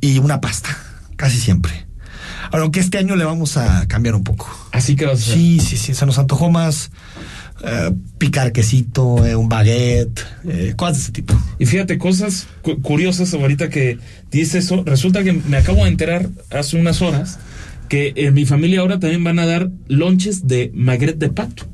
y 0.00 0.18
una 0.18 0.40
pasta. 0.40 0.76
Casi 1.16 1.38
siempre. 1.38 1.86
Aunque 2.50 2.80
este 2.80 2.98
año 2.98 3.16
le 3.16 3.24
vamos 3.24 3.56
a 3.56 3.86
cambiar 3.88 4.14
un 4.14 4.24
poco. 4.24 4.48
Así 4.72 4.96
que 4.96 5.06
vas 5.06 5.20
a 5.20 5.22
hacer. 5.22 5.34
Sí, 5.34 5.60
sí, 5.60 5.76
sí. 5.76 5.94
Se 5.94 6.06
nos 6.06 6.18
antojó 6.18 6.50
más 6.50 6.90
eh, 7.64 7.92
picar 8.18 8.52
quesito, 8.52 9.24
eh, 9.24 9.36
un 9.36 9.48
baguette, 9.48 10.20
eh, 10.46 10.74
cosas 10.76 10.96
de 10.96 11.02
ese 11.04 11.12
tipo. 11.12 11.34
Y 11.58 11.66
fíjate, 11.66 11.98
cosas 11.98 12.46
cu 12.62 12.80
curiosas 12.82 13.32
ahorita 13.32 13.70
que 13.70 13.98
dices 14.30 14.66
eso. 14.66 14.82
Resulta 14.84 15.22
que 15.24 15.32
me 15.32 15.56
acabo 15.56 15.84
de 15.84 15.90
enterar 15.90 16.28
hace 16.50 16.76
unas 16.76 17.00
horas 17.00 17.38
que 17.94 18.12
en 18.16 18.34
mi 18.34 18.44
familia 18.44 18.80
ahora 18.80 18.98
también 18.98 19.22
van 19.22 19.38
a 19.38 19.46
dar 19.46 19.70
lonches 19.86 20.48
de 20.48 20.72
magret 20.74 21.16
de 21.16 21.28
pato. 21.28 21.66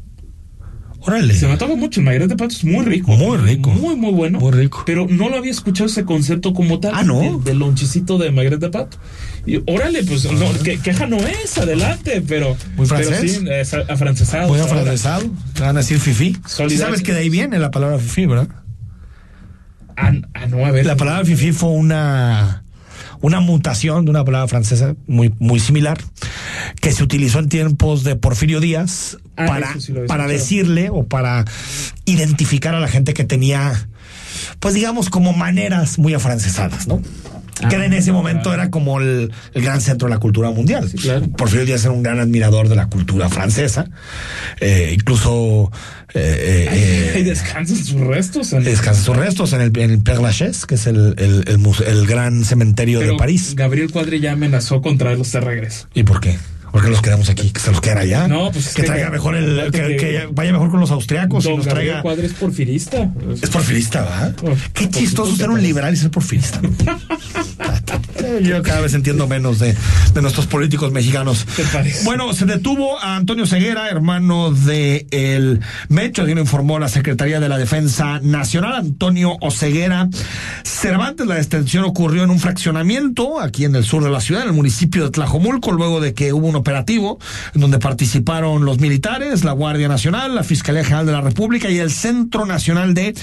Órale. 0.98 1.32
Se 1.32 1.46
me 1.46 1.52
antoja 1.52 1.74
mucho. 1.76 2.00
El 2.00 2.04
magret 2.04 2.28
de 2.28 2.36
pato 2.36 2.54
es 2.54 2.62
muy 2.62 2.84
rico. 2.84 3.12
Muy 3.12 3.38
rico. 3.38 3.70
Muy, 3.70 3.96
muy 3.96 4.12
bueno. 4.12 4.38
Muy 4.38 4.52
rico. 4.52 4.82
Pero 4.84 5.06
no 5.08 5.30
lo 5.30 5.38
había 5.38 5.50
escuchado 5.50 5.86
ese 5.86 6.04
concepto 6.04 6.52
como 6.52 6.78
tal. 6.78 6.92
Ah, 6.94 7.04
¿no? 7.04 7.22
Del 7.22 7.42
de 7.42 7.54
lonchecito 7.54 8.18
de 8.18 8.30
magret 8.32 8.60
de 8.60 8.68
pato. 8.68 8.98
Y 9.46 9.62
órale, 9.66 10.04
pues 10.04 10.30
no, 10.30 10.52
que, 10.62 10.78
queja 10.78 11.06
no 11.06 11.16
es, 11.16 11.56
adelante, 11.56 12.22
pero. 12.28 12.54
Muy 12.76 12.86
pero 12.86 13.02
francés. 13.02 13.40
sí, 13.40 13.46
es 13.50 13.72
afrancesado. 13.72 14.48
Muy 14.48 14.60
afrancesado. 14.60 15.24
Te 15.54 15.62
van 15.62 15.76
a 15.78 15.80
decir 15.80 16.00
fifi. 16.00 16.36
Sí 16.44 16.76
sabes 16.76 17.02
que 17.02 17.14
de 17.14 17.20
ahí 17.20 17.30
viene 17.30 17.58
la 17.58 17.70
palabra 17.70 17.98
fifi, 17.98 18.26
¿verdad? 18.26 18.48
Ah, 19.96 20.12
ah, 20.34 20.46
no, 20.48 20.66
a 20.66 20.70
ver. 20.70 20.84
La 20.84 20.96
palabra 20.96 21.24
fifi 21.24 21.52
fue 21.52 21.70
una 21.70 22.59
una 23.20 23.40
mutación 23.40 24.04
de 24.04 24.10
una 24.10 24.24
palabra 24.24 24.48
francesa 24.48 24.94
muy, 25.06 25.34
muy 25.38 25.60
similar 25.60 25.98
que 26.80 26.92
se 26.92 27.02
utilizó 27.02 27.38
en 27.38 27.48
tiempos 27.48 28.04
de 28.04 28.16
Porfirio 28.16 28.60
Díaz 28.60 29.18
Ah, 29.40 29.46
para, 29.46 29.80
sí 29.80 29.94
para 30.06 30.26
decirle 30.26 30.90
o 30.90 31.04
para 31.04 31.44
identificar 32.04 32.74
a 32.74 32.80
la 32.80 32.88
gente 32.88 33.14
que 33.14 33.24
tenía, 33.24 33.88
pues 34.58 34.74
digamos, 34.74 35.08
como 35.08 35.32
maneras 35.32 35.98
muy 35.98 36.12
afrancesadas, 36.12 36.86
¿no? 36.86 37.00
Que 37.68 37.76
en 37.76 37.92
ese 37.92 38.12
momento 38.12 38.52
era 38.54 38.70
como 38.70 39.00
el, 39.00 39.32
el 39.54 39.62
gran 39.62 39.80
centro 39.80 40.08
de 40.08 40.14
la 40.14 40.20
cultura 40.20 40.50
mundial. 40.50 40.90
claro. 41.00 41.26
Porfirio 41.36 41.66
Díaz 41.66 41.84
era 41.84 41.92
un 41.92 42.02
gran 42.02 42.18
admirador 42.20 42.68
de 42.68 42.76
la 42.76 42.86
cultura 42.86 43.28
francesa, 43.28 43.86
eh, 44.60 44.92
incluso 44.94 45.70
eh, 46.14 46.68
eh, 46.72 47.12
Ahí 47.16 47.22
descansan 47.22 47.76
sus 47.76 48.00
restos. 48.00 48.52
en- 48.52 48.64
sus 48.94 49.16
restos 49.16 49.52
en 49.52 49.60
el, 49.60 49.78
en 49.78 49.90
el 49.90 49.98
Père 50.02 50.20
Lachaise, 50.20 50.66
que 50.66 50.74
es 50.74 50.86
el, 50.86 51.14
el, 51.18 51.44
el 51.86 52.06
gran 52.06 52.44
cementerio 52.44 53.00
Pero 53.00 53.12
de 53.12 53.18
París. 53.18 53.54
Gabriel 53.54 53.90
Cuadri 53.90 54.20
ya 54.20 54.32
amenazó 54.32 54.80
con 54.80 54.98
traerlos 54.98 55.30
de 55.32 55.40
regreso. 55.40 55.86
¿Y 55.94 56.02
por 56.02 56.20
qué? 56.20 56.38
¿Por 56.72 56.82
qué 56.84 56.88
los 56.90 57.02
quedamos 57.02 57.28
aquí? 57.30 57.50
¿Que 57.50 57.60
se 57.60 57.70
los 57.70 57.80
queden 57.80 57.98
allá? 57.98 58.28
No, 58.28 58.50
pues 58.52 58.68
es 58.68 58.74
que 58.74 58.82
que- 58.82 58.88
traiga 58.88 59.10
mejor 59.10 59.36
el. 59.36 59.70
Que, 59.72 60.28
vaya 60.32 60.52
mejor 60.52 60.70
con 60.70 60.80
los 60.80 60.90
austriacos 60.90 61.44
y 61.44 61.48
Don 61.48 61.56
nos 61.58 61.66
Gabriel 61.66 61.86
traiga. 61.88 62.02
Cuadri 62.02 62.26
es 62.26 62.32
porfirista. 62.34 63.10
Es 63.42 63.50
porfirista, 63.50 64.02
¿verdad? 64.02 64.36
Oh, 64.42 64.54
Qué 64.72 64.86
por 64.86 64.94
chistoso 64.94 65.30
supuesto 65.32 65.36
ser 65.36 65.50
un 65.50 65.62
liberal 65.62 65.92
y 65.94 65.96
ser 65.96 66.10
porfirista. 66.10 66.60
Yo 68.42 68.62
cada 68.62 68.80
vez 68.80 68.94
entiendo 68.94 69.26
menos 69.26 69.58
de, 69.58 69.74
de 70.14 70.22
nuestros 70.22 70.46
políticos 70.46 70.92
mexicanos. 70.92 71.44
¿Te 71.56 71.64
parece? 71.64 72.04
Bueno, 72.04 72.32
se 72.32 72.46
detuvo 72.46 72.98
a 72.98 73.16
Antonio 73.16 73.46
Ceguera, 73.46 73.88
hermano 73.88 74.52
de 74.52 75.06
el 75.10 75.60
Mecho, 75.88 76.22
así 76.22 76.34
lo 76.34 76.40
informó 76.40 76.78
la 76.78 76.88
Secretaría 76.88 77.40
de 77.40 77.48
la 77.48 77.58
Defensa 77.58 78.20
Nacional, 78.22 78.74
Antonio 78.74 79.36
Oceguera 79.40 80.08
Cervantes. 80.64 81.26
La 81.26 81.34
detención 81.36 81.84
ocurrió 81.84 82.22
en 82.24 82.30
un 82.30 82.38
fraccionamiento 82.38 83.40
aquí 83.40 83.64
en 83.64 83.74
el 83.74 83.84
sur 83.84 84.04
de 84.04 84.10
la 84.10 84.20
ciudad, 84.20 84.42
en 84.42 84.48
el 84.48 84.54
municipio 84.54 85.04
de 85.04 85.10
Tlajomulco, 85.10 85.72
luego 85.72 86.00
de 86.00 86.14
que 86.14 86.32
hubo 86.32 86.46
un 86.46 86.56
operativo 86.60 87.18
en 87.54 87.60
donde 87.60 87.78
participaron 87.78 88.64
los 88.64 88.78
militares, 88.78 89.44
la 89.44 89.52
Guardia 89.52 89.88
Nacional, 89.88 90.34
la 90.34 90.44
Fiscalía 90.44 90.84
General 90.84 91.06
de 91.06 91.12
la 91.12 91.20
República 91.20 91.68
y 91.70 91.78
el 91.78 91.90
Centro 91.90 92.46
Nacional 92.46 92.94
de 92.94 93.14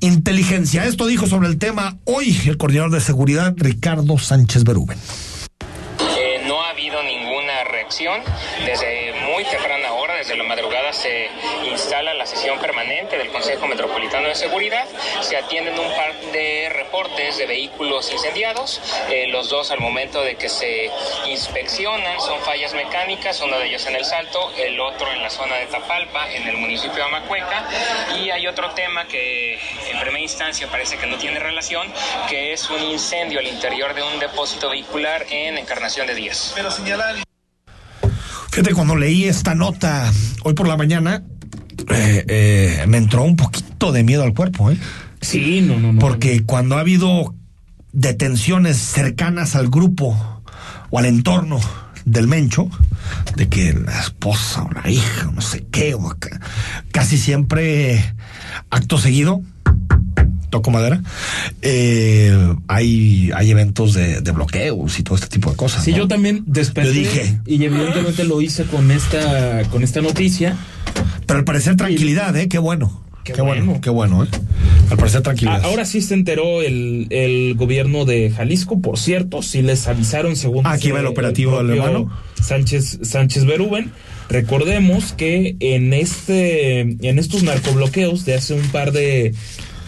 Inteligencia. 0.00 0.84
Esto 0.84 1.06
dijo 1.06 1.26
sobre 1.26 1.48
el 1.48 1.58
tema 1.58 1.96
hoy 2.04 2.36
el 2.46 2.56
coordinador 2.56 2.90
de 2.92 3.00
seguridad, 3.00 3.54
Ricardo 3.56 4.18
Sánchez 4.18 4.64
Berúben. 4.64 4.98
Eh, 6.00 6.42
no 6.46 6.62
ha 6.62 6.70
habido 6.70 7.02
ninguna 7.02 7.64
reacción. 7.70 8.20
Desde 8.64 9.12
muy 9.34 9.44
temprana 9.44 9.92
hora, 9.92 10.14
desde 10.16 10.36
se 10.92 11.28
instala 11.64 12.14
la 12.14 12.26
sesión 12.26 12.58
permanente 12.58 13.16
del 13.18 13.28
Consejo 13.30 13.66
Metropolitano 13.66 14.28
de 14.28 14.34
Seguridad. 14.34 14.86
Se 15.20 15.36
atienden 15.36 15.78
un 15.78 15.88
par 15.94 16.14
de 16.32 16.68
reportes 16.70 17.38
de 17.38 17.46
vehículos 17.46 18.10
incendiados. 18.12 18.80
Eh, 19.10 19.26
los 19.28 19.48
dos 19.48 19.70
al 19.70 19.80
momento 19.80 20.22
de 20.22 20.36
que 20.36 20.48
se 20.48 20.90
inspeccionan 21.26 22.20
son 22.20 22.40
fallas 22.40 22.74
mecánicas, 22.74 23.40
uno 23.40 23.58
de 23.58 23.68
ellos 23.68 23.86
en 23.86 23.96
el 23.96 24.04
Salto, 24.04 24.52
el 24.56 24.80
otro 24.80 25.10
en 25.12 25.22
la 25.22 25.30
zona 25.30 25.56
de 25.56 25.66
Tapalpa, 25.66 26.30
en 26.32 26.48
el 26.48 26.56
municipio 26.56 26.96
de 26.96 27.02
Amacueca. 27.02 27.68
Y 28.20 28.30
hay 28.30 28.46
otro 28.46 28.70
tema 28.70 29.06
que 29.06 29.54
en 29.54 30.00
primera 30.00 30.20
instancia 30.20 30.68
parece 30.70 30.96
que 30.96 31.06
no 31.06 31.18
tiene 31.18 31.38
relación, 31.38 31.92
que 32.28 32.52
es 32.52 32.68
un 32.70 32.82
incendio 32.82 33.40
al 33.40 33.46
interior 33.46 33.94
de 33.94 34.02
un 34.02 34.18
depósito 34.18 34.70
vehicular 34.70 35.26
en 35.30 35.58
Encarnación 35.58 36.06
de 36.06 36.14
Díaz. 36.14 36.54
Fíjate, 38.50 38.74
cuando 38.74 38.96
leí 38.96 39.28
esta 39.28 39.54
nota 39.54 40.10
hoy 40.44 40.54
por 40.54 40.68
la 40.68 40.76
mañana, 40.76 41.22
eh, 41.90 42.24
eh, 42.28 42.84
me 42.86 42.98
entró 42.98 43.22
un 43.22 43.36
poquito 43.36 43.92
de 43.92 44.02
miedo 44.02 44.22
al 44.22 44.34
cuerpo, 44.34 44.70
¿eh? 44.70 44.78
Sí, 45.20 45.60
no, 45.60 45.78
no, 45.78 45.92
no. 45.92 46.00
Porque 46.00 46.44
cuando 46.44 46.76
ha 46.76 46.80
habido 46.80 47.34
detenciones 47.92 48.76
cercanas 48.76 49.56
al 49.56 49.68
grupo 49.68 50.42
o 50.90 50.98
al 50.98 51.06
entorno 51.06 51.60
del 52.04 52.26
Mencho, 52.26 52.70
de 53.36 53.48
que 53.48 53.72
la 53.72 54.00
esposa 54.00 54.62
o 54.62 54.70
la 54.72 54.88
hija, 54.90 55.28
o 55.28 55.32
no 55.32 55.40
sé 55.40 55.66
qué, 55.70 55.94
o 55.94 56.10
acá, 56.10 56.40
casi 56.92 57.18
siempre 57.18 58.14
acto 58.70 58.98
seguido, 58.98 59.42
toco 60.50 60.70
madera, 60.70 61.02
eh, 61.62 62.36
hay, 62.66 63.30
hay 63.34 63.50
eventos 63.50 63.94
de, 63.94 64.20
bloqueos 64.32 64.98
y 64.98 65.02
todo 65.02 65.14
este 65.14 65.28
tipo 65.28 65.50
de 65.50 65.56
cosas. 65.56 65.84
Sí, 65.84 65.92
yo 65.92 66.08
también 66.08 66.44
desperté. 66.46 66.92
dije. 66.92 67.40
Y 67.46 67.62
evidentemente 67.64 68.24
lo 68.24 68.40
hice 68.40 68.64
con 68.64 68.90
esta, 68.90 69.64
con 69.70 69.82
esta 69.82 70.00
noticia. 70.00 70.56
Pero 71.26 71.38
al 71.40 71.44
parecer 71.44 71.76
tranquilidad, 71.76 72.36
¿eh? 72.36 72.48
Qué 72.48 72.58
bueno. 72.58 73.04
Qué, 73.24 73.42
bueno. 73.42 73.78
qué 73.82 73.90
bueno, 73.90 74.24
¿eh? 74.24 74.28
Al 74.90 74.96
parecer 74.96 75.20
tranquilidad. 75.20 75.62
Ahora 75.64 75.84
sí 75.84 76.00
se 76.00 76.14
enteró 76.14 76.62
el, 76.62 77.08
el 77.10 77.54
gobierno 77.56 78.06
de 78.06 78.30
Jalisco, 78.30 78.80
por 78.80 78.98
cierto, 78.98 79.42
sí 79.42 79.60
les 79.60 79.86
avisaron 79.86 80.34
según... 80.34 80.66
Aquí 80.66 80.90
va 80.92 81.00
el 81.00 81.06
operativo 81.06 81.58
del 81.58 81.76
hermano. 81.76 82.10
Sánchez, 82.42 83.00
Sánchez 83.02 83.44
Berúben. 83.44 83.92
Recordemos 84.30 85.12
que 85.12 85.56
en 85.60 85.92
este, 85.92 86.80
en 86.80 87.18
estos 87.18 87.42
narcobloqueos 87.42 88.24
de 88.24 88.34
hace 88.34 88.54
un 88.54 88.66
par 88.68 88.92
de, 88.92 89.34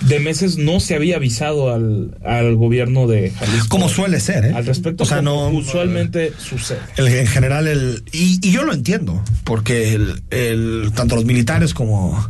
de 0.01 0.21
meses 0.21 0.57
no 0.57 0.81
se 0.81 0.95
había 0.95 1.17
avisado 1.17 1.73
al, 1.73 2.17
al 2.25 2.57
gobierno 2.57 3.07
de 3.07 3.31
Jalisco. 3.31 3.69
Como 3.69 3.89
suele 3.89 4.21
ser, 4.21 4.47
¿eh? 4.47 4.53
Al 4.55 4.67
respecto, 4.67 5.05
o 5.05 5.07
sea, 5.07 5.23
no, 5.23 5.49
usualmente 5.49 6.33
sucede. 6.39 6.81
en 6.97 7.27
general, 7.27 7.67
el, 7.67 8.03
y, 8.13 8.39
y, 8.43 8.53
yo 8.53 8.65
lo 8.65 8.73
entiendo, 8.73 9.23
porque 9.45 9.95
el, 9.95 10.23
el, 10.31 10.93
tanto 10.95 11.17
los 11.17 11.25
militares 11.25 11.75
como 11.75 12.29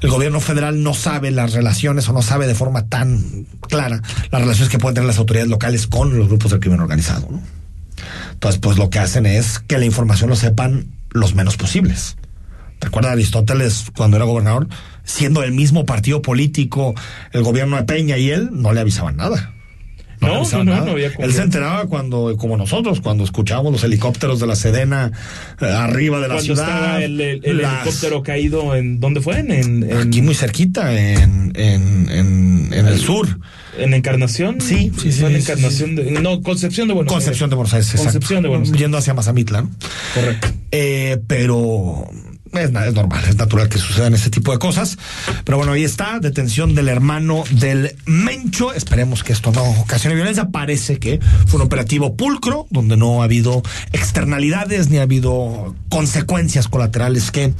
el 0.00 0.10
gobierno 0.10 0.40
federal 0.40 0.82
no 0.82 0.94
sabe 0.94 1.30
las 1.30 1.52
relaciones 1.52 2.08
o 2.08 2.12
no 2.12 2.22
sabe 2.22 2.46
de 2.46 2.54
forma 2.54 2.86
tan 2.86 3.46
clara 3.68 4.00
las 4.30 4.40
relaciones 4.40 4.70
que 4.70 4.78
pueden 4.78 4.94
tener 4.94 5.08
las 5.08 5.18
autoridades 5.18 5.50
locales 5.50 5.86
con 5.86 6.16
los 6.16 6.28
grupos 6.28 6.52
del 6.52 6.60
crimen 6.60 6.80
organizado. 6.80 7.26
¿no? 7.30 7.42
Entonces, 8.32 8.60
pues 8.60 8.78
lo 8.78 8.90
que 8.90 9.00
hacen 9.00 9.26
es 9.26 9.58
que 9.58 9.78
la 9.78 9.84
información 9.84 10.30
lo 10.30 10.36
sepan 10.36 10.86
los 11.10 11.34
menos 11.34 11.56
posibles. 11.56 12.16
Recuerda 12.80 13.12
Aristóteles 13.12 13.86
cuando 13.96 14.16
era 14.16 14.26
gobernador, 14.26 14.68
siendo 15.04 15.42
el 15.42 15.52
mismo 15.52 15.84
partido 15.84 16.22
político, 16.22 16.94
el 17.32 17.42
gobierno 17.42 17.76
de 17.76 17.84
Peña 17.84 18.18
y 18.18 18.30
él, 18.30 18.50
no 18.52 18.72
le 18.72 18.80
avisaban 18.80 19.16
nada. 19.16 19.54
No, 20.20 20.42
no, 20.42 20.64
no, 20.64 20.84
no, 20.84 20.90
había 20.92 21.12
Él 21.18 21.32
se 21.32 21.42
enteraba 21.42 21.86
cuando, 21.86 22.36
como 22.36 22.56
nosotros, 22.56 23.00
cuando 23.00 23.22
escuchábamos 23.22 23.72
los 23.72 23.84
helicópteros 23.84 24.40
de 24.40 24.46
la 24.48 24.56
Sedena 24.56 25.12
eh, 25.60 25.66
arriba 25.66 26.18
de 26.18 26.28
la 26.28 26.40
ciudad. 26.40 26.68
Estaba 26.68 27.04
el, 27.04 27.20
helicóptero 27.20 28.22
caído 28.22 28.74
en, 28.74 28.98
¿dónde 28.98 29.20
fue? 29.20 29.38
En, 29.38 29.88
Aquí 29.96 30.22
muy 30.22 30.34
cerquita, 30.34 30.92
en, 30.92 31.52
en, 31.54 32.08
en, 32.10 32.72
el 32.72 32.98
sur. 32.98 33.28
¿En 33.78 33.94
Encarnación? 33.94 34.60
Sí, 34.60 34.90
sí, 35.00 35.12
sí. 35.12 35.24
en 35.24 35.36
Encarnación 35.36 35.94
de, 35.94 36.10
no, 36.20 36.42
Concepción 36.42 36.88
de 36.88 36.94
Buenos 36.94 37.12
Concepción 37.12 37.48
de 37.48 37.56
Buenos 37.56 37.74
Aires, 37.74 37.92
Concepción 37.96 38.42
de 38.42 38.48
Buenos 38.48 38.68
Aires. 38.68 38.80
Yendo 38.80 38.98
hacia 38.98 39.14
Mazamitla, 39.14 39.62
¿no? 39.62 39.70
Correcto. 40.14 40.48
Eh, 40.72 41.18
pero 41.28 42.10
es, 42.52 42.70
es, 42.70 42.94
normal, 42.94 43.24
es 43.28 43.36
natural 43.36 43.68
que 43.68 43.78
sucedan 43.78 44.14
ese 44.14 44.30
tipo 44.30 44.52
de 44.52 44.58
cosas. 44.58 44.98
Pero 45.44 45.58
bueno, 45.58 45.72
ahí 45.72 45.84
está, 45.84 46.18
detención 46.20 46.74
del 46.74 46.88
hermano 46.88 47.44
del 47.50 47.96
Mencho. 48.06 48.72
Esperemos 48.72 49.24
que 49.24 49.32
esto 49.32 49.52
no 49.52 49.62
ocasione 49.80 50.14
violencia. 50.14 50.48
Parece 50.48 50.98
que 50.98 51.20
fue 51.46 51.60
un 51.60 51.66
operativo 51.66 52.16
pulcro, 52.16 52.66
donde 52.70 52.96
no 52.96 53.22
ha 53.22 53.24
habido 53.24 53.62
externalidades 53.92 54.90
ni 54.90 54.98
ha 54.98 55.02
habido 55.02 55.74
consecuencias 55.88 56.68
colaterales 56.68 57.30
que 57.30 57.52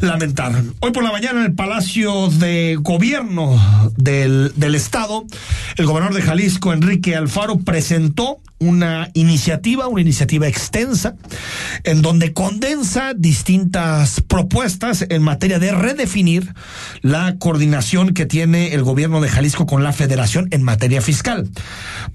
lamentar. 0.00 0.62
Hoy 0.80 0.92
por 0.92 1.02
la 1.02 1.12
mañana 1.12 1.40
en 1.40 1.46
el 1.46 1.54
Palacio 1.54 2.28
de 2.28 2.78
Gobierno 2.80 3.60
del, 3.96 4.52
del 4.56 4.74
Estado, 4.74 5.24
el 5.76 5.86
gobernador 5.86 6.16
de 6.16 6.22
Jalisco, 6.22 6.72
Enrique 6.72 7.16
Alfaro, 7.16 7.58
presentó 7.58 8.38
una 8.58 9.10
iniciativa, 9.14 9.86
una 9.86 10.00
iniciativa 10.00 10.48
extensa, 10.48 11.14
en 11.84 12.02
donde 12.02 12.32
condensa 12.32 13.12
distintas 13.14 14.20
propuestas 14.22 15.04
en 15.08 15.22
materia 15.22 15.58
de 15.58 15.72
redefinir 15.72 16.54
la 17.02 17.36
coordinación 17.38 18.14
que 18.14 18.26
tiene 18.26 18.72
el 18.72 18.82
gobierno 18.82 19.20
de 19.20 19.28
Jalisco 19.28 19.66
con 19.66 19.82
la 19.82 19.92
federación 19.92 20.48
en 20.52 20.62
materia 20.62 21.02
fiscal. 21.02 21.48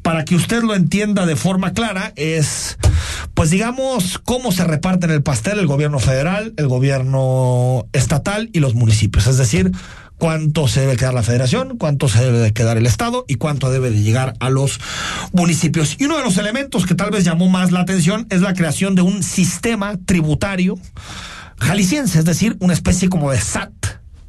Para 0.02 0.26
que 0.26 0.36
usted 0.36 0.64
lo 0.64 0.74
entienda 0.74 1.26
de 1.26 1.36
forma 1.36 1.74
clara, 1.74 2.14
es, 2.16 2.78
pues 3.34 3.52
digamos, 3.52 4.18
cómo 4.18 4.52
se 4.52 4.64
reparten 4.64 5.12
el 5.12 5.24
pastel 5.24 5.60
el 5.60 5.68
gobierno 5.68 6.00
federal, 6.00 6.54
el 6.58 6.68
gobierno 6.68 7.86
estatal 7.94 8.50
y 8.54 8.60
los 8.60 8.74
municipios. 8.74 9.28
Es 9.28 9.38
decir, 9.38 9.72
cuánto 10.22 10.68
se 10.68 10.82
debe 10.82 10.98
quedar 10.98 11.16
la 11.16 11.24
federación, 11.24 11.80
cuánto 11.80 12.08
se 12.08 12.24
debe 12.24 12.38
de 12.38 12.54
quedar 12.54 12.78
el 12.78 12.86
Estado 12.86 13.26
y 13.28 13.36
cuánto 13.36 13.72
debe 13.72 13.90
de 13.90 14.04
llegar 14.04 14.36
a 14.40 14.52
los 14.52 14.80
municipios. 15.34 15.96
Y 15.98 16.06
uno 16.06 16.16
de 16.16 16.24
los 16.24 16.38
elementos 16.38 16.86
que 16.86 16.94
tal 16.94 17.10
vez 17.10 17.24
llamó 17.24 17.50
más 17.50 17.72
la 17.72 17.80
atención 17.80 18.28
es 18.30 18.42
la 18.42 18.54
creación 18.54 18.94
de 18.94 19.02
un 19.02 19.24
sistema 19.24 19.98
tributario 20.06 20.78
jalisciense, 21.58 22.20
es 22.20 22.26
decir, 22.26 22.56
una 22.60 22.74
especie 22.74 23.10
como 23.10 23.32
de 23.32 23.42
SAT 23.42 23.72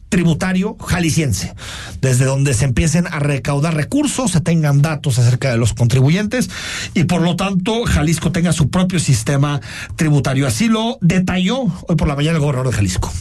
tributario 0.08 0.78
jalisciense, 0.78 1.54
desde 2.00 2.24
donde 2.24 2.54
se 2.54 2.64
empiecen 2.64 3.06
a 3.06 3.18
recaudar 3.18 3.74
recursos, 3.74 4.30
se 4.30 4.40
tengan 4.40 4.80
datos 4.80 5.18
acerca 5.18 5.50
de 5.50 5.58
los 5.58 5.74
contribuyentes 5.74 6.48
y 6.94 7.04
por 7.04 7.20
lo 7.20 7.36
tanto 7.36 7.84
Jalisco 7.84 8.32
tenga 8.32 8.54
su 8.54 8.70
propio 8.70 8.98
sistema 8.98 9.60
tributario. 9.96 10.46
Así 10.46 10.68
lo 10.68 10.96
detalló 11.02 11.64
hoy 11.86 11.96
por 11.96 12.08
la 12.08 12.16
mañana 12.16 12.36
el 12.36 12.40
gobernador 12.40 12.70
de 12.70 12.76
Jalisco. 12.76 13.12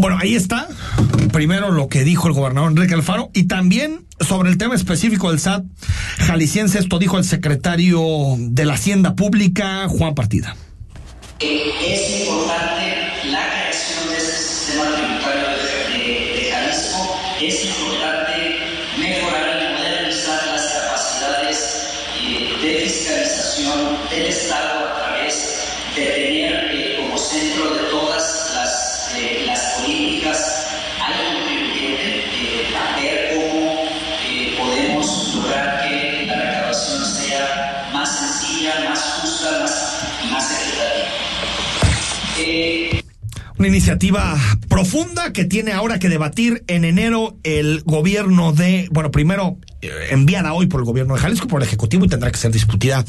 Bueno, 0.00 0.16
ahí 0.18 0.34
está. 0.34 0.66
Primero 1.30 1.70
lo 1.72 1.88
que 1.88 2.04
dijo 2.04 2.26
el 2.26 2.32
gobernador 2.32 2.70
Enrique 2.70 2.94
Alfaro 2.94 3.30
y 3.34 3.44
también 3.44 4.06
sobre 4.18 4.48
el 4.48 4.56
tema 4.56 4.74
específico 4.74 5.28
del 5.28 5.38
SAT 5.38 5.62
jalisciense, 6.16 6.78
esto 6.78 6.98
dijo 6.98 7.18
el 7.18 7.24
secretario 7.24 8.00
de 8.38 8.64
la 8.64 8.74
Hacienda 8.74 9.14
Pública, 9.14 9.88
Juan 9.88 10.14
Partida. 10.14 10.56
Es 11.38 12.20
importante 12.22 12.96
la 13.30 13.46
creación 13.50 14.08
de 14.08 14.16
ese 14.16 14.32
sistema 14.32 14.84
tributario 14.84 15.48
de, 15.92 16.44
de 16.44 16.50
Jalisco, 16.50 17.20
es 17.42 17.64
importante 17.66 18.56
mejorar 18.98 19.60
y 19.60 19.76
modernizar 19.76 20.40
las 20.46 20.64
capacidades 20.64 21.58
eh, 22.22 22.56
de 22.62 22.88
fiscalización 22.88 23.98
del 24.08 24.26
Estado 24.28 24.80
a 24.80 24.96
través 24.96 25.60
de 25.94 26.06
tener 26.06 26.69
Una 43.60 43.68
iniciativa 43.68 44.38
profunda 44.70 45.34
que 45.34 45.44
tiene 45.44 45.72
ahora 45.72 45.98
que 45.98 46.08
debatir 46.08 46.64
en 46.66 46.86
enero 46.86 47.36
el 47.42 47.82
gobierno 47.84 48.54
de, 48.54 48.88
bueno, 48.90 49.10
primero 49.10 49.58
enviada 50.10 50.52
hoy 50.52 50.66
por 50.66 50.80
el 50.80 50.86
gobierno 50.86 51.14
de 51.14 51.20
Jalisco, 51.20 51.48
por 51.48 51.62
el 51.62 51.68
Ejecutivo, 51.68 52.04
y 52.04 52.08
tendrá 52.08 52.30
que 52.30 52.38
ser 52.38 52.52
discutida 52.52 53.04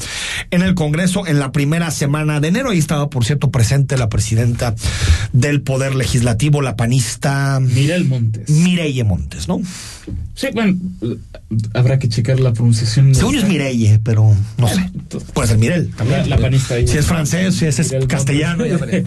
en 0.50 0.62
el 0.62 0.74
Congreso 0.74 1.26
en 1.26 1.38
la 1.38 1.52
primera 1.52 1.90
semana 1.90 2.40
de 2.40 2.48
enero. 2.48 2.70
Ahí 2.70 2.78
estaba, 2.78 3.10
por 3.10 3.24
cierto, 3.24 3.50
presente 3.50 3.96
la 3.96 4.08
presidenta 4.08 4.74
del 5.32 5.62
Poder 5.62 5.94
Legislativo, 5.94 6.62
la 6.62 6.76
panista 6.76 7.60
Mirel 7.60 8.04
Montes. 8.04 8.48
Mireille 8.48 9.04
Montes, 9.04 9.48
¿no? 9.48 9.60
Sí, 10.34 10.48
bueno, 10.52 10.76
habrá 11.74 11.98
que 11.98 12.08
checar 12.08 12.40
la 12.40 12.52
pronunciación. 12.52 13.14
Según 13.14 13.36
es 13.36 13.44
Mireille, 13.44 14.00
pero 14.02 14.34
no 14.56 14.68
sé. 14.68 14.90
Puede 15.34 15.48
ser 15.48 15.58
Mirel 15.58 15.90
también. 15.90 16.28
La, 16.28 16.38
panista. 16.38 16.74
Si 16.86 16.98
es 16.98 17.06
francés, 17.06 17.54
si 17.54 17.66
es, 17.66 17.94
castellano, 18.08 18.66
ya. 18.66 18.78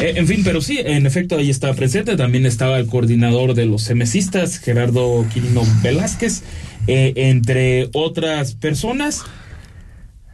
Eh, 0.00 0.14
en 0.16 0.26
fin, 0.26 0.40
pero 0.42 0.62
sí, 0.62 0.80
en 0.82 1.06
efecto, 1.06 1.36
ahí 1.36 1.50
estaba 1.50 1.74
presente. 1.74 2.16
También 2.16 2.46
estaba 2.46 2.78
el 2.78 2.86
coordinador 2.86 3.54
de 3.54 3.66
los 3.66 3.82
semesistas, 3.82 4.58
Gerardo 4.58 5.26
Quirino 5.32 5.62
Velázquez, 5.82 6.42
eh, 6.86 7.12
entre 7.16 7.88
otras 7.92 8.54
personas. 8.54 9.22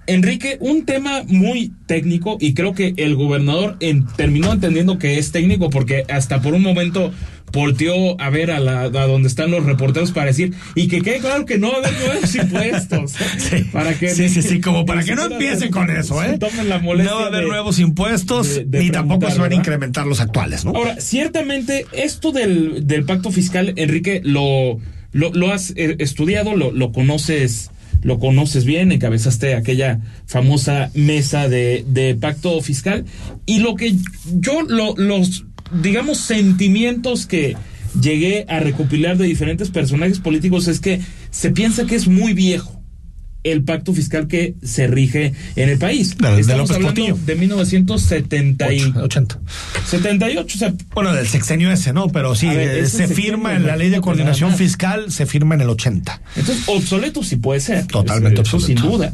Enrique, 0.07 0.57
un 0.61 0.87
tema 0.87 1.23
muy 1.27 1.71
técnico 1.87 2.39
y 2.41 2.55
creo 2.55 2.73
que 2.73 2.95
el 2.97 3.15
gobernador 3.15 3.77
terminó 4.17 4.55
entendiendo 4.55 4.99
que 4.99 5.19
es 5.19 5.33
técnico 5.33 5.69
porque 5.69 6.05
hasta 6.09 6.41
por 6.41 6.55
un 6.55 6.63
momento 6.63 7.13
volteó 7.53 8.19
a 8.19 8.31
ver 8.31 8.51
a, 8.51 8.59
la, 8.59 8.83
a 8.85 8.89
donde 8.89 9.29
están 9.29 9.51
los 9.51 9.65
reporteros 9.67 10.13
para 10.13 10.27
decir, 10.27 10.55
y 10.75 10.89
que 10.89 11.01
quede 11.03 11.19
claro 11.19 11.45
que 11.45 11.59
no 11.59 11.71
va 11.71 11.77
a 11.77 11.79
haber 11.81 11.93
nuevos 12.07 12.35
impuestos. 12.37 13.13
Sí, 13.39 13.65
para 13.71 13.99
que, 13.99 14.09
sí, 14.09 14.31
sí, 14.31 14.41
sí, 14.41 14.61
como 14.63 14.87
para 14.87 15.03
que 15.05 15.15
no 15.15 15.27
empiecen 15.27 15.71
con 15.71 15.91
eso, 15.91 16.23
¿eh? 16.23 16.39
Tomen 16.39 16.71
la 16.71 16.79
molestia 16.79 17.13
no 17.13 17.19
va 17.21 17.25
a 17.25 17.29
haber 17.29 17.43
de- 17.43 17.49
nuevos 17.49 17.79
impuestos, 17.79 18.55
de- 18.55 18.65
de 18.65 18.79
ni 18.81 18.91
tampoco 18.91 19.31
se 19.31 19.39
van 19.39 19.53
a 19.53 19.57
incrementar 19.57 20.07
los 20.07 20.21
actuales, 20.21 20.65
¿no? 20.65 20.73
Ahora, 20.75 20.99
ciertamente, 21.01 21.85
esto 21.93 22.33
del, 22.33 22.87
del 22.87 23.05
pacto 23.05 23.31
fiscal, 23.31 23.75
Enrique, 23.77 24.21
lo, 24.25 24.79
lo, 25.13 25.31
lo 25.33 25.53
has 25.53 25.73
eh, 25.77 25.97
estudiado, 25.99 26.55
lo, 26.57 26.71
lo 26.73 26.93
conoces, 26.93 27.71
lo 28.03 28.19
conoces 28.19 28.65
bien, 28.65 28.93
encabezaste 28.93 29.55
aquella 29.55 30.01
famosa 30.27 30.91
mesa 30.95 31.49
de, 31.49 31.85
de 31.89 32.15
pacto 32.15 32.61
fiscal. 32.61 33.05
Y 33.47 33.59
lo 33.61 33.75
que 33.75 33.95
yo, 34.39 34.63
lo- 34.63 34.95
los, 34.97 35.45
digamos, 35.83 36.19
sentimientos 36.19 37.27
que 37.27 37.57
llegué 38.01 38.45
a 38.49 38.61
recopilar 38.61 39.17
de 39.17 39.27
diferentes 39.27 39.71
personajes 39.71 40.19
políticos 40.21 40.69
es 40.69 40.79
que 40.81 41.01
se 41.31 41.51
piensa 41.51 41.87
que 41.87 41.97
es 41.97 42.07
muy 42.07 42.33
viejo 42.35 42.78
el 43.45 43.63
pacto 43.65 43.95
fiscal 43.95 44.27
que 44.27 44.57
se 44.63 44.87
rige 44.89 45.33
en 45.57 45.69
el 45.69 45.79
país. 45.79 46.17
De- 46.19 46.29
de 46.33 46.41
Estamos 46.41 46.69
López 46.71 46.77
hablando 46.77 47.03
Portillo. 47.07 47.19
de 47.27 47.35
1970 47.37 48.73
y- 48.73 48.81
80. 48.83 49.41
78, 49.87 50.55
o 50.55 50.59
sea, 50.59 50.75
Bueno, 50.95 51.13
del 51.13 51.27
sexenio 51.29 51.71
ese, 51.71 51.93
¿no? 51.93 52.09
Pero 52.09 52.35
sí, 52.35 52.47
ver, 52.49 52.79
eh, 52.85 52.87
se 52.89 53.09
firma 53.09 53.55
en 53.55 53.67
la 53.67 53.77
ley 53.77 53.91
de 53.91 54.01
coordinación 54.01 54.55
fiscal, 54.55 55.11
se 55.13 55.25
firma 55.27 55.55
en 55.55 55.61
el 55.63 55.71
80. 55.71 56.21
Entonces, 56.37 56.65
obsoleto 56.67 57.23
sí 57.23 57.37
puede 57.37 57.61
ser. 57.61 57.87
Totalmente 57.87 58.43
Eso, 58.43 58.57
obsoleto. 58.57 58.83
Sin 58.83 58.91
duda. 58.91 59.13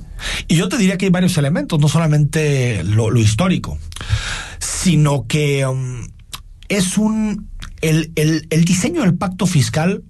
Y 0.49 0.57
yo 0.57 0.69
te 0.69 0.79
diría 0.79 0.97
que 0.99 1.05
hay 1.07 1.11
varios 1.11 1.37
elementos, 1.39 1.79
no 1.79 1.89
solamente 1.89 2.83
lo, 2.85 3.11
lo 3.11 3.21
histórico, 3.21 3.79
sino 4.59 5.27
que 5.27 5.67
um, 5.67 6.07
es 6.69 6.99
un. 6.99 7.49
El, 7.81 8.13
el, 8.17 8.47
el 8.51 8.65
diseño 8.65 9.03
del 9.03 9.15
pacto 9.15 9.47
fiscal 9.47 10.03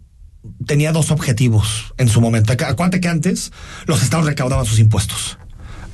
tenía 0.66 0.92
dos 0.92 1.10
objetivos 1.10 1.94
en 1.98 2.08
su 2.08 2.20
momento. 2.20 2.52
Ac- 2.52 2.66
Acuérdate 2.68 3.00
que 3.00 3.08
antes 3.08 3.52
los 3.86 4.02
estados 4.02 4.26
recaudaban 4.26 4.66
sus 4.66 4.78
impuestos. 4.78 5.38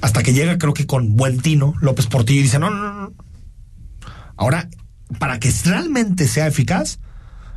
Hasta 0.01 0.23
que 0.23 0.33
llega, 0.33 0.59
creo 0.59 0.73
que 0.75 0.87
con 0.87 1.17
buen 1.17 1.41
tino, 1.41 1.75
López 1.81 2.07
Portillo 2.07 2.41
y 2.41 2.45
dice: 2.45 2.59
no, 2.59 2.71
no, 2.71 2.93
no. 2.93 3.13
Ahora, 4.37 4.69
para 5.19 5.39
que 5.39 5.53
realmente 5.65 6.27
sea 6.27 6.47
eficaz, 6.47 6.99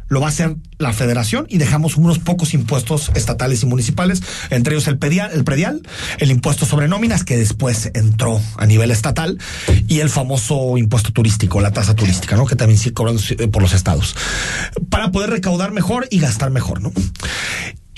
lo 0.08 0.20
va 0.20 0.28
a 0.28 0.30
hacer 0.30 0.56
la 0.78 0.94
federación 0.94 1.46
y 1.50 1.58
dejamos 1.58 1.98
unos 1.98 2.20
pocos 2.20 2.54
impuestos 2.54 3.12
estatales 3.16 3.64
y 3.64 3.66
municipales, 3.66 4.22
entre 4.50 4.74
ellos 4.74 4.88
el 4.88 4.98
predial, 4.98 5.32
el 5.34 5.44
predial, 5.44 5.82
el 6.20 6.32
impuesto 6.32 6.66
sobre 6.66 6.88
nóminas 6.88 7.24
que 7.24 7.38
después 7.38 7.92
entró 7.94 8.42
a 8.58 8.66
nivel 8.66 8.92
estatal 8.92 9.38
y 9.88 10.00
el 10.00 10.10
famoso 10.10 10.78
impuesto 10.78 11.12
turístico, 11.12 11.62
la 11.62 11.72
tasa 11.72 11.96
turística, 11.96 12.36
¿no? 12.36 12.46
Que 12.46 12.56
también 12.56 12.78
sigue 12.80 12.94
cobrando 12.94 13.22
eh, 13.30 13.48
por 13.48 13.62
los 13.62 13.74
estados 13.74 14.16
para 14.90 15.12
poder 15.12 15.30
recaudar 15.30 15.72
mejor 15.72 16.08
y 16.10 16.20
gastar 16.20 16.52
mejor, 16.52 16.82
¿no? 16.82 16.92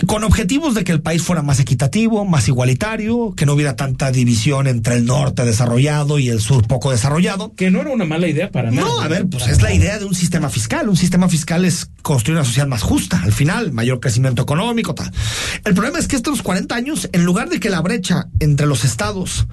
Con 0.05 0.23
objetivos 0.23 0.75
de 0.75 0.83
que 0.83 0.91
el 0.91 1.01
país 1.01 1.21
fuera 1.21 1.41
más 1.41 1.59
equitativo, 1.59 2.25
más 2.25 2.47
igualitario, 2.47 3.33
que 3.35 3.45
no 3.45 3.53
hubiera 3.53 3.75
tanta 3.75 4.11
división 4.11 4.67
entre 4.67 4.95
el 4.95 5.05
norte 5.05 5.45
desarrollado 5.45 6.19
y 6.19 6.29
el 6.29 6.39
sur 6.41 6.67
poco 6.67 6.91
desarrollado. 6.91 7.53
Que 7.55 7.71
no 7.71 7.81
era 7.81 7.91
una 7.91 8.05
mala 8.05 8.27
idea 8.27 8.51
para 8.51 8.71
nada. 8.71 8.87
No, 8.87 9.01
a 9.01 9.07
ver, 9.07 9.27
pues 9.27 9.47
es 9.47 9.61
la 9.61 9.73
idea 9.73 9.99
de 9.99 10.05
un 10.05 10.15
sistema 10.15 10.49
fiscal. 10.49 10.89
Un 10.89 10.97
sistema 10.97 11.29
fiscal 11.29 11.65
es 11.65 11.89
construir 12.01 12.37
una 12.37 12.45
sociedad 12.45 12.67
más 12.67 12.81
justa, 12.81 13.21
al 13.23 13.31
final, 13.31 13.71
mayor 13.71 13.99
crecimiento 13.99 14.41
económico, 14.41 14.93
tal. 14.95 15.11
El 15.63 15.73
problema 15.73 15.99
es 15.99 16.07
que 16.07 16.15
estos 16.15 16.41
40 16.41 16.75
años, 16.75 17.09
en 17.11 17.25
lugar 17.25 17.49
de 17.49 17.59
que 17.59 17.69
la 17.69 17.81
brecha 17.81 18.27
entre 18.39 18.67
los 18.67 18.85
estados 18.85 19.47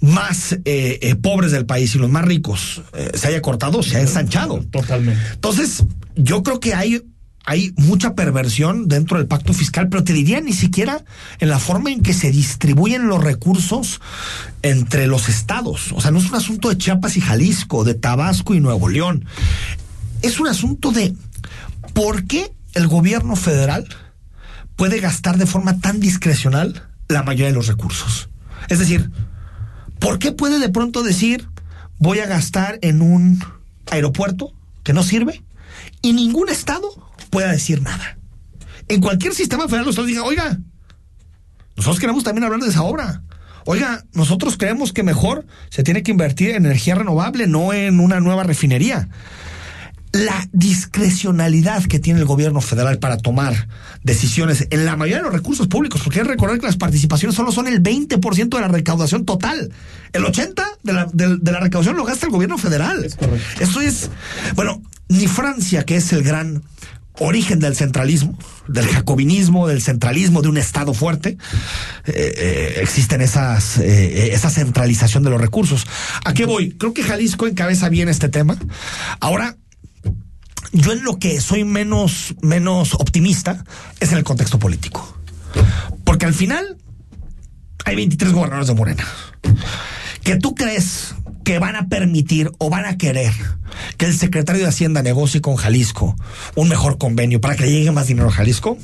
más 0.00 0.52
eh, 0.52 0.98
eh, 1.00 1.14
pobres 1.14 1.52
del 1.52 1.66
país 1.66 1.94
y 1.94 1.98
los 1.98 2.10
más 2.10 2.24
ricos 2.24 2.82
eh, 2.92 3.10
se 3.14 3.28
haya 3.28 3.40
cortado, 3.40 3.82
se 3.82 3.96
ha 3.96 4.00
ensanchado. 4.00 4.64
Totalmente. 4.70 5.20
Entonces, 5.32 5.84
yo 6.16 6.42
creo 6.42 6.60
que 6.60 6.74
hay 6.74 7.02
hay 7.46 7.74
mucha 7.76 8.14
perversión 8.14 8.88
dentro 8.88 9.18
del 9.18 9.26
pacto 9.26 9.52
fiscal, 9.52 9.88
pero 9.88 10.02
te 10.02 10.14
diría 10.14 10.40
ni 10.40 10.54
siquiera 10.54 11.04
en 11.38 11.50
la 11.50 11.58
forma 11.58 11.90
en 11.90 12.02
que 12.02 12.14
se 12.14 12.30
distribuyen 12.30 13.06
los 13.06 13.22
recursos 13.22 14.00
entre 14.62 15.06
los 15.06 15.28
estados. 15.28 15.92
O 15.92 16.00
sea, 16.00 16.10
no 16.10 16.18
es 16.18 16.30
un 16.30 16.36
asunto 16.36 16.70
de 16.70 16.78
Chiapas 16.78 17.16
y 17.16 17.20
Jalisco, 17.20 17.84
de 17.84 17.94
Tabasco 17.94 18.54
y 18.54 18.60
Nuevo 18.60 18.88
León. 18.88 19.26
Es 20.22 20.40
un 20.40 20.48
asunto 20.48 20.90
de 20.90 21.14
por 21.92 22.24
qué 22.24 22.50
el 22.72 22.88
gobierno 22.88 23.36
federal 23.36 23.86
puede 24.74 25.00
gastar 25.00 25.36
de 25.36 25.46
forma 25.46 25.80
tan 25.80 26.00
discrecional 26.00 26.88
la 27.08 27.22
mayoría 27.22 27.48
de 27.48 27.54
los 27.54 27.66
recursos. 27.66 28.30
Es 28.68 28.78
decir, 28.78 29.10
¿por 29.98 30.18
qué 30.18 30.32
puede 30.32 30.58
de 30.58 30.70
pronto 30.70 31.02
decir 31.02 31.46
voy 31.98 32.20
a 32.20 32.26
gastar 32.26 32.78
en 32.80 33.02
un 33.02 33.44
aeropuerto 33.90 34.52
que 34.82 34.94
no 34.94 35.02
sirve 35.02 35.42
y 36.00 36.14
ningún 36.14 36.48
estado 36.48 36.88
pueda 37.34 37.50
decir 37.50 37.82
nada. 37.82 38.16
En 38.86 39.00
cualquier 39.00 39.34
sistema 39.34 39.64
federal, 39.64 39.86
los 39.86 39.94
estados 39.94 40.08
digan, 40.08 40.24
oiga, 40.24 40.58
nosotros 41.76 41.98
queremos 41.98 42.22
también 42.22 42.44
hablar 42.44 42.60
de 42.60 42.68
esa 42.68 42.84
obra. 42.84 43.22
Oiga, 43.66 44.04
nosotros 44.12 44.56
creemos 44.56 44.92
que 44.92 45.02
mejor 45.02 45.44
se 45.68 45.82
tiene 45.82 46.04
que 46.04 46.12
invertir 46.12 46.50
en 46.50 46.64
energía 46.64 46.94
renovable, 46.94 47.48
no 47.48 47.72
en 47.72 47.98
una 47.98 48.20
nueva 48.20 48.44
refinería. 48.44 49.08
La 50.12 50.48
discrecionalidad 50.52 51.82
que 51.86 51.98
tiene 51.98 52.20
el 52.20 52.24
gobierno 52.24 52.60
federal 52.60 53.00
para 53.00 53.16
tomar 53.16 53.66
decisiones 54.04 54.68
en 54.70 54.84
la 54.84 54.94
mayoría 54.94 55.16
de 55.16 55.24
los 55.24 55.32
recursos 55.32 55.66
públicos, 55.66 56.02
porque 56.04 56.20
hay 56.20 56.26
que 56.26 56.32
recordar 56.34 56.60
que 56.60 56.66
las 56.66 56.76
participaciones 56.76 57.34
solo 57.34 57.50
son 57.50 57.66
el 57.66 57.82
20% 57.82 58.48
de 58.48 58.60
la 58.60 58.68
recaudación 58.68 59.24
total. 59.24 59.72
El 60.12 60.22
80% 60.22 60.54
de 60.84 60.92
la, 60.92 61.06
de, 61.12 61.38
de 61.38 61.52
la 61.52 61.58
recaudación 61.58 61.96
lo 61.96 62.04
gasta 62.04 62.26
el 62.26 62.32
gobierno 62.32 62.58
federal. 62.58 63.04
Es 63.04 63.16
correcto. 63.16 63.64
Esto 63.64 63.80
es, 63.80 64.10
bueno, 64.54 64.80
ni 65.08 65.26
Francia, 65.26 65.84
que 65.84 65.96
es 65.96 66.12
el 66.12 66.22
gran 66.22 66.62
origen 67.18 67.60
del 67.60 67.76
centralismo, 67.76 68.36
del 68.66 68.86
jacobinismo, 68.86 69.68
del 69.68 69.80
centralismo 69.80 70.42
de 70.42 70.48
un 70.48 70.56
Estado 70.56 70.94
fuerte, 70.94 71.38
eh, 72.06 72.34
eh, 72.36 72.78
existen 72.80 73.20
esas, 73.20 73.78
eh, 73.78 74.34
esa 74.34 74.50
centralización 74.50 75.22
de 75.22 75.30
los 75.30 75.40
recursos. 75.40 75.86
¿A 76.24 76.34
qué 76.34 76.44
voy? 76.44 76.72
Creo 76.72 76.92
que 76.92 77.02
Jalisco 77.02 77.46
encabeza 77.46 77.88
bien 77.88 78.08
este 78.08 78.28
tema. 78.28 78.56
Ahora, 79.20 79.56
yo 80.72 80.92
en 80.92 81.04
lo 81.04 81.18
que 81.18 81.40
soy 81.40 81.64
menos, 81.64 82.34
menos 82.42 82.94
optimista 82.94 83.64
es 84.00 84.10
en 84.10 84.18
el 84.18 84.24
contexto 84.24 84.58
político. 84.58 85.16
Porque 86.04 86.26
al 86.26 86.34
final 86.34 86.76
hay 87.84 87.94
23 87.94 88.32
gobernadores 88.32 88.66
de 88.66 88.74
Morena. 88.74 89.04
Que 90.24 90.36
tú 90.36 90.54
crees 90.54 91.14
que 91.44 91.58
van 91.58 91.76
a 91.76 91.88
permitir 91.88 92.50
o 92.58 92.70
van 92.70 92.84
a 92.86 92.96
querer 92.98 93.32
que 93.96 94.06
el 94.06 94.14
secretario 94.16 94.62
de 94.62 94.68
Hacienda 94.68 95.02
negocie 95.02 95.40
con 95.40 95.56
Jalisco 95.56 96.16
un 96.56 96.68
mejor 96.68 96.98
convenio 96.98 97.40
para 97.40 97.54
que 97.56 97.64
le 97.64 97.70
llegue 97.72 97.92
más 97.92 98.06
dinero 98.06 98.28
a 98.28 98.32
Jalisco? 98.32 98.78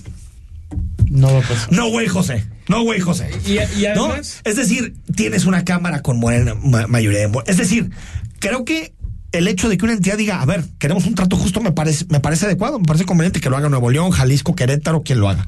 No 1.08 1.32
va 1.32 1.38
a 1.40 1.42
pasar. 1.42 1.72
No, 1.72 1.88
güey, 1.90 2.06
José. 2.06 2.44
No, 2.68 2.82
güey, 2.82 3.00
José. 3.00 3.30
Y, 3.44 3.54
y 3.58 3.86
¿No? 3.96 4.06
además, 4.06 4.40
Es 4.44 4.56
decir, 4.56 4.94
tienes 5.16 5.44
una 5.46 5.64
cámara 5.64 6.02
con 6.02 6.20
ma- 6.20 6.86
mayoría 6.86 7.26
de. 7.26 7.42
Es 7.46 7.56
decir, 7.56 7.90
creo 8.38 8.64
que 8.64 8.92
el 9.32 9.46
hecho 9.48 9.68
de 9.68 9.78
que 9.78 9.84
una 9.84 9.94
entidad 9.94 10.18
diga, 10.18 10.40
a 10.42 10.44
ver, 10.44 10.64
queremos 10.78 11.06
un 11.06 11.14
trato 11.14 11.36
justo, 11.36 11.60
me 11.60 11.70
parece, 11.72 12.04
me 12.08 12.18
parece 12.20 12.46
adecuado, 12.46 12.78
me 12.80 12.84
parece 12.84 13.04
conveniente 13.04 13.40
que 13.40 13.48
lo 13.48 13.56
haga 13.56 13.68
Nuevo 13.68 13.88
León, 13.90 14.10
Jalisco, 14.10 14.54
Querétaro, 14.56 15.02
quien 15.02 15.20
lo 15.20 15.28
haga. 15.28 15.46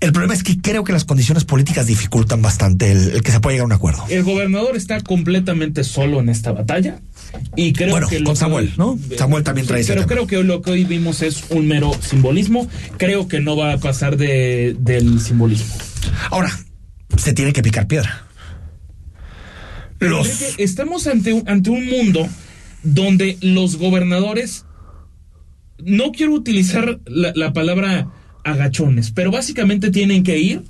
El 0.00 0.10
problema 0.12 0.34
es 0.34 0.42
que 0.42 0.58
creo 0.60 0.82
que 0.84 0.92
las 0.92 1.04
condiciones 1.04 1.44
políticas 1.44 1.86
dificultan 1.86 2.42
bastante 2.42 2.90
el, 2.90 3.10
el 3.12 3.22
que 3.22 3.30
se 3.30 3.40
pueda 3.40 3.54
llegar 3.54 3.64
a 3.64 3.66
un 3.66 3.72
acuerdo. 3.72 4.04
el 4.10 4.24
gobernador 4.24 4.76
está 4.76 5.00
completamente 5.00 5.84
solo 5.84 6.18
en 6.20 6.28
esta 6.28 6.52
batalla. 6.52 6.98
Y 7.56 7.72
creo 7.72 7.90
Bueno, 7.90 8.08
que 8.08 8.18
lo 8.20 8.26
con 8.26 8.34
que 8.34 8.38
Samuel, 8.40 8.72
hoy- 8.78 8.96
¿no? 9.10 9.16
Samuel 9.16 9.42
también 9.44 9.66
trae 9.66 9.80
ese 9.80 9.92
Pero 9.92 10.02
tema. 10.06 10.12
creo 10.14 10.26
que 10.26 10.42
lo 10.46 10.62
que 10.62 10.70
hoy 10.72 10.84
vimos 10.84 11.22
es 11.22 11.44
un 11.50 11.66
mero 11.66 11.92
simbolismo. 12.00 12.68
Creo 12.96 13.26
que 13.28 13.40
no 13.40 13.56
va 13.56 13.72
a 13.72 13.78
pasar 13.78 14.16
de, 14.16 14.76
del 14.78 15.20
simbolismo. 15.20 15.72
Ahora, 16.30 16.56
se 17.16 17.32
tiene 17.32 17.52
que 17.52 17.62
picar 17.62 17.86
piedra. 17.86 18.24
Los, 20.00 20.58
estamos 20.58 21.06
ante, 21.06 21.42
ante 21.46 21.70
un 21.70 21.86
mundo 21.88 22.28
donde 22.84 23.38
los 23.40 23.76
gobernadores, 23.76 24.66
no 25.82 26.12
quiero 26.12 26.32
utilizar 26.32 27.00
la, 27.06 27.32
la 27.34 27.52
palabra 27.52 28.10
agachones, 28.44 29.10
pero 29.10 29.30
básicamente 29.30 29.90
tienen 29.90 30.22
que 30.22 30.38
ir 30.38 30.62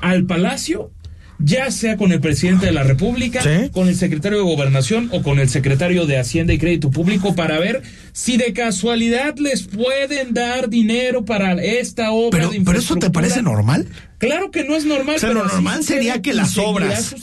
al 0.00 0.24
palacio, 0.24 0.90
ya 1.38 1.70
sea 1.70 1.96
con 1.96 2.12
el 2.12 2.20
presidente 2.20 2.66
de 2.66 2.72
la 2.72 2.82
República, 2.82 3.42
Sí. 3.42 3.70
con 3.70 3.88
el 3.88 3.96
secretario 3.96 4.38
de 4.38 4.44
Gobernación 4.44 5.10
o 5.12 5.22
con 5.22 5.38
el 5.38 5.48
secretario 5.48 6.06
de 6.06 6.18
Hacienda 6.18 6.52
y 6.54 6.58
Crédito 6.58 6.90
Público 6.90 7.34
para 7.34 7.58
ver 7.58 7.82
si 8.12 8.36
de 8.38 8.52
casualidad 8.54 9.36
les 9.38 9.64
pueden 9.64 10.32
dar 10.32 10.70
dinero 10.70 11.24
para 11.26 11.52
esta 11.62 12.10
obra 12.12 12.30
pero, 12.38 12.50
de 12.50 12.60
pero 12.62 12.78
eso 12.78 12.96
te 12.96 13.10
parece 13.10 13.42
normal? 13.42 13.86
Claro 14.18 14.50
que 14.50 14.64
no 14.64 14.74
es 14.76 14.86
normal. 14.86 15.16
O 15.16 15.18
sea, 15.18 15.28
pero 15.28 15.44
lo 15.44 15.48
normal 15.50 15.84
sería 15.84 16.22
que 16.22 16.32
las 16.32 16.56
obras 16.56 17.14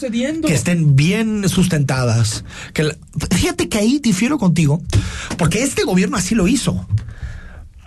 que 0.46 0.54
estén 0.54 0.96
bien 0.96 1.50
sustentadas. 1.50 2.46
Que 2.74 2.84
la- 2.84 2.96
fíjate 3.36 3.68
que 3.68 3.80
ahí 3.80 4.00
difiero 4.00 4.38
contigo, 4.38 4.80
porque 5.40 5.64
este 5.64 5.84
gobierno 5.86 6.18
así 6.18 6.36
lo 6.36 6.48
hizo. 6.48 6.88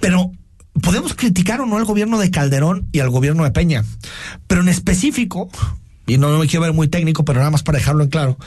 Pero 0.01 0.33
podemos 0.83 1.15
criticar 1.15 1.61
o 1.61 1.67
no 1.67 1.77
al 1.77 1.85
gobierno 1.85 2.19
de 2.19 2.33
Calderón 2.33 2.89
y 2.91 2.99
al 2.99 3.11
gobierno 3.11 3.45
de 3.45 3.53
Peña. 3.53 3.85
Pero 4.49 4.61
en 4.63 4.69
específico, 4.69 5.49
y 6.07 6.19
no 6.19 6.39
me 6.39 6.47
quiero 6.47 6.63
ver 6.63 6.73
muy 6.73 6.89
técnico, 6.89 7.25
pero 7.25 7.41
nada 7.41 7.51
más 7.51 7.63
para 7.63 7.79
dejarlo 7.79 8.03
en 8.03 8.11
claro, 8.11 8.39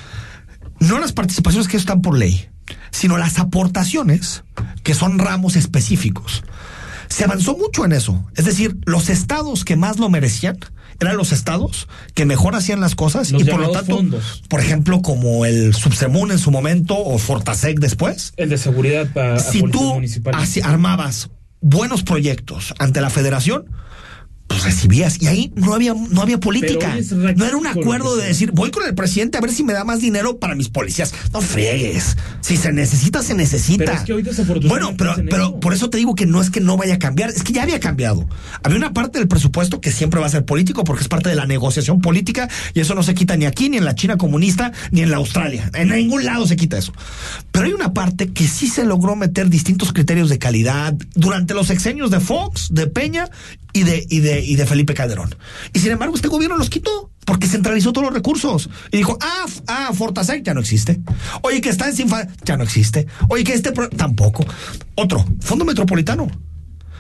no 0.80 1.00
las 1.00 1.12
participaciones 1.12 1.68
que 1.68 1.78
están 1.78 2.02
por 2.02 2.18
ley, 2.18 2.50
sino 2.92 3.18
las 3.18 3.40
aportaciones 3.40 4.44
que 4.84 4.94
son 4.94 5.20
ramos 5.20 5.56
específicos. 5.56 6.44
Se 7.10 7.24
avanzó 7.24 7.58
mucho 7.58 7.86
en 7.86 7.92
eso. 7.92 8.24
Es 8.36 8.46
decir, 8.46 8.78
los 8.86 9.10
estados 9.10 9.66
que 9.66 9.76
más 9.76 9.98
lo 9.98 10.10
merecían 10.10 10.60
eran 11.00 11.18
los 11.18 11.32
estados 11.32 11.88
que 12.14 12.26
mejor 12.26 12.56
hacían 12.56 12.82
las 12.82 12.94
cosas 12.96 13.32
Los 13.32 13.42
y 13.42 13.46
por 13.46 13.60
lo 13.60 13.72
tanto, 13.72 13.96
fondos. 13.96 14.44
por 14.50 14.60
ejemplo, 14.60 15.02
como 15.02 15.46
el 15.46 15.74
Subsemun 15.74 16.32
en 16.32 16.40
su 16.40 16.52
momento 16.52 16.98
o 16.98 17.18
Fortasec 17.18 17.80
después, 17.80 18.34
El 18.38 18.50
de 18.50 18.58
seguridad 18.58 19.08
para 19.14 19.40
si 19.40 19.64
tú 19.64 20.02
así 20.34 20.62
armabas 20.62 21.30
buenos 21.62 22.04
proyectos 22.04 22.74
ante 22.80 23.02
la 23.02 23.10
federación, 23.10 23.66
pues 24.50 24.64
recibías 24.64 25.22
y 25.22 25.28
ahí 25.28 25.54
no 25.56 25.76
había 25.76 25.94
no 25.94 26.22
había 26.22 26.40
política. 26.40 26.98
No 27.36 27.46
era 27.46 27.56
un 27.56 27.68
acuerdo 27.68 28.18
de 28.18 28.28
decir, 28.28 28.52
voy 28.52 28.72
con 28.72 28.84
el 28.86 28.96
presidente 28.96 29.38
a 29.38 29.42
ver 29.42 29.52
si 29.52 29.64
me 29.64 29.74
da 29.74 29.84
más 29.84 30.02
dinero 30.02 30.40
para 30.40 30.56
mis 30.56 30.70
policías. 30.70 31.14
No 31.32 31.40
friegues. 31.40 32.18
Si 32.42 32.58
se 32.58 32.74
necesita, 32.74 33.22
se 33.22 33.36
necesita. 33.36 33.86
Pero 33.86 33.98
es 33.98 34.04
que 34.04 34.14
hoy 34.14 34.68
Bueno, 34.68 34.96
pero, 34.98 35.16
pero 35.30 35.60
por 35.60 35.74
eso 35.74 35.92
te 35.92 36.00
digo 36.00 36.16
que 36.16 36.26
no 36.26 36.42
es 36.42 36.50
que 36.50 36.62
no 36.62 36.78
vaya 36.78 36.96
a 36.96 37.00
cambiar, 37.00 37.30
es 37.30 37.44
que 37.44 37.54
ya 37.54 37.62
había 37.62 37.80
cambiado. 37.80 38.28
Había 38.64 38.78
una 38.78 38.92
parte 38.92 39.20
del 39.20 39.28
presupuesto 39.28 39.82
que 39.82 39.92
siempre 39.92 40.20
va 40.20 40.26
a 40.26 40.30
ser 40.30 40.44
político 40.46 40.84
porque 40.84 41.04
es 41.04 41.08
parte 41.08 41.30
de 41.30 41.36
la 41.36 41.46
negociación 41.46 42.02
política 42.02 42.50
y 42.74 42.80
eso 42.80 42.96
no 42.96 43.04
se 43.04 43.14
quita 43.14 43.38
ni 43.38 43.46
aquí, 43.46 43.70
ni 43.70 43.78
en 43.78 43.86
la 43.86 43.94
China 43.94 44.18
comunista, 44.18 44.72
ni 44.90 45.02
en 45.02 45.12
la 45.12 45.18
Australia. 45.18 45.70
En 45.76 45.90
ningún 45.90 46.26
lado 46.26 46.48
se 46.48 46.56
quita 46.56 46.80
eso. 46.80 46.92
Pero 47.52 47.66
hay 47.66 47.74
una 47.74 47.94
parte 47.94 48.32
que 48.34 48.48
sí 48.48 48.68
se 48.68 48.84
logró 48.84 49.16
meter 49.16 49.48
distintos 49.48 49.94
criterios 49.94 50.30
de 50.30 50.40
calidad 50.40 50.96
durante 51.14 51.54
los 51.54 51.68
sexenios 51.68 52.10
de 52.10 52.20
Fox, 52.20 52.70
de 52.72 52.88
Peña 52.88 53.30
y 53.80 53.84
de, 53.84 54.06
y 54.10 54.20
de, 54.20 54.42
y 54.44 54.56
de 54.56 54.66
Felipe 54.66 54.94
Calderón. 54.94 55.34
Y 55.74 55.80
sin 55.80 55.92
embargo, 55.92 56.16
este 56.16 56.28
gobierno 56.28 56.58
los 56.58 56.70
quitó 56.70 57.12
porque 57.26 57.48
centralizó 57.48 57.94
todos 57.94 58.06
los 58.06 58.14
recursos. 58.14 58.70
Y 58.92 58.98
dijo, 58.98 59.18
ah, 59.22 59.46
ah, 59.68 59.92
Fortasec 59.94 60.44
ya 60.44 60.54
no 60.54 60.60
existe. 60.60 61.00
Oye, 61.44 61.62
que 61.62 61.70
está 61.70 61.88
en 61.88 61.96
Sinfa, 61.96 62.28
ya 62.44 62.58
no 62.58 62.64
existe. 62.64 63.08
Oye, 63.30 63.44
que 63.44 63.54
este 63.54 63.72
tampoco. 63.72 64.46
Otro, 64.96 65.26
Fondo 65.40 65.64
Metropolitano. 65.64 66.30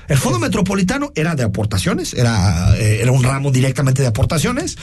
El 0.07 0.17
Fondo 0.17 0.39
Metropolitano 0.39 1.11
era 1.15 1.35
de 1.35 1.43
aportaciones, 1.43 2.13
era, 2.13 2.75
eh, 2.77 2.99
era 3.01 3.11
un 3.11 3.23
ramo 3.23 3.51
directamente 3.51 4.01
de 4.01 4.07
aportaciones, 4.07 4.75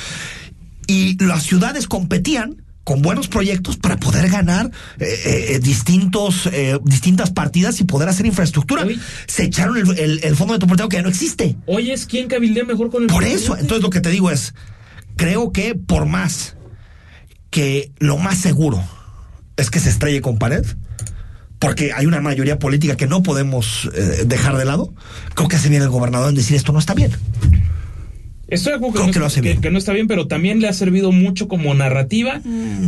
y 0.87 1.23
las 1.25 1.43
ciudades 1.43 1.89
competían 1.89 2.63
con 2.87 3.03
buenos 3.03 3.27
proyectos 3.27 3.77
para 3.79 3.97
poder 3.97 4.31
ganar 4.31 4.71
eh, 5.01 5.07
eh, 5.55 5.59
distintos 5.59 6.47
eh, 6.53 6.79
distintas 6.85 7.33
partidas 7.33 7.81
y 7.81 7.85
poder 7.85 8.09
hacer 8.09 8.27
infraestructura. 8.27 8.87
Se 9.27 9.43
echaron 9.43 9.77
el, 9.77 9.99
el- 9.99 10.21
el 10.23 10.37
Fondo 10.37 10.53
Metropolitano 10.55 10.89
que 10.89 10.99
ya 10.99 11.03
no 11.03 11.09
existe. 11.09 11.57
Hoy 11.67 11.91
es 11.91 12.07
quien 12.07 12.29
cabildea 12.29 12.63
mejor 12.65 12.89
con 12.93 13.03
el 13.03 13.09
Por 13.09 13.19
presidente. 13.25 13.45
eso, 13.45 13.57
entonces 13.57 13.83
lo 13.83 13.91
que 13.91 14.01
te 14.01 14.11
digo 14.11 14.31
es, 14.31 14.55
creo 15.17 15.51
que 15.51 15.75
por 15.75 16.07
más 16.07 16.55
que 17.51 17.91
lo 17.99 18.19
más 18.19 18.39
seguro 18.39 18.81
es 19.57 19.69
que 19.69 19.81
se 19.81 19.89
estrelle 19.91 20.21
con 20.21 20.39
pared, 20.39 20.65
porque 21.59 21.93
hay 21.93 22.07
una 22.07 22.21
mayoría 22.21 22.61
política 22.61 22.97
que 22.97 23.09
no 23.09 23.25
podemos 23.25 23.91
eh, 23.95 24.23
dejar 24.27 24.57
de 24.57 24.65
lado, 24.65 24.95
creo 25.35 25.49
que 25.49 25.59
se 25.59 25.69
viene 25.71 25.87
el 25.87 25.91
gobernador 25.91 26.29
en 26.29 26.37
decir 26.37 26.55
esto 26.55 26.71
no 26.73 26.79
está 26.79 26.95
bien. 26.95 27.11
Estoy 28.49 28.71
de 28.73 28.77
acuerdo 28.77 28.95
Creo 28.95 29.07
que, 29.07 29.13
que 29.13 29.19
no, 29.19 29.23
lo 29.23 29.27
hace 29.27 29.41
que- 29.41 29.49
bien. 29.49 29.61
que 29.61 29.71
no 29.73 29.79
está 29.79 29.93
bien, 29.93 30.07
pero 30.07 30.29
también 30.29 30.61
le 30.61 30.69
ha 30.69 30.73
servido 30.73 31.11
mucho 31.11 31.49
como 31.49 31.75
narrativa 31.75 32.41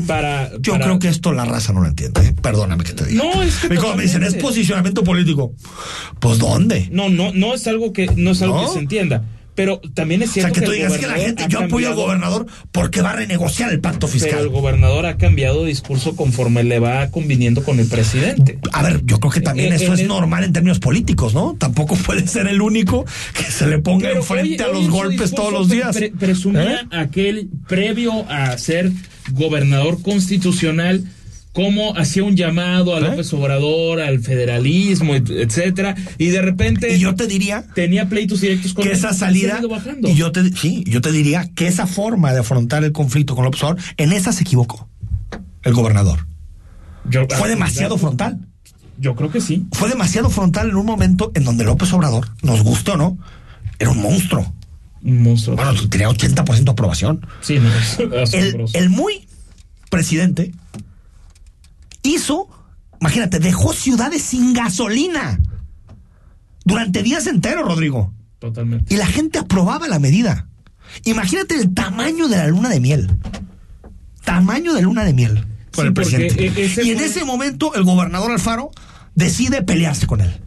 para. 0.06 0.50
Yo 0.60 0.72
para- 0.72 0.84
creo 0.84 0.98
que 1.00 1.08
esto 1.08 1.32
la 1.32 1.44
raza 1.44 1.72
no 1.72 1.80
lo 1.80 1.88
entiende. 1.88 2.20
¿eh? 2.20 2.34
Perdóname 2.40 2.84
que 2.84 2.92
te 2.92 3.04
diga. 3.06 3.24
No, 3.24 3.42
es 3.42 3.56
que 3.56 3.68
me 3.68 4.02
dicen, 4.02 4.22
es 4.22 4.34
posicionamiento 4.34 5.02
político. 5.02 5.52
Pues 6.20 6.38
¿dónde? 6.38 6.88
No, 6.92 7.08
no, 7.08 7.32
no 7.32 7.54
es 7.54 7.66
algo 7.66 7.92
que 7.92 8.06
no 8.16 8.30
es 8.30 8.42
algo 8.42 8.60
¿No? 8.60 8.66
que 8.66 8.72
se 8.72 8.78
entienda. 8.78 9.24
Pero 9.58 9.80
también 9.92 10.22
es 10.22 10.30
O 10.30 10.32
sea, 10.34 10.42
cierto 10.44 10.60
que 10.60 10.66
tú 10.66 10.70
digas 10.70 10.96
que 10.98 11.08
la 11.08 11.14
gente, 11.16 11.46
yo 11.48 11.58
apoyo 11.58 11.88
al 11.88 11.96
gobernador 11.96 12.46
porque 12.70 13.02
va 13.02 13.10
a 13.10 13.16
renegociar 13.16 13.72
el 13.72 13.80
pacto 13.80 14.06
Pero 14.06 14.14
el 14.14 14.20
fiscal. 14.22 14.48
gobernador 14.50 15.04
ha 15.04 15.16
cambiado 15.16 15.64
discurso 15.64 16.14
conforme 16.14 16.62
le 16.62 16.78
va 16.78 17.10
conviniendo 17.10 17.64
con 17.64 17.80
el 17.80 17.88
presidente. 17.88 18.60
A 18.72 18.84
ver, 18.84 19.00
yo 19.04 19.18
creo 19.18 19.32
que 19.32 19.40
también 19.40 19.72
Eh, 19.72 19.76
eso 19.76 19.94
es 19.94 20.00
el- 20.02 20.06
normal 20.06 20.44
en 20.44 20.52
términos 20.52 20.78
políticos, 20.78 21.34
¿no? 21.34 21.56
Tampoco 21.58 21.96
puede 22.06 22.28
ser 22.28 22.46
el 22.46 22.62
único 22.62 23.04
que 23.36 23.42
se 23.50 23.66
le 23.66 23.80
ponga 23.80 24.06
Pero 24.10 24.20
enfrente 24.20 24.62
hoy- 24.62 24.70
a 24.70 24.72
los 24.72 24.88
golpes 24.90 25.32
todos 25.32 25.52
los 25.52 25.68
días. 25.68 25.96
pre- 25.96 26.12
presumía 26.12 26.82
¿Eh? 26.82 26.86
aquel 26.92 27.48
previo 27.66 28.30
a 28.30 28.56
ser 28.58 28.92
gobernador 29.32 30.00
constitucional 30.02 31.02
cómo 31.58 31.96
hacía 31.96 32.22
un 32.22 32.36
llamado 32.36 32.94
¿Eh? 32.94 32.98
a 32.98 33.00
López 33.10 33.32
Obrador, 33.32 34.00
al 34.00 34.20
federalismo, 34.20 35.16
et- 35.16 35.28
etcétera, 35.28 35.96
y 36.16 36.26
de 36.28 36.40
repente 36.40 36.94
Y 36.94 37.00
yo 37.00 37.16
te 37.16 37.26
diría 37.26 37.64
tenía 37.74 38.08
pleitos 38.08 38.42
directos 38.42 38.74
con 38.74 38.84
que 38.84 38.92
esa 38.92 39.12
salida 39.12 39.60
y 40.04 40.14
yo 40.14 40.30
te 40.30 40.52
sí, 40.52 40.84
yo 40.86 41.00
te 41.00 41.10
diría 41.10 41.50
que 41.56 41.66
esa 41.66 41.88
forma 41.88 42.32
de 42.32 42.38
afrontar 42.38 42.84
el 42.84 42.92
conflicto 42.92 43.34
con 43.34 43.44
López 43.44 43.60
Obrador, 43.64 43.82
en 43.96 44.12
esa 44.12 44.32
se 44.32 44.42
equivocó 44.42 44.88
el 45.64 45.74
gobernador. 45.74 46.28
Yo- 47.10 47.26
Fue 47.28 47.48
demasiado 47.48 47.96
yo- 47.96 47.98
frontal. 47.98 48.38
Yo 49.00 49.16
creo 49.16 49.30
que 49.32 49.40
sí. 49.40 49.66
Fue 49.72 49.88
demasiado 49.88 50.30
frontal 50.30 50.68
en 50.70 50.76
un 50.76 50.86
momento 50.86 51.32
en 51.34 51.42
donde 51.42 51.64
López 51.64 51.92
Obrador, 51.92 52.28
nos 52.42 52.62
gustó, 52.62 52.96
¿no? 52.96 53.18
Era 53.80 53.90
un 53.90 54.00
monstruo. 54.00 54.52
Un 55.02 55.22
monstruo. 55.24 55.56
Bueno, 55.56 55.72
tenía 55.88 56.08
80% 56.08 56.64
de 56.64 56.70
aprobación. 56.70 57.26
Sí, 57.40 57.58
no, 57.58 57.68
es 58.22 58.38
el 58.74 58.90
muy 58.90 59.26
presidente 59.90 60.52
hizo, 62.08 62.48
imagínate, 63.00 63.38
dejó 63.38 63.72
ciudades 63.72 64.22
sin 64.22 64.52
gasolina 64.52 65.40
durante 66.64 67.02
días 67.02 67.26
enteros, 67.26 67.66
Rodrigo. 67.66 68.12
Totalmente. 68.38 68.92
Y 68.92 68.98
la 68.98 69.06
gente 69.06 69.38
aprobaba 69.38 69.88
la 69.88 69.98
medida. 69.98 70.48
Imagínate 71.04 71.54
el 71.54 71.74
tamaño 71.74 72.28
de 72.28 72.36
la 72.36 72.46
luna 72.48 72.68
de 72.68 72.80
miel. 72.80 73.10
Tamaño 74.24 74.74
de 74.74 74.82
luna 74.82 75.04
de 75.04 75.12
miel 75.14 75.46
con 75.74 75.84
Sí, 75.84 75.88
el 75.88 75.92
presidente. 75.94 76.46
e- 76.46 76.64
ese 76.64 76.84
y 76.84 76.90
en 76.90 77.00
ese 77.00 77.24
momento 77.24 77.74
el 77.74 77.84
gobernador 77.84 78.30
Alfaro 78.32 78.70
decide 79.14 79.62
pelearse 79.62 80.06
con 80.06 80.20
él. 80.20 80.40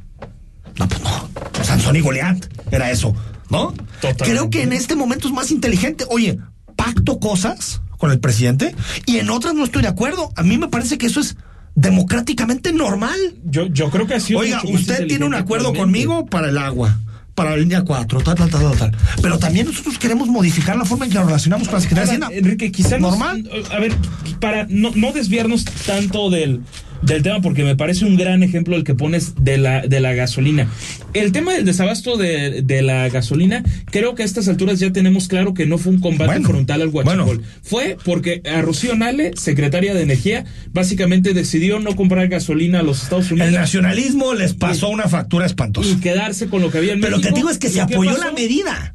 No, 0.77 0.87
pues 0.87 1.01
no. 1.01 1.29
Sansón 1.63 1.95
y 1.95 2.01
Goliat 2.01 2.45
era 2.71 2.91
eso, 2.91 3.15
¿no? 3.49 3.71
Totalmente. 4.01 4.23
Creo 4.23 4.49
que 4.49 4.63
en 4.63 4.73
este 4.73 4.95
momento 4.95 5.27
es 5.27 5.33
más 5.33 5.51
inteligente. 5.51 6.05
Oye, 6.09 6.39
pacto 6.75 7.19
cosas 7.19 7.81
con 7.97 8.11
el 8.11 8.19
presidente 8.19 8.75
y 9.05 9.17
en 9.17 9.29
otras 9.29 9.53
no 9.53 9.63
estoy 9.63 9.81
de 9.81 9.87
acuerdo. 9.89 10.31
A 10.35 10.43
mí 10.43 10.57
me 10.57 10.67
parece 10.69 10.97
que 10.97 11.07
eso 11.07 11.19
es 11.19 11.35
democráticamente 11.81 12.71
normal. 12.73 13.17
Yo, 13.43 13.67
yo 13.67 13.89
creo 13.89 14.07
que 14.07 14.15
ha 14.15 14.19
sido 14.19 14.39
Oiga, 14.39 14.61
usted 14.63 15.07
tiene 15.07 15.25
un 15.25 15.33
acuerdo 15.35 15.73
conmigo 15.73 16.25
para 16.25 16.49
el 16.49 16.57
agua, 16.57 16.99
para 17.35 17.51
la 17.51 17.57
línea 17.57 17.83
4, 17.83 18.21
tal, 18.21 18.35
tal, 18.35 18.49
tal, 18.49 18.61
tal, 18.61 18.77
tal. 18.77 18.91
Pero 19.21 19.39
también 19.39 19.65
nosotros 19.67 19.97
queremos 19.97 20.27
modificar 20.27 20.77
la 20.77 20.85
forma 20.85 21.05
en 21.05 21.11
que 21.11 21.17
nos 21.17 21.27
relacionamos 21.27 21.67
con 21.67 21.75
la 21.75 21.81
Secretaría 21.81 22.11
de 22.11 22.25
Hacienda. 22.25 22.37
Enrique, 22.37 22.71
quizá 22.71 22.97
nos- 22.99 23.11
Normal. 23.11 23.49
a 23.71 23.79
ver, 23.79 23.93
para 24.39 24.65
no, 24.69 24.91
no 24.95 25.11
desviarnos 25.11 25.65
tanto 25.85 26.29
del, 26.29 26.61
del 27.01 27.23
tema, 27.23 27.41
porque 27.41 27.63
me 27.63 27.75
parece 27.75 28.05
un 28.05 28.15
gran 28.15 28.43
ejemplo 28.43 28.75
el 28.75 28.83
que 28.83 28.93
pones 28.93 29.33
de 29.43 29.57
la, 29.57 29.81
de 29.81 29.99
la 29.99 30.13
gasolina. 30.13 30.67
El 31.13 31.31
tema 31.31 31.53
del 31.53 31.65
desabasto 31.65 32.15
de, 32.17 32.61
de 32.61 32.81
la 32.81 33.09
gasolina, 33.09 33.63
creo 33.85 34.13
que 34.15 34.23
a 34.23 34.25
estas 34.25 34.47
alturas 34.47 34.79
ya 34.79 34.91
tenemos 34.93 35.27
claro 35.27 35.53
que 35.53 35.65
no 35.65 35.77
fue 35.77 35.93
un 35.93 35.99
combate 35.99 36.31
Bueno, 36.31 36.47
frontal 36.49 36.81
al 36.81 36.89
huachicol. 36.89 37.25
bueno. 37.25 37.41
Fue 37.63 37.97
porque 38.05 38.41
a 38.51 38.61
Rocío 38.61 38.95
Nale, 38.95 39.31
secretaria 39.35 39.93
de 39.93 40.03
Energía, 40.03 40.45
básicamente 40.71 41.33
decidió 41.33 41.79
no 41.79 41.95
comprar 41.95 42.27
gasolina 42.27 42.79
a 42.79 42.83
los 42.83 43.03
Estados 43.03 43.31
Unidos. 43.31 43.49
El 43.49 43.55
nacionalismo 43.55 44.33
les 44.33 44.53
pasó 44.53 44.89
una 44.89 45.07
factura 45.09 45.45
espantosa. 45.45 45.89
y 45.89 45.95
quedarse 45.95 46.47
con 46.47 46.61
lo 46.61 46.71
que 46.71 46.77
había 46.77 46.93
en 46.93 47.01
Pero 47.01 47.17
lo 47.17 47.21
que 47.21 47.29
te 47.29 47.35
digo 47.35 47.49
es 47.49 47.57
que 47.57 47.67
¿Y 47.67 47.71
se 47.71 47.81
apoyó 47.81 48.17
la 48.17 48.31
medida. 48.31 48.93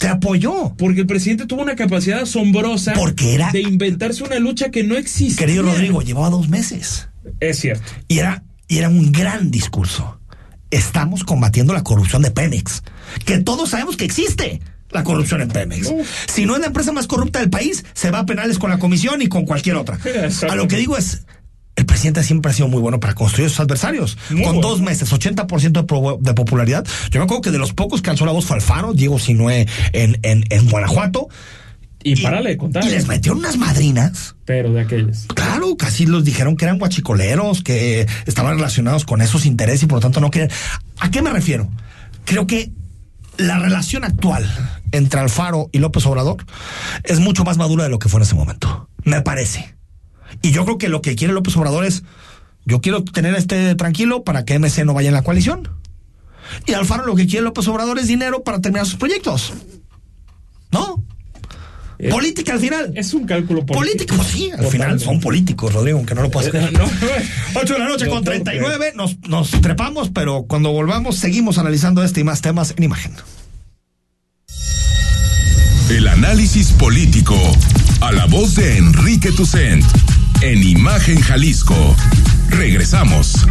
Se 0.00 0.06
apoyó. 0.08 0.74
Porque 0.78 1.00
el 1.00 1.06
presidente 1.06 1.46
tuvo 1.46 1.62
una 1.62 1.74
capacidad 1.74 2.20
asombrosa 2.20 2.92
Porque 2.94 3.34
era- 3.34 3.50
de 3.50 3.62
inventarse 3.62 4.22
una 4.22 4.38
lucha 4.38 4.70
que 4.70 4.84
no 4.84 4.96
existía. 4.96 5.36
Querido 5.44 5.64
Rodrigo, 5.64 6.02
llevaba 6.02 6.30
dos 6.30 6.48
meses. 6.48 7.07
Es 7.40 7.58
cierto. 7.60 7.84
Y 8.08 8.18
era, 8.18 8.42
y 8.68 8.78
era 8.78 8.88
un 8.88 9.12
gran 9.12 9.50
discurso. 9.50 10.20
Estamos 10.70 11.24
combatiendo 11.24 11.72
la 11.72 11.82
corrupción 11.82 12.22
de 12.22 12.30
Pemex. 12.30 12.82
Que 13.24 13.38
todos 13.38 13.70
sabemos 13.70 13.96
que 13.96 14.04
existe 14.04 14.60
la 14.90 15.02
corrupción 15.04 15.40
en 15.40 15.48
Pemex. 15.48 15.90
Si 16.26 16.44
no 16.46 16.54
es 16.54 16.60
la 16.60 16.66
empresa 16.66 16.92
más 16.92 17.06
corrupta 17.06 17.40
del 17.40 17.50
país, 17.50 17.84
se 17.94 18.10
va 18.10 18.20
a 18.20 18.26
penales 18.26 18.58
con 18.58 18.70
la 18.70 18.78
comisión 18.78 19.22
y 19.22 19.28
con 19.28 19.44
cualquier 19.46 19.76
otra. 19.76 19.98
A 20.50 20.54
lo 20.56 20.68
que 20.68 20.76
digo 20.76 20.96
es, 20.98 21.22
el 21.76 21.86
presidente 21.86 22.22
siempre 22.22 22.50
ha 22.50 22.54
sido 22.54 22.68
muy 22.68 22.80
bueno 22.80 22.98
para 23.00 23.14
construir 23.14 23.46
a 23.46 23.50
sus 23.50 23.60
adversarios. 23.60 24.18
Muy 24.30 24.42
con 24.42 24.54
bueno. 24.56 24.68
dos 24.68 24.80
meses, 24.82 25.10
80% 25.12 25.70
de, 25.72 25.82
pro- 25.84 26.18
de 26.20 26.34
popularidad. 26.34 26.86
Yo 27.10 27.20
me 27.20 27.24
acuerdo 27.24 27.40
que 27.42 27.50
de 27.50 27.58
los 27.58 27.72
pocos 27.72 28.02
que 28.02 28.10
alzó 28.10 28.26
la 28.26 28.32
voz 28.32 28.44
fue 28.44 28.56
Alfaro, 28.56 28.92
Diego 28.92 29.18
Sinue 29.18 29.66
en, 29.92 30.18
en, 30.22 30.44
en 30.50 30.68
Guanajuato. 30.68 31.28
Y, 32.02 32.22
párale 32.22 32.50
de 32.50 32.56
contar. 32.56 32.84
Y 32.84 32.90
les 32.90 33.08
metió 33.08 33.32
unas 33.32 33.56
madrinas. 33.56 34.36
Pero 34.44 34.72
de 34.72 34.82
aquellas. 34.82 35.26
Claro, 35.34 35.76
casi 35.76 36.06
los 36.06 36.24
dijeron 36.24 36.56
que 36.56 36.64
eran 36.64 36.78
guachicoleros, 36.78 37.62
que 37.62 38.06
estaban 38.26 38.56
relacionados 38.56 39.04
con 39.04 39.20
esos 39.20 39.46
intereses 39.46 39.82
y 39.82 39.86
por 39.86 39.96
lo 39.96 40.00
tanto 40.00 40.20
no 40.20 40.30
querían. 40.30 40.50
¿A 40.98 41.10
qué 41.10 41.22
me 41.22 41.30
refiero? 41.30 41.68
Creo 42.24 42.46
que 42.46 42.70
la 43.36 43.58
relación 43.58 44.04
actual 44.04 44.46
entre 44.92 45.20
Alfaro 45.20 45.70
y 45.72 45.78
López 45.78 46.06
Obrador 46.06 46.44
es 47.04 47.20
mucho 47.20 47.44
más 47.44 47.56
madura 47.56 47.84
de 47.84 47.90
lo 47.90 47.98
que 47.98 48.08
fue 48.08 48.18
en 48.18 48.22
ese 48.22 48.34
momento. 48.34 48.88
Me 49.04 49.22
parece. 49.22 49.74
Y 50.42 50.50
yo 50.50 50.64
creo 50.64 50.78
que 50.78 50.88
lo 50.88 51.02
que 51.02 51.16
quiere 51.16 51.32
López 51.32 51.56
Obrador 51.56 51.84
es, 51.84 52.04
yo 52.64 52.80
quiero 52.80 53.02
tener 53.04 53.34
este 53.34 53.74
tranquilo 53.74 54.24
para 54.24 54.44
que 54.44 54.58
MC 54.58 54.84
no 54.84 54.94
vaya 54.94 55.08
en 55.08 55.14
la 55.14 55.22
coalición. 55.22 55.68
Y 56.66 56.74
Alfaro 56.74 57.06
lo 57.06 57.14
que 57.14 57.26
quiere 57.26 57.44
López 57.44 57.66
Obrador 57.68 57.98
es 57.98 58.06
dinero 58.06 58.42
para 58.42 58.60
terminar 58.60 58.86
sus 58.86 58.96
proyectos. 58.96 59.52
¿No? 60.70 61.02
Política 62.10 62.52
al 62.52 62.60
final. 62.60 62.92
Es 62.94 63.14
un 63.14 63.26
cálculo 63.26 63.66
político. 63.66 64.16
Político, 64.16 64.24
sí, 64.24 64.50
al 64.56 64.66
final 64.66 65.00
son 65.00 65.20
políticos, 65.20 65.72
Rodrigo, 65.72 65.98
aunque 65.98 66.14
no 66.14 66.22
lo 66.22 66.30
puedas 66.30 66.50
creer. 66.50 66.72
8 67.54 67.72
de 67.72 67.78
la 67.78 67.88
noche 67.88 68.08
con 68.08 68.24
39, 68.24 68.92
nos, 68.94 69.18
nos 69.28 69.50
trepamos, 69.50 70.10
pero 70.10 70.44
cuando 70.44 70.70
volvamos 70.72 71.16
seguimos 71.16 71.58
analizando 71.58 72.04
este 72.04 72.20
y 72.20 72.24
más 72.24 72.40
temas 72.40 72.74
en 72.76 72.84
imagen. 72.84 73.12
El 75.90 76.06
análisis 76.06 76.72
político 76.72 77.34
a 78.00 78.12
la 78.12 78.26
voz 78.26 78.54
de 78.54 78.76
Enrique 78.76 79.32
Tucent 79.32 79.84
en 80.42 80.62
Imagen 80.62 81.20
Jalisco. 81.20 81.96
Regresamos. 82.50 83.46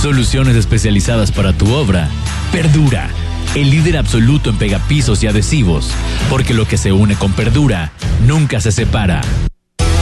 Soluciones 0.00 0.56
especializadas 0.56 1.30
para 1.32 1.52
tu 1.52 1.72
obra. 1.72 2.08
Perdura, 2.52 3.10
el 3.54 3.70
líder 3.70 3.96
absoluto 3.96 4.50
en 4.50 4.56
pegapisos 4.56 5.22
y 5.22 5.26
adhesivos, 5.26 5.90
porque 6.28 6.54
lo 6.54 6.66
que 6.66 6.76
se 6.76 6.92
une 6.92 7.16
con 7.16 7.32
Perdura 7.32 7.92
nunca 8.26 8.60
se 8.60 8.72
separa. 8.72 9.20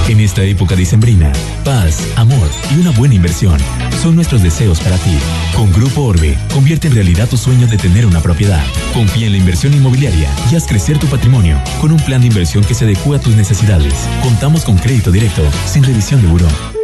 En 0.09 0.20
esta 0.20 0.43
época 0.43 0.74
dicembrina, 0.74 1.30
paz, 1.64 2.03
amor 2.16 2.49
y 2.74 2.80
una 2.80 2.91
buena 2.93 3.14
inversión 3.14 3.59
son 4.03 4.14
nuestros 4.14 4.43
deseos 4.43 4.80
para 4.80 4.97
ti. 4.97 5.18
Con 5.55 5.70
Grupo 5.70 6.03
Orbe, 6.03 6.39
convierte 6.55 6.89
en 6.89 6.95
realidad 6.95 7.28
tu 7.28 7.36
sueño 7.36 7.66
de 7.66 7.76
tener 7.76 8.07
una 8.07 8.20
propiedad. 8.20 8.64
Confía 8.95 9.26
en 9.26 9.32
la 9.32 9.39
inversión 9.39 9.74
inmobiliaria 9.74 10.30
y 10.51 10.57
haz 10.57 10.66
crecer 10.66 10.99
tu 10.99 11.07
patrimonio 11.09 11.61
con 11.80 11.93
un 11.93 12.01
plan 12.01 12.22
de 12.22 12.28
inversión 12.28 12.64
que 12.64 12.74
se 12.74 12.86
adecue 12.86 13.18
a 13.18 13.20
tus 13.20 13.36
necesidades. 13.36 13.95
Contamos 14.22 14.64
con 14.64 14.78
crédito 14.78 15.11
directo, 15.12 15.43
sin 15.66 15.84
revisión 15.84 16.22
de 16.22 16.28
buró. 16.28 16.78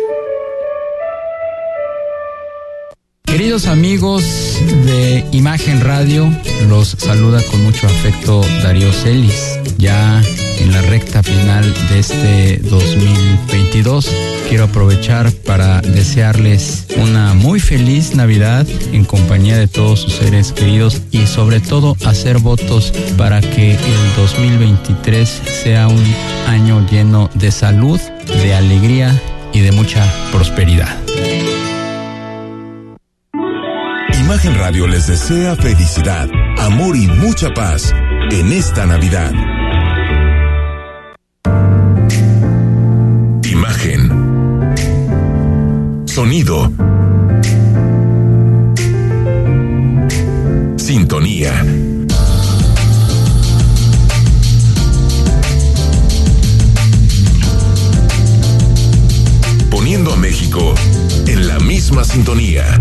Queridos 3.35 3.66
amigos 3.66 4.22
de 4.87 5.24
Imagen 5.32 5.80
Radio, 5.80 6.32
los 6.68 6.91
saluda 6.91 7.43
con 7.51 7.64
mucho 7.64 7.89
afecto 7.89 8.43
Darío 8.62 8.93
Celis. 8.93 9.59
Ya 9.76 10.22
en 10.61 10.70
la 10.70 10.80
recta 10.82 11.20
final 11.20 11.64
de 11.89 11.99
este 11.99 12.59
2022, 12.59 14.09
quiero 14.49 14.62
aprovechar 14.62 15.32
para 15.32 15.80
desearles 15.80 16.87
una 16.97 17.35
muy 17.35 17.59
feliz 17.59 18.14
Navidad 18.14 18.68
en 18.93 19.05
compañía 19.05 19.59
de 19.59 19.66
todos 19.66 20.03
sus 20.03 20.12
seres 20.12 20.53
queridos 20.53 21.03
y 21.11 21.26
sobre 21.26 21.59
todo 21.59 21.97
hacer 22.05 22.39
votos 22.39 22.93
para 23.18 23.41
que 23.41 23.72
el 23.72 24.16
2023 24.16 25.43
sea 25.64 25.89
un 25.89 26.05
año 26.47 26.87
lleno 26.89 27.28
de 27.35 27.51
salud, 27.51 27.99
de 28.28 28.55
alegría 28.55 29.20
y 29.53 29.59
de 29.59 29.72
mucha 29.72 30.07
prosperidad. 30.30 30.97
Imagen 34.25 34.55
Radio 34.55 34.87
les 34.87 35.07
desea 35.07 35.55
felicidad, 35.55 36.31
amor 36.57 36.97
y 36.97 37.07
mucha 37.07 37.53
paz 37.53 37.93
en 38.31 38.53
esta 38.53 38.87
Navidad. 38.87 39.31
Imagen. 43.43 44.09
Sonido. 46.07 46.72
Sintonía. 50.79 51.62
Poniendo 59.70 60.14
a 60.14 60.16
México 60.16 60.75
en 61.27 61.47
la 61.47 61.59
misma 61.59 62.05
sintonía. 62.05 62.81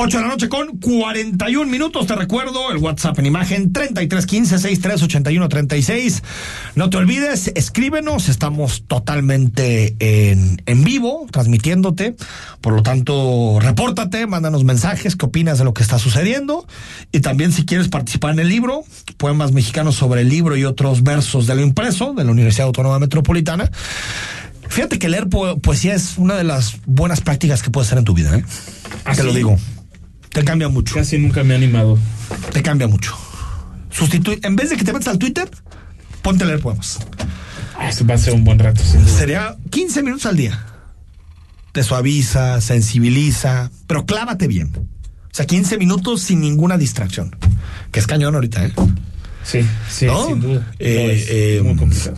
8 0.00 0.16
de 0.16 0.22
la 0.22 0.28
noche 0.28 0.48
con 0.48 0.78
41 0.78 1.68
minutos. 1.68 2.06
Te 2.06 2.14
recuerdo 2.14 2.70
el 2.70 2.76
WhatsApp 2.76 3.18
en 3.18 3.26
imagen 3.26 3.72
3315-638136. 3.72 6.22
No 6.76 6.88
te 6.88 6.98
olvides, 6.98 7.50
escríbenos. 7.56 8.28
Estamos 8.28 8.84
totalmente 8.86 9.96
en, 9.98 10.62
en 10.66 10.84
vivo, 10.84 11.26
transmitiéndote. 11.32 12.14
Por 12.60 12.74
lo 12.74 12.84
tanto, 12.84 13.58
repórtate, 13.60 14.28
mándanos 14.28 14.62
mensajes, 14.62 15.16
qué 15.16 15.26
opinas 15.26 15.58
de 15.58 15.64
lo 15.64 15.74
que 15.74 15.82
está 15.82 15.98
sucediendo. 15.98 16.64
Y 17.10 17.18
también, 17.18 17.50
si 17.50 17.66
quieres 17.66 17.88
participar 17.88 18.34
en 18.34 18.38
el 18.38 18.48
libro, 18.48 18.84
Poemas 19.16 19.50
Mexicanos 19.50 19.96
sobre 19.96 20.20
el 20.20 20.28
libro 20.28 20.56
y 20.56 20.64
otros 20.64 21.02
versos 21.02 21.48
de 21.48 21.56
lo 21.56 21.62
impreso 21.62 22.14
de 22.14 22.22
la 22.22 22.30
Universidad 22.30 22.68
Autónoma 22.68 23.00
Metropolitana. 23.00 23.68
Fíjate 24.68 25.00
que 25.00 25.08
leer 25.08 25.28
poesía 25.28 25.96
es 25.96 26.18
una 26.18 26.36
de 26.36 26.44
las 26.44 26.76
buenas 26.86 27.20
prácticas 27.20 27.64
que 27.64 27.70
puedes 27.70 27.88
hacer 27.88 27.98
en 27.98 28.04
tu 28.04 28.14
vida, 28.14 28.36
¿eh? 28.36 28.44
¿Ah, 29.04 29.16
te 29.16 29.24
lo 29.24 29.32
digo. 29.32 29.58
Te 30.38 30.44
cambia 30.44 30.68
mucho. 30.68 30.94
Casi 30.94 31.18
nunca 31.18 31.42
me 31.42 31.54
ha 31.54 31.56
animado. 31.56 31.98
Te 32.52 32.62
cambia 32.62 32.86
mucho. 32.86 33.12
Sustituye, 33.90 34.38
en 34.44 34.54
vez 34.54 34.70
de 34.70 34.76
que 34.76 34.84
te 34.84 34.92
metas 34.92 35.08
al 35.08 35.18
Twitter, 35.18 35.50
ponte 36.22 36.44
a 36.44 36.46
leer 36.46 36.60
poemas. 36.60 37.00
Ah, 37.76 37.88
eso 37.88 38.06
va 38.06 38.14
a 38.14 38.18
ser 38.18 38.34
un 38.34 38.44
buen 38.44 38.56
rato. 38.60 38.80
Sería 38.84 39.56
15 39.70 40.00
minutos 40.04 40.26
al 40.26 40.36
día. 40.36 40.64
Te 41.72 41.82
suaviza, 41.82 42.60
sensibiliza, 42.60 43.72
pero 43.88 44.06
clávate 44.06 44.46
bien. 44.46 44.70
O 44.76 45.34
sea, 45.34 45.44
15 45.44 45.76
minutos 45.76 46.22
sin 46.22 46.40
ninguna 46.40 46.78
distracción. 46.78 47.34
Que 47.90 47.98
es 47.98 48.06
cañón 48.06 48.36
ahorita, 48.36 48.64
¿eh? 48.64 48.72
Sí, 49.42 49.62
sí, 49.90 50.06
sin 50.28 50.40
duda. 50.40 50.72
Eh, 50.78 51.56
eh, 51.56 51.62
muy 51.64 51.74
complicado. 51.74 52.16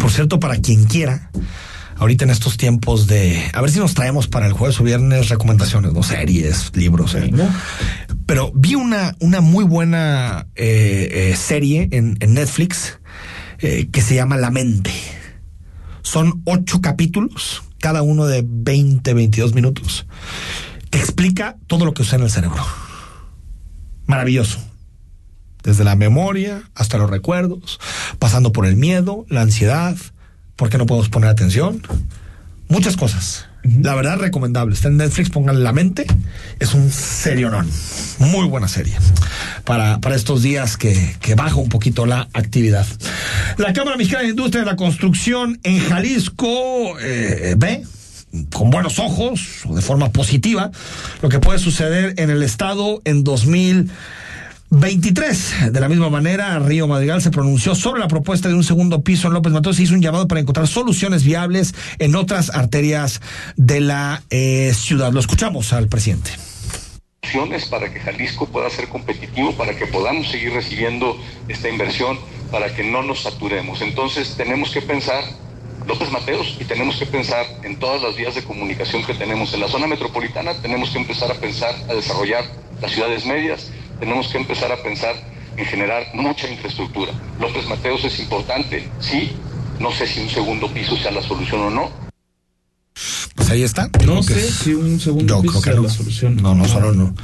por 0.00 0.10
cierto, 0.10 0.40
para 0.40 0.56
quien 0.56 0.82
quiera, 0.86 1.30
ahorita 2.02 2.24
en 2.24 2.30
estos 2.30 2.56
tiempos 2.56 3.06
de. 3.06 3.50
A 3.54 3.60
ver 3.60 3.70
si 3.70 3.78
nos 3.78 3.94
traemos 3.94 4.26
para 4.26 4.46
el 4.46 4.52
jueves 4.52 4.78
o 4.80 4.84
viernes 4.84 5.28
recomendaciones, 5.28 5.92
¿no? 5.92 6.02
Series, 6.02 6.72
libros. 6.74 7.14
¿eh? 7.14 7.32
Pero 8.26 8.50
vi 8.54 8.74
una, 8.74 9.16
una 9.20 9.40
muy 9.40 9.64
buena 9.64 10.48
eh, 10.56 11.30
eh, 11.30 11.36
serie 11.36 11.88
en, 11.92 12.18
Netflix 12.20 12.98
que 13.58 14.02
se 14.02 14.16
llama 14.16 14.36
La 14.36 14.50
Mente. 14.50 14.90
Son 16.02 16.42
ocho 16.44 16.80
capítulos, 16.80 17.62
cada 17.78 18.02
uno 18.02 18.26
de 18.26 18.42
20, 18.44 19.14
22 19.14 19.54
minutos. 19.54 20.04
Te 20.90 20.98
explica 20.98 21.56
todo 21.68 21.84
lo 21.84 21.94
que 21.94 22.02
usa 22.02 22.18
en 22.18 22.24
el 22.24 22.30
cerebro. 22.30 22.66
Maravilloso 24.06 24.58
desde 25.62 25.84
la 25.84 25.94
memoria 25.94 26.68
hasta 26.74 26.98
los 26.98 27.08
recuerdos, 27.08 27.78
pasando 28.18 28.50
por 28.50 28.66
el 28.66 28.74
miedo, 28.74 29.24
la 29.28 29.42
ansiedad, 29.42 29.96
porque 30.56 30.78
no 30.78 30.86
podemos 30.86 31.08
poner 31.08 31.30
atención. 31.30 31.82
Muchas 32.68 32.96
cosas. 32.96 33.46
La 33.64 33.94
verdad, 33.94 34.18
recomendable. 34.18 34.74
Está 34.74 34.88
en 34.88 34.96
Netflix, 34.96 35.30
pónganle 35.30 35.62
la 35.62 35.72
mente. 35.72 36.06
Es 36.58 36.74
un 36.74 36.90
serionón. 36.90 37.68
Muy 38.18 38.46
buena 38.48 38.66
serie. 38.66 38.94
Para, 39.64 40.00
para 40.00 40.16
estos 40.16 40.42
días 40.42 40.76
que, 40.76 41.16
que 41.20 41.34
baja 41.34 41.56
un 41.56 41.68
poquito 41.68 42.06
la 42.06 42.28
actividad. 42.32 42.86
La 43.58 43.72
Cámara 43.72 43.96
Mexicana 43.96 44.24
de 44.24 44.30
Industria 44.30 44.64
de 44.64 44.70
la 44.70 44.76
Construcción 44.76 45.60
en 45.62 45.78
Jalisco 45.78 46.98
eh, 47.00 47.54
ve 47.56 47.84
con 48.52 48.70
buenos 48.70 48.98
ojos 48.98 49.60
o 49.68 49.74
de 49.74 49.82
forma 49.82 50.10
positiva 50.10 50.70
lo 51.20 51.28
que 51.28 51.38
puede 51.38 51.58
suceder 51.58 52.14
en 52.16 52.30
el 52.30 52.42
estado 52.42 53.02
en 53.04 53.24
2000 53.24 53.90
23. 54.72 55.72
De 55.72 55.80
la 55.80 55.88
misma 55.88 56.08
manera, 56.08 56.58
Río 56.58 56.88
Madrigal 56.88 57.20
se 57.20 57.30
pronunció 57.30 57.74
sobre 57.74 58.00
la 58.00 58.08
propuesta 58.08 58.48
de 58.48 58.54
un 58.54 58.64
segundo 58.64 59.02
piso 59.02 59.28
en 59.28 59.34
López 59.34 59.52
Mateos 59.52 59.78
y 59.78 59.82
hizo 59.82 59.94
un 59.94 60.02
llamado 60.02 60.26
para 60.26 60.40
encontrar 60.40 60.66
soluciones 60.66 61.24
viables 61.24 61.74
en 61.98 62.16
otras 62.16 62.50
arterias 62.50 63.20
de 63.56 63.80
la 63.80 64.22
eh, 64.30 64.72
ciudad. 64.74 65.12
Lo 65.12 65.20
escuchamos 65.20 65.72
al 65.72 65.88
presidente 65.88 66.30
para 67.70 67.92
que 67.92 68.00
Jalisco 68.00 68.46
pueda 68.46 68.68
ser 68.68 68.88
competitivo, 68.88 69.52
para 69.52 69.74
que 69.76 69.86
podamos 69.86 70.28
seguir 70.30 70.52
recibiendo 70.52 71.18
esta 71.48 71.68
inversión, 71.68 72.18
para 72.50 72.74
que 72.74 72.84
no 72.84 73.02
nos 73.02 73.22
saturemos. 73.22 73.80
Entonces 73.80 74.34
tenemos 74.36 74.70
que 74.70 74.82
pensar 74.82 75.24
López 75.86 76.10
Mateos 76.10 76.56
y 76.60 76.64
tenemos 76.64 76.96
que 76.96 77.06
pensar 77.06 77.46
en 77.64 77.78
todas 77.78 78.02
las 78.02 78.16
vías 78.16 78.34
de 78.34 78.42
comunicación 78.44 79.04
que 79.04 79.14
tenemos 79.14 79.54
en 79.54 79.60
la 79.60 79.68
zona 79.68 79.86
metropolitana, 79.86 80.54
tenemos 80.60 80.90
que 80.90 80.98
empezar 80.98 81.30
a 81.30 81.34
pensar, 81.34 81.74
a 81.88 81.94
desarrollar 81.94 82.44
las 82.80 82.92
ciudades 82.92 83.24
medias, 83.24 83.70
tenemos 84.02 84.26
que 84.26 84.38
empezar 84.38 84.72
a 84.72 84.82
pensar 84.82 85.14
en 85.56 85.64
generar 85.64 86.02
mucha 86.12 86.50
infraestructura. 86.50 87.12
López 87.38 87.68
Mateos 87.68 88.02
es 88.04 88.18
importante, 88.18 88.88
sí, 88.98 89.30
No 89.78 89.92
sé 89.92 90.08
si 90.08 90.18
un 90.20 90.28
segundo 90.28 90.68
piso 90.72 90.96
sea 90.96 91.12
la 91.12 91.22
solución 91.22 91.60
o 91.60 91.70
no. 91.70 91.90
Pues 93.36 93.50
ahí 93.50 93.62
está. 93.62 93.88
no 94.04 94.22
sé 94.24 94.50
si 94.50 94.74
un 94.74 94.98
segundo 94.98 95.40
piso 95.40 95.60
sea 95.60 95.74
la 95.74 95.88
solución. 95.88 96.36
No, 96.42 96.52
no, 96.52 96.66
solo 96.66 96.92
no. 96.92 97.14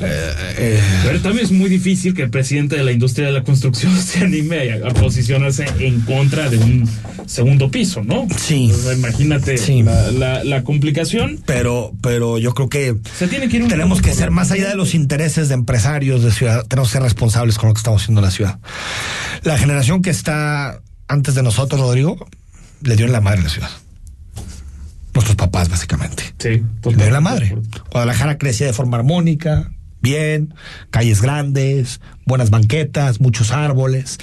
Eh, 0.00 0.80
Pero 1.04 1.20
también 1.20 1.44
es 1.44 1.52
muy 1.52 1.70
difícil 1.70 2.14
que 2.14 2.22
el 2.22 2.30
presidente 2.30 2.76
de 2.76 2.84
la 2.84 2.92
industria 2.92 3.26
de 3.26 3.32
la 3.32 3.44
construcción 3.44 3.96
se 4.00 4.24
anime 4.24 4.72
a, 4.72 4.90
posicionarse 4.94 5.66
en 5.78 6.00
contra 6.00 6.48
de 6.50 6.58
un 6.58 6.88
segundo 7.26 7.70
piso, 7.70 8.02
¿no? 8.02 8.26
Sí. 8.36 8.72
imagínate 8.94 9.56
La, 10.44 10.62
complicación. 10.64 11.40
Pero, 11.46 11.92
pero 12.00 12.38
yo 12.38 12.54
creo 12.54 12.68
que, 12.68 12.96
se 13.16 13.28
tiene 13.28 13.48
que 13.48 13.60
tenemos 13.60 14.02
que 14.02 14.12
ser 14.14 14.30
más 14.30 14.50
allá 14.50 14.68
de 14.68 14.76
los 14.76 14.94
intereses 14.94 15.48
de 15.48 15.54
empresarios 15.54 16.22
de 16.22 16.32
ciudad, 16.32 16.66
tenemos 16.66 16.88
que 16.88 16.94
ser 16.94 17.02
responsables 17.02 17.58
con 17.58 17.68
lo 17.68 17.74
que 17.74 17.78
estamos 17.78 18.02
haciendo 18.02 18.20
en 18.20 18.24
la 18.26 18.30
ciudad. 18.30 18.58
La 19.42 19.58
generación 19.58 20.02
que 20.02 20.10
está 20.10 20.80
antes 21.08 21.34
de 21.34 21.42
nosotros, 21.42 21.80
Rodrigo, 21.80 22.26
le 22.82 22.96
dio 22.96 23.06
en 23.06 23.12
la 23.12 23.20
madre 23.20 23.40
a 23.40 23.44
la 23.44 23.50
ciudad 23.50 23.83
nuestros 25.14 25.36
papás, 25.36 25.68
básicamente. 25.68 26.34
Sí, 26.38 26.62
de 26.82 27.10
la 27.10 27.20
madre. 27.20 27.56
Guadalajara 27.90 28.38
crecía 28.38 28.66
de 28.66 28.72
forma 28.72 28.96
armónica, 28.96 29.72
bien, 30.00 30.54
calles 30.90 31.22
grandes, 31.22 32.00
buenas 32.26 32.50
banquetas, 32.50 33.20
muchos 33.20 33.52
árboles. 33.52 34.18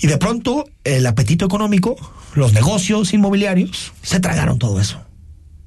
Y 0.00 0.06
de 0.06 0.18
pronto, 0.18 0.66
el 0.84 1.06
apetito 1.06 1.46
económico, 1.46 1.96
los 2.34 2.52
negocios 2.52 3.14
inmobiliarios, 3.14 3.92
se 4.02 4.20
tragaron 4.20 4.58
todo 4.58 4.80
eso. 4.80 5.00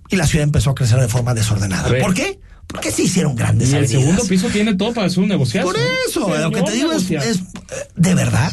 Y 0.10 0.16
la 0.16 0.28
ciudad 0.28 0.44
empezó 0.44 0.72
a 0.72 0.76
crecer 0.76 1.00
de 1.00 1.08
forma 1.08 1.34
desordenada. 1.34 1.90
¿Por 2.00 2.14
qué? 2.14 2.40
Porque 2.68 2.92
se 2.92 3.04
hicieron 3.04 3.36
grandes 3.36 3.72
y 3.72 3.76
el 3.76 3.88
segundo 3.88 4.24
piso 4.26 4.50
tiene 4.50 4.76
todo 4.76 4.94
para 4.94 5.08
hacer 5.08 5.20
un 5.20 5.30
negocio. 5.30 5.64
Por 5.64 5.78
eso, 6.08 6.38
lo 6.38 6.52
que 6.52 6.62
te 6.62 6.72
digo 6.72 6.92
es, 6.92 7.10
es, 7.10 7.40
de 7.96 8.14
verdad, 8.14 8.52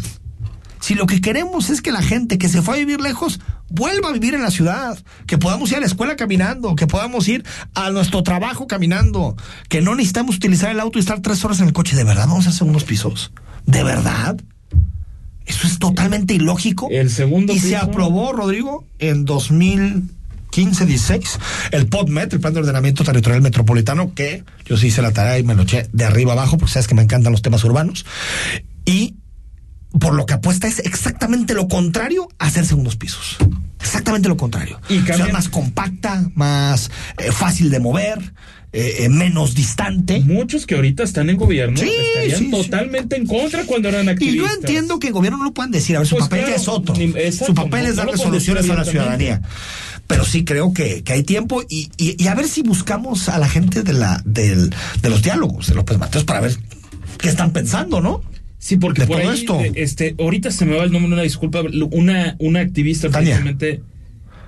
si 0.85 0.95
lo 0.95 1.07
que 1.07 1.22
queremos 1.22 1.70
es 1.70 1.80
que 1.80 1.93
la 1.93 2.03
gente 2.03 2.37
que 2.37 2.47
se 2.47 2.61
fue 2.61 2.74
a 2.74 2.78
vivir 2.78 3.01
lejos 3.01 3.41
vuelva 3.70 4.11
a 4.11 4.12
vivir 4.12 4.35
en 4.35 4.43
la 4.43 4.51
ciudad, 4.51 4.99
que 5.26 5.39
podamos 5.39 5.70
ir 5.70 5.78
a 5.78 5.80
la 5.80 5.87
escuela 5.87 6.14
caminando, 6.14 6.76
que 6.76 6.87
podamos 6.87 7.26
ir 7.26 7.43
a 7.72 7.89
nuestro 7.89 8.22
trabajo 8.22 8.66
caminando, 8.66 9.35
que 9.70 9.80
no 9.80 9.95
necesitamos 9.95 10.37
utilizar 10.37 10.70
el 10.70 10.80
auto 10.80 10.99
y 10.99 11.01
estar 11.01 11.22
tres 11.22 11.43
horas 11.43 11.61
en 11.61 11.68
el 11.68 11.72
coche, 11.72 11.97
¿de 11.97 12.05
verdad 12.05 12.26
vamos 12.28 12.47
a 12.47 12.51
hacer 12.51 12.68
unos 12.68 12.85
pisos? 12.85 13.32
¿De 13.64 13.82
verdad? 13.82 14.37
Eso 15.47 15.66
es 15.66 15.78
totalmente 15.78 16.35
ilógico. 16.35 16.89
El 16.91 17.09
segundo 17.09 17.55
y 17.55 17.61
se 17.61 17.76
aprobó, 17.76 18.35
Rodrigo, 18.35 18.85
en 18.99 19.24
2015, 19.24 20.85
16, 20.85 21.39
el 21.70 21.87
PODMET, 21.87 22.30
el 22.35 22.41
Plan 22.41 22.53
de 22.53 22.61
Ordenamiento 22.61 23.05
Territorial 23.05 23.41
Metropolitano, 23.41 24.12
que 24.12 24.45
yo 24.66 24.76
sí 24.76 24.89
hice 24.89 25.01
la 25.01 25.12
tarea 25.12 25.39
y 25.39 25.45
me 25.45 25.55
lo 25.55 25.62
eché 25.62 25.89
de 25.95 26.05
arriba 26.05 26.35
abajo, 26.35 26.59
porque 26.59 26.74
sabes 26.74 26.89
que 26.89 26.95
me 26.95 27.01
encantan 27.01 27.32
los 27.32 27.41
temas 27.41 27.64
urbanos. 27.64 28.05
Y 28.85 29.14
por 29.99 30.14
lo 30.14 30.26
que 30.26 30.34
apuesta 30.34 30.66
es 30.66 30.80
exactamente 30.80 31.55
lo 31.55 31.68
contrario 31.68 32.28
a 32.38 32.47
hacer 32.47 32.66
segundos 32.66 32.97
pisos. 32.97 33.36
Exactamente 33.80 34.28
lo 34.28 34.36
contrario. 34.36 34.80
Y 34.88 35.01
sea, 35.01 35.28
más 35.28 35.49
compacta, 35.49 36.30
más 36.34 36.90
eh, 37.18 37.30
fácil 37.30 37.70
de 37.70 37.80
mover, 37.80 38.18
eh, 38.72 39.05
eh, 39.05 39.09
menos 39.09 39.55
distante. 39.55 40.20
Muchos 40.20 40.66
que 40.66 40.74
ahorita 40.74 41.03
están 41.05 41.30
en 41.30 41.36
gobierno 41.36 41.80
estarían 41.80 42.51
totalmente 42.51 43.16
en 43.16 43.26
contra 43.26 43.64
cuando 43.66 43.88
eran 43.88 44.09
activistas. 44.09 44.34
Y 44.34 44.49
yo 44.49 44.55
entiendo 44.55 44.99
que 44.99 45.09
el 45.09 45.12
gobierno 45.12 45.38
no 45.38 45.45
lo 45.45 45.53
puedan 45.53 45.70
decir, 45.70 45.97
a 45.97 46.01
ver, 46.01 46.09
su 46.09 46.16
pues 46.16 46.28
papel 46.28 46.49
es 46.49 46.66
otro. 46.66 46.95
su 46.95 47.55
papel 47.55 47.86
es 47.86 47.97
darle 47.97 48.16
soluciones 48.16 48.68
a 48.70 48.74
la 48.74 48.84
ciudadanía. 48.84 49.42
Pero 50.07 50.24
sí 50.24 50.45
creo 50.45 50.74
que, 50.74 51.05
hay 51.07 51.22
tiempo 51.22 51.62
y, 51.68 51.90
y, 51.97 52.26
a 52.26 52.34
ver 52.34 52.49
si 52.49 52.62
buscamos 52.62 53.28
a 53.28 53.38
la 53.38 53.49
gente 53.49 53.82
de, 53.82 53.92
la, 53.92 54.20
de 54.24 54.70
los 55.03 55.22
diálogos 55.22 55.68
de 55.68 55.74
López 55.74 55.99
Mateos 55.99 56.24
para 56.24 56.40
ver 56.40 56.57
qué 57.18 57.28
están 57.28 57.53
pensando, 57.53 58.01
¿no? 58.01 58.22
Sí, 58.65 58.79
porque 58.79 59.05
por 59.05 59.21
ahí, 59.21 59.29
esto. 59.29 59.61
este, 59.75 60.15
ahorita 60.19 60.51
se 60.51 60.65
me 60.65 60.75
va 60.75 60.85
el 60.85 60.91
nombre, 60.91 61.12
una 61.12 61.23
disculpa, 61.23 61.61
una, 61.91 62.35
una 62.39 62.61
activista 62.61 63.11
precisamente. 63.11 63.83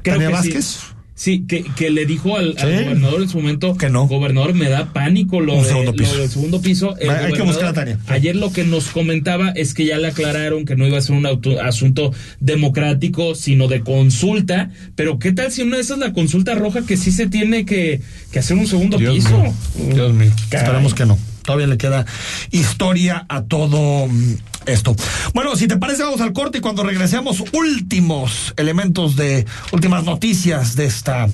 Tania 0.02 0.30
Vázquez. 0.30 0.78
Sí, 1.14 1.44
que, 1.46 1.64
que 1.76 1.90
le 1.90 2.06
dijo 2.06 2.38
al, 2.38 2.54
gobernador 2.54 3.20
en 3.20 3.28
su 3.28 3.36
momento 3.36 3.76
que 3.76 3.90
no. 3.90 4.06
Gobernador, 4.06 4.54
me 4.54 4.70
da 4.70 4.94
pánico 4.94 5.42
lo, 5.42 5.62
de, 5.62 5.70
lo 5.84 5.92
del 5.92 6.30
segundo 6.30 6.62
piso. 6.62 6.94
Hay 6.96 7.34
que 7.34 7.42
buscar 7.42 7.66
a 7.66 7.72
Tania. 7.74 7.98
Ayer 8.06 8.34
lo 8.36 8.54
que 8.54 8.64
nos 8.64 8.86
comentaba 8.86 9.50
es 9.50 9.74
que 9.74 9.84
ya 9.84 9.98
le 9.98 10.08
aclararon 10.08 10.64
que 10.64 10.76
no 10.76 10.86
iba 10.86 10.96
a 10.96 11.02
ser 11.02 11.14
un 11.14 11.26
asunto 11.62 12.10
democrático, 12.40 13.34
sino 13.34 13.68
de 13.68 13.82
consulta. 13.82 14.70
Pero 14.94 15.18
¿qué 15.18 15.32
tal 15.32 15.52
si 15.52 15.60
una 15.60 15.76
de 15.76 15.82
esas 15.82 15.98
es 15.98 16.06
la 16.06 16.14
consulta 16.14 16.54
roja 16.54 16.86
que 16.86 16.96
sí 16.96 17.12
se 17.12 17.26
tiene 17.26 17.66
que, 17.66 18.00
que 18.32 18.38
hacer 18.38 18.56
un 18.56 18.66
segundo 18.66 18.96
piso? 18.96 19.54
Dios 19.92 20.14
mío. 20.14 20.32
Esperamos 20.50 20.94
que 20.94 21.04
no 21.04 21.18
todavía 21.46 21.66
le 21.66 21.78
queda 21.78 22.04
historia 22.50 23.24
a 23.28 23.42
todo 23.42 24.06
mm, 24.06 24.34
esto. 24.66 24.94
Bueno, 25.32 25.56
si 25.56 25.66
te 25.66 25.78
parece, 25.78 26.02
vamos 26.02 26.20
al 26.20 26.34
corte 26.34 26.58
y 26.58 26.60
cuando 26.60 26.82
regresemos, 26.82 27.42
últimos 27.52 28.52
elementos 28.56 29.16
de 29.16 29.46
últimas 29.72 30.04
noticias 30.04 30.76
de 30.76 30.84
esta, 30.84 31.28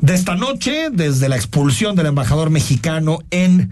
de 0.00 0.14
esta 0.14 0.36
noche, 0.36 0.88
desde 0.90 1.28
la 1.28 1.36
expulsión 1.36 1.96
del 1.96 2.06
embajador 2.06 2.48
mexicano 2.50 3.18
en 3.30 3.70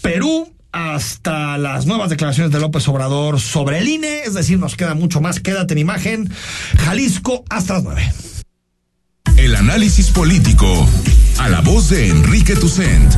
Perú 0.00 0.50
hasta 0.72 1.58
las 1.58 1.86
nuevas 1.86 2.10
declaraciones 2.10 2.52
de 2.52 2.60
López 2.60 2.86
Obrador 2.88 3.40
sobre 3.40 3.78
el 3.78 3.88
INE, 3.88 4.22
es 4.22 4.34
decir, 4.34 4.58
nos 4.58 4.76
queda 4.76 4.94
mucho 4.94 5.20
más. 5.20 5.40
Quédate 5.40 5.74
en 5.74 5.78
imagen. 5.78 6.32
Jalisco 6.78 7.44
hasta 7.48 7.74
las 7.74 7.82
nueve. 7.82 8.12
El 9.36 9.56
análisis 9.56 10.10
político 10.10 10.86
a 11.38 11.48
la 11.48 11.60
voz 11.60 11.88
de 11.88 12.08
Enrique 12.08 12.54
Tucent 12.54 13.14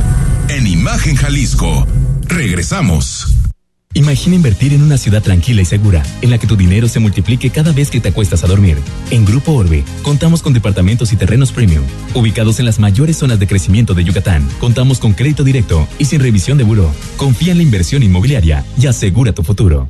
en 0.49 0.67
Imagen 0.67 1.15
Jalisco. 1.15 1.87
Regresamos. 2.27 3.35
Imagina 3.95 4.35
invertir 4.35 4.73
en 4.73 4.81
una 4.81 4.97
ciudad 4.97 5.21
tranquila 5.21 5.61
y 5.61 5.65
segura, 5.65 6.01
en 6.21 6.31
la 6.31 6.39
que 6.39 6.47
tu 6.47 6.55
dinero 6.55 6.87
se 6.87 6.99
multiplique 6.99 7.51
cada 7.51 7.71
vez 7.71 7.91
que 7.91 8.01
te 8.01 8.09
acuestas 8.09 8.43
a 8.43 8.47
dormir. 8.47 8.77
En 9.11 9.23
Grupo 9.23 9.51
Orbe, 9.53 9.83
contamos 10.01 10.41
con 10.41 10.53
departamentos 10.53 11.13
y 11.13 11.15
terrenos 11.15 11.51
premium, 11.51 11.83
ubicados 12.15 12.59
en 12.59 12.65
las 12.65 12.79
mayores 12.79 13.17
zonas 13.17 13.39
de 13.39 13.47
crecimiento 13.47 13.93
de 13.93 14.03
Yucatán. 14.03 14.47
Contamos 14.59 14.99
con 14.99 15.13
crédito 15.13 15.43
directo 15.43 15.87
y 15.99 16.05
sin 16.05 16.21
revisión 16.21 16.57
de 16.57 16.63
buró. 16.63 16.91
Confía 17.17 17.51
en 17.51 17.57
la 17.57 17.63
inversión 17.63 18.01
inmobiliaria 18.01 18.65
y 18.79 18.87
asegura 18.87 19.33
tu 19.33 19.43
futuro. 19.43 19.89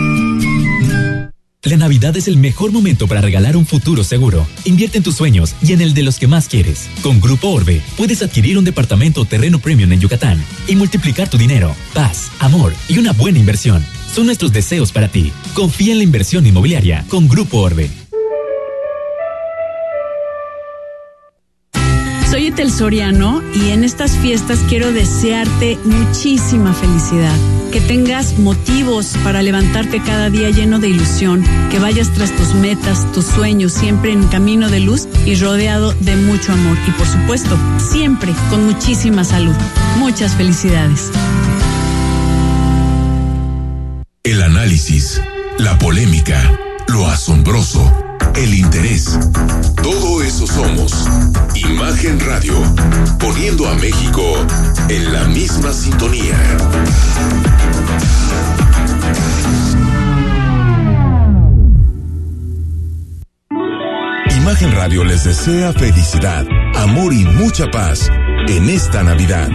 La 1.63 1.77
Navidad 1.77 2.17
es 2.17 2.27
el 2.27 2.37
mejor 2.37 2.71
momento 2.71 3.07
para 3.07 3.21
regalar 3.21 3.55
un 3.55 3.67
futuro 3.67 4.03
seguro. 4.03 4.47
Invierte 4.65 4.97
en 4.97 5.03
tus 5.03 5.15
sueños 5.15 5.53
y 5.61 5.73
en 5.73 5.81
el 5.81 5.93
de 5.93 6.01
los 6.01 6.17
que 6.17 6.25
más 6.25 6.47
quieres. 6.47 6.89
Con 7.03 7.21
Grupo 7.21 7.49
Orbe 7.49 7.83
puedes 7.97 8.23
adquirir 8.23 8.57
un 8.57 8.65
departamento 8.65 9.25
terreno 9.25 9.59
premium 9.59 9.91
en 9.91 9.99
Yucatán 9.99 10.43
y 10.67 10.75
multiplicar 10.75 11.29
tu 11.29 11.37
dinero, 11.37 11.75
paz, 11.93 12.31
amor 12.39 12.73
y 12.89 12.97
una 12.97 13.11
buena 13.13 13.37
inversión. 13.37 13.85
Son 14.11 14.25
nuestros 14.25 14.51
deseos 14.51 14.91
para 14.91 15.09
ti. 15.09 15.31
Confía 15.53 15.91
en 15.91 15.99
la 15.99 16.03
inversión 16.03 16.47
inmobiliaria 16.47 17.05
con 17.07 17.27
Grupo 17.27 17.59
Orbe. 17.59 18.00
Soy 22.31 22.47
Etel 22.47 22.71
Soriano 22.71 23.41
y 23.53 23.71
en 23.71 23.83
estas 23.83 24.17
fiestas 24.17 24.57
quiero 24.69 24.93
desearte 24.93 25.77
muchísima 25.83 26.73
felicidad. 26.73 27.35
Que 27.73 27.81
tengas 27.81 28.39
motivos 28.39 29.17
para 29.21 29.41
levantarte 29.41 30.01
cada 30.01 30.29
día 30.29 30.49
lleno 30.49 30.79
de 30.79 30.87
ilusión. 30.87 31.43
Que 31.69 31.79
vayas 31.79 32.09
tras 32.13 32.33
tus 32.33 32.53
metas, 32.53 33.11
tus 33.11 33.25
sueños, 33.25 33.73
siempre 33.73 34.13
en 34.13 34.25
camino 34.29 34.69
de 34.69 34.79
luz 34.79 35.09
y 35.25 35.35
rodeado 35.35 35.91
de 35.91 36.15
mucho 36.15 36.53
amor. 36.53 36.77
Y 36.87 36.91
por 36.91 37.05
supuesto, 37.05 37.59
siempre 37.77 38.33
con 38.49 38.65
muchísima 38.65 39.25
salud. 39.25 39.55
Muchas 39.97 40.33
felicidades. 40.33 41.11
El 44.23 44.41
análisis, 44.41 45.21
la 45.57 45.77
polémica, 45.77 46.57
lo 46.87 47.07
asombroso 47.07 47.91
el 48.35 48.53
interés. 48.53 49.17
Todo 49.81 50.21
eso 50.21 50.47
somos. 50.47 51.07
Imagen 51.55 52.19
Radio, 52.19 52.53
poniendo 53.19 53.67
a 53.67 53.75
México 53.75 54.23
en 54.89 55.13
la 55.13 55.25
misma 55.25 55.73
sintonía. 55.73 56.37
Imagen 64.37 64.71
Radio 64.73 65.03
les 65.03 65.23
desea 65.23 65.73
felicidad, 65.73 66.45
amor 66.75 67.13
y 67.13 67.25
mucha 67.25 67.69
paz 67.71 68.09
en 68.47 68.69
esta 68.69 69.03
Navidad. 69.03 69.49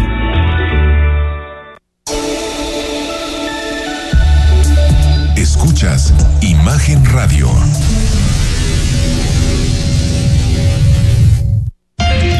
Escuchas 5.37 6.14
Imagen 6.41 7.05
Radio. 7.05 7.49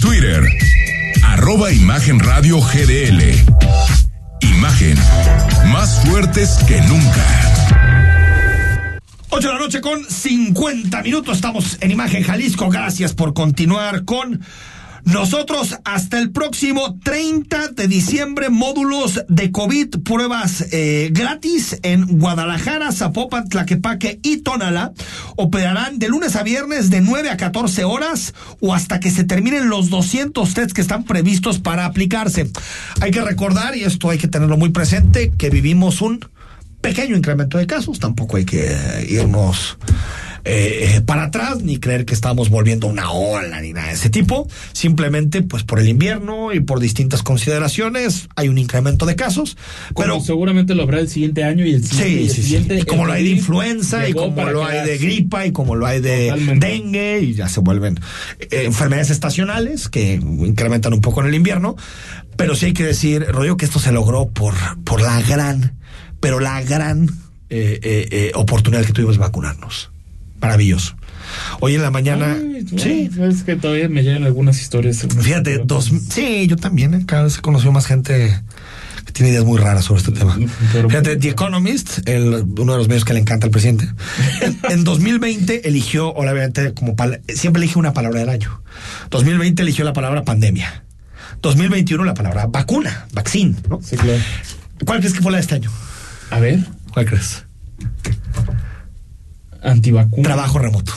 Twitter, 0.00 0.42
arroba 1.24 1.72
Imagen 1.72 2.20
Radio 2.20 2.60
GDL. 2.60 3.22
Imagen, 4.40 4.96
más 5.72 6.00
fuertes 6.06 6.58
que 6.68 6.80
nunca. 6.82 7.26
8 9.30 9.48
de 9.48 9.54
la 9.54 9.60
noche 9.60 9.80
con 9.80 10.04
50 10.04 11.02
minutos. 11.02 11.36
Estamos 11.36 11.76
en 11.80 11.90
Imagen 11.90 12.22
Jalisco. 12.22 12.70
Gracias 12.70 13.14
por 13.14 13.34
continuar 13.34 14.04
con 14.04 14.42
nosotros 15.06 15.76
hasta 15.84 16.18
el 16.18 16.32
próximo 16.32 16.98
30 17.02 17.68
de 17.68 17.86
diciembre, 17.86 18.50
módulos 18.50 19.22
de 19.28 19.52
COVID, 19.52 20.00
pruebas 20.02 20.66
eh, 20.72 21.10
gratis 21.12 21.78
en 21.82 22.18
Guadalajara, 22.18 22.90
Zapopan, 22.90 23.48
Tlaquepaque 23.48 24.18
y 24.24 24.38
Tonalá. 24.38 24.92
Operarán 25.36 26.00
de 26.00 26.08
lunes 26.08 26.34
a 26.34 26.42
viernes 26.42 26.90
de 26.90 27.02
9 27.02 27.30
a 27.30 27.36
14 27.36 27.84
horas 27.84 28.34
o 28.58 28.74
hasta 28.74 28.98
que 28.98 29.12
se 29.12 29.22
terminen 29.22 29.68
los 29.68 29.90
200 29.90 30.52
tests 30.52 30.74
que 30.74 30.80
están 30.80 31.04
previstos 31.04 31.60
para 31.60 31.84
aplicarse. 31.84 32.50
Hay 33.00 33.12
que 33.12 33.22
recordar, 33.22 33.76
y 33.76 33.84
esto 33.84 34.10
hay 34.10 34.18
que 34.18 34.26
tenerlo 34.26 34.56
muy 34.56 34.70
presente, 34.70 35.32
que 35.38 35.50
vivimos 35.50 36.02
un 36.02 36.18
pequeño 36.80 37.16
incremento 37.16 37.58
de 37.58 37.68
casos. 37.68 38.00
Tampoco 38.00 38.38
hay 38.38 38.44
que 38.44 39.06
irnos 39.08 39.78
eh, 40.48 41.00
para 41.04 41.24
atrás, 41.24 41.62
ni 41.62 41.78
creer 41.78 42.04
que 42.04 42.14
estamos 42.14 42.50
volviendo 42.50 42.86
una 42.86 43.10
ola, 43.10 43.60
ni 43.60 43.72
nada 43.72 43.88
de 43.88 43.94
ese 43.94 44.10
tipo. 44.10 44.48
Simplemente, 44.72 45.42
pues 45.42 45.64
por 45.64 45.80
el 45.80 45.88
invierno 45.88 46.52
y 46.52 46.60
por 46.60 46.78
distintas 46.78 47.24
consideraciones, 47.24 48.28
hay 48.36 48.48
un 48.48 48.56
incremento 48.56 49.06
de 49.06 49.16
casos. 49.16 49.56
pero 49.96 50.20
seguramente 50.20 50.76
lo 50.76 50.84
habrá 50.84 51.00
el 51.00 51.08
siguiente 51.08 51.42
año 51.42 51.66
y 51.66 51.74
el 51.74 51.84
siguiente. 51.84 52.32
Sí, 52.32 52.42
sí, 52.42 52.58
sí. 52.58 52.74
Y 52.74 52.82
como 52.82 53.06
lo 53.06 53.12
hay 53.12 53.24
de 53.24 53.30
influenza, 53.30 54.08
y 54.08 54.12
como 54.12 54.44
lo 54.44 54.64
hay 54.64 54.86
de 54.86 54.98
gripa, 54.98 55.46
y 55.46 55.52
como 55.52 55.74
lo 55.74 55.84
hay 55.84 56.00
de 56.00 56.32
dengue, 56.56 57.20
y 57.22 57.34
ya 57.34 57.48
se 57.48 57.58
vuelven 57.58 57.98
eh, 58.38 58.64
enfermedades 58.66 59.10
estacionales 59.10 59.88
que 59.88 60.14
incrementan 60.14 60.94
un 60.94 61.00
poco 61.00 61.22
en 61.22 61.26
el 61.26 61.34
invierno. 61.34 61.74
Pero 62.36 62.54
sí 62.54 62.66
hay 62.66 62.72
que 62.72 62.84
decir, 62.84 63.26
rollo, 63.26 63.56
que 63.56 63.64
esto 63.64 63.80
se 63.80 63.90
logró 63.90 64.28
por, 64.28 64.54
por 64.84 65.00
la 65.00 65.20
gran, 65.22 65.76
pero 66.20 66.38
la 66.38 66.62
gran 66.62 67.08
eh, 67.50 67.80
eh, 67.80 68.32
oportunidad 68.34 68.84
que 68.84 68.92
tuvimos 68.92 69.16
de 69.16 69.20
vacunarnos 69.20 69.90
maravilloso. 70.40 70.96
Hoy 71.60 71.74
en 71.74 71.82
la 71.82 71.90
mañana. 71.90 72.36
sí. 72.76 73.10
Es 73.20 73.42
que 73.42 73.56
todavía 73.56 73.88
me 73.88 74.02
llegan 74.02 74.24
algunas 74.24 74.60
historias. 74.60 75.06
Fíjate, 75.20 75.58
dos. 75.64 75.90
Sí, 76.08 76.46
yo 76.46 76.56
también. 76.56 76.94
¿eh? 76.94 77.02
Cada 77.06 77.24
vez 77.24 77.38
he 77.38 77.40
conocido 77.40 77.72
más 77.72 77.86
gente 77.86 78.42
que 79.04 79.12
tiene 79.12 79.30
ideas 79.30 79.44
muy 79.44 79.58
raras 79.58 79.84
sobre 79.84 80.00
este 80.00 80.12
tema. 80.12 80.36
Fíjate, 80.72 81.16
The 81.16 81.28
Economist, 81.30 82.08
el, 82.08 82.44
uno 82.58 82.72
de 82.72 82.78
los 82.78 82.88
medios 82.88 83.04
que 83.04 83.14
le 83.14 83.20
encanta 83.20 83.46
al 83.46 83.50
presidente, 83.50 83.88
en, 84.68 84.84
2020 84.84 85.68
eligió, 85.68 86.08
obviamente, 86.08 86.74
como 86.74 86.94
siempre 87.28 87.62
elige 87.62 87.78
una 87.78 87.92
palabra 87.92 88.20
del 88.20 88.28
año. 88.28 88.62
2020 89.10 89.62
eligió 89.62 89.84
la 89.84 89.92
palabra 89.92 90.24
pandemia. 90.24 90.84
2021 91.42 92.04
la 92.04 92.14
palabra 92.14 92.46
vacuna, 92.46 93.06
vaccine, 93.12 93.54
¿no? 93.68 93.80
Sí, 93.82 93.96
claro. 93.96 94.20
¿Cuál 94.84 94.98
crees 94.98 95.14
que 95.14 95.20
fue 95.20 95.30
la 95.30 95.38
de 95.38 95.42
este 95.42 95.54
año? 95.54 95.70
A 96.30 96.40
ver. 96.40 96.60
¿Cuál 96.92 97.06
crees? 97.06 97.44
Antivacuna. 99.66 100.22
Trabajo 100.22 100.58
remoto. 100.58 100.92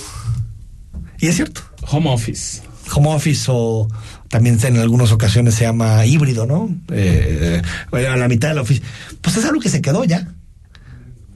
Y 1.19 1.27
es 1.27 1.35
cierto. 1.35 1.61
Home 1.89 2.09
office. 2.09 2.61
Home 2.93 3.09
office 3.09 3.45
o 3.49 3.87
también 4.29 4.57
en 4.63 4.77
algunas 4.77 5.11
ocasiones 5.11 5.55
se 5.55 5.65
llama 5.65 6.05
híbrido, 6.05 6.45
¿no? 6.45 6.69
Eh, 6.91 7.61
a 7.91 8.15
la 8.15 8.27
mitad 8.27 8.49
de 8.49 8.55
la 8.55 8.61
oficina. 8.61 8.87
Pues 9.21 9.37
es 9.37 9.45
algo 9.45 9.59
que 9.59 9.69
se 9.69 9.81
quedó 9.81 10.03
ya. 10.05 10.27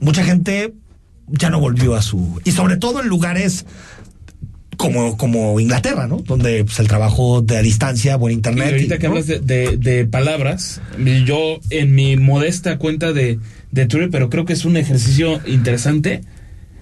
Mucha 0.00 0.24
gente 0.24 0.74
ya 1.28 1.50
no 1.50 1.60
volvió 1.60 1.94
a 1.94 2.02
su... 2.02 2.40
Y 2.44 2.52
sobre 2.52 2.76
todo 2.76 3.00
en 3.00 3.08
lugares 3.08 3.66
como, 4.76 5.16
como 5.16 5.58
Inglaterra, 5.60 6.06
¿no? 6.06 6.18
Donde 6.18 6.64
pues, 6.64 6.78
el 6.78 6.88
trabajo 6.88 7.42
de 7.42 7.56
a 7.56 7.62
distancia, 7.62 8.16
buen 8.16 8.34
internet. 8.34 8.68
Y 8.68 8.72
ahorita 8.72 8.98
que 8.98 9.06
hablas 9.06 9.26
de, 9.26 9.38
de, 9.40 10.04
palabras, 10.06 10.80
yo 11.24 11.60
en 11.70 11.94
mi 11.94 12.16
modesta 12.16 12.78
cuenta 12.78 13.12
de, 13.12 13.38
de 13.70 13.86
Twitter, 13.86 14.10
pero 14.10 14.30
creo 14.30 14.44
que 14.44 14.52
es 14.52 14.64
un 14.64 14.76
ejercicio 14.76 15.40
interesante 15.46 16.22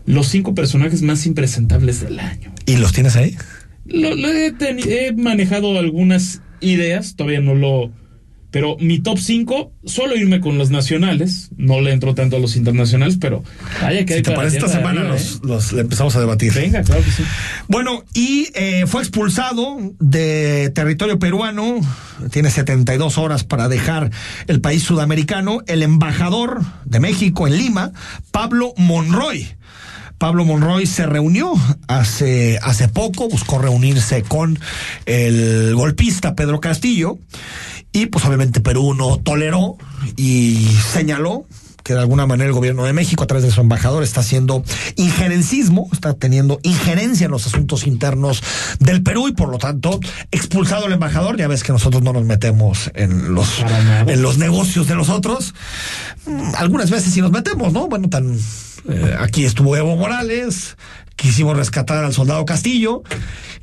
los 0.07 0.29
cinco 0.29 0.55
personajes 0.55 1.03
más 1.03 1.27
impresentables 1.27 2.01
del 2.01 2.19
año. 2.19 2.53
¿Y 2.67 2.77
los 2.77 2.93
tienes 2.93 3.17
ahí? 3.17 3.37
Lo, 3.85 4.09
he, 4.11 5.13
manejado 5.17 5.79
algunas 5.79 6.41
ideas, 6.61 7.17
todavía 7.17 7.41
no 7.41 7.55
lo... 7.55 7.91
Pero 8.51 8.77
mi 8.79 8.99
top 8.99 9.19
5, 9.19 9.73
solo 9.87 10.15
irme 10.15 10.43
con 10.43 10.59
los 10.59 10.69
nacionales, 10.69 11.49
no 11.57 11.81
le 11.81 11.91
entro 11.91 12.15
tanto 12.15 12.37
a 12.37 12.39
los 12.39 12.55
internacionales, 12.55 13.17
pero 13.19 13.43
vaya 13.81 14.05
que 14.05 14.13
hay 14.13 14.23
para 14.23 14.47
esta 14.47 14.69
semana 14.69 15.05
los, 15.05 15.37
¿eh? 15.37 15.39
los, 15.43 15.73
empezamos 15.73 16.15
a 16.17 16.21
debatir. 16.21 16.53
Venga, 16.53 16.83
claro 16.83 17.03
que 17.03 17.11
sí. 17.11 17.23
Bueno, 17.69 18.05
y 18.13 18.49
eh, 18.55 18.85
fue 18.87 19.01
expulsado 19.01 19.79
de 20.01 20.71
territorio 20.75 21.19
peruano, 21.19 21.81
tiene 22.31 22.51
72 22.51 23.17
horas 23.17 23.43
para 23.43 23.71
dejar 23.71 24.11
el 24.49 24.61
país 24.61 24.83
sudamericano, 24.83 25.63
el 25.67 25.83
embajador 25.83 26.61
de 26.85 27.01
México 27.01 27.47
en 27.47 27.57
Lima, 27.57 27.93
Pablo 28.33 28.75
Monroy 28.77 29.49
Pablo 30.23 30.45
Monroy 30.45 30.87
se 30.87 31.05
reunió 31.05 31.53
hace, 31.89 32.57
hace 32.63 32.87
poco, 32.87 33.29
buscó 33.29 33.59
reunirse 33.59 34.23
con 34.23 34.57
el 35.05 35.75
golpista 35.75 36.37
Pedro 36.37 36.61
Castillo 36.61 37.19
y 37.91 38.07
pues 38.07 38.25
obviamente 38.25 38.61
Perú 38.61 38.95
no 38.95 39.17
toleró 39.17 39.79
y 40.17 40.69
señaló 40.93 41.45
que 41.83 41.95
de 41.95 41.99
alguna 41.99 42.25
manera 42.27 42.47
el 42.47 42.55
gobierno 42.55 42.85
de 42.85 42.93
México 42.93 43.25
a 43.25 43.27
través 43.27 43.45
de 43.45 43.51
su 43.51 43.63
embajador 43.63 44.05
está 44.05 44.21
haciendo 44.21 44.63
injerencismo, 44.95 45.89
está 45.93 46.15
teniendo 46.15 46.61
injerencia 46.63 47.25
en 47.25 47.33
los 47.33 47.49
asuntos 47.49 47.85
internos 47.89 48.45
del 48.79 49.03
Perú 49.03 49.27
y 49.27 49.33
por 49.33 49.49
lo 49.49 49.59
tanto 49.59 49.99
expulsado 50.31 50.87
el 50.87 50.93
embajador. 50.93 51.37
Ya 51.37 51.49
ves 51.49 51.65
que 51.65 51.73
nosotros 51.73 52.01
no 52.05 52.13
nos 52.13 52.25
metemos 52.25 52.93
en 52.95 53.35
los, 53.35 53.65
en 54.07 54.23
los 54.23 54.39
negocios 54.39 54.87
de 54.87 54.95
los 54.95 55.09
otros. 55.09 55.53
Mm, 56.27 56.55
algunas 56.59 56.93
veces 56.93 57.13
sí 57.13 57.21
nos 57.21 57.33
metemos, 57.33 57.73
¿no? 57.73 57.89
Bueno, 57.89 58.09
tan 58.09 58.39
eh, 58.89 59.17
aquí 59.19 59.45
estuvo 59.45 59.77
Evo 59.77 59.97
Morales, 59.97 60.77
quisimos 61.17 61.57
rescatar 61.57 62.05
al 62.05 62.13
soldado 62.13 62.45
Castillo 62.45 63.03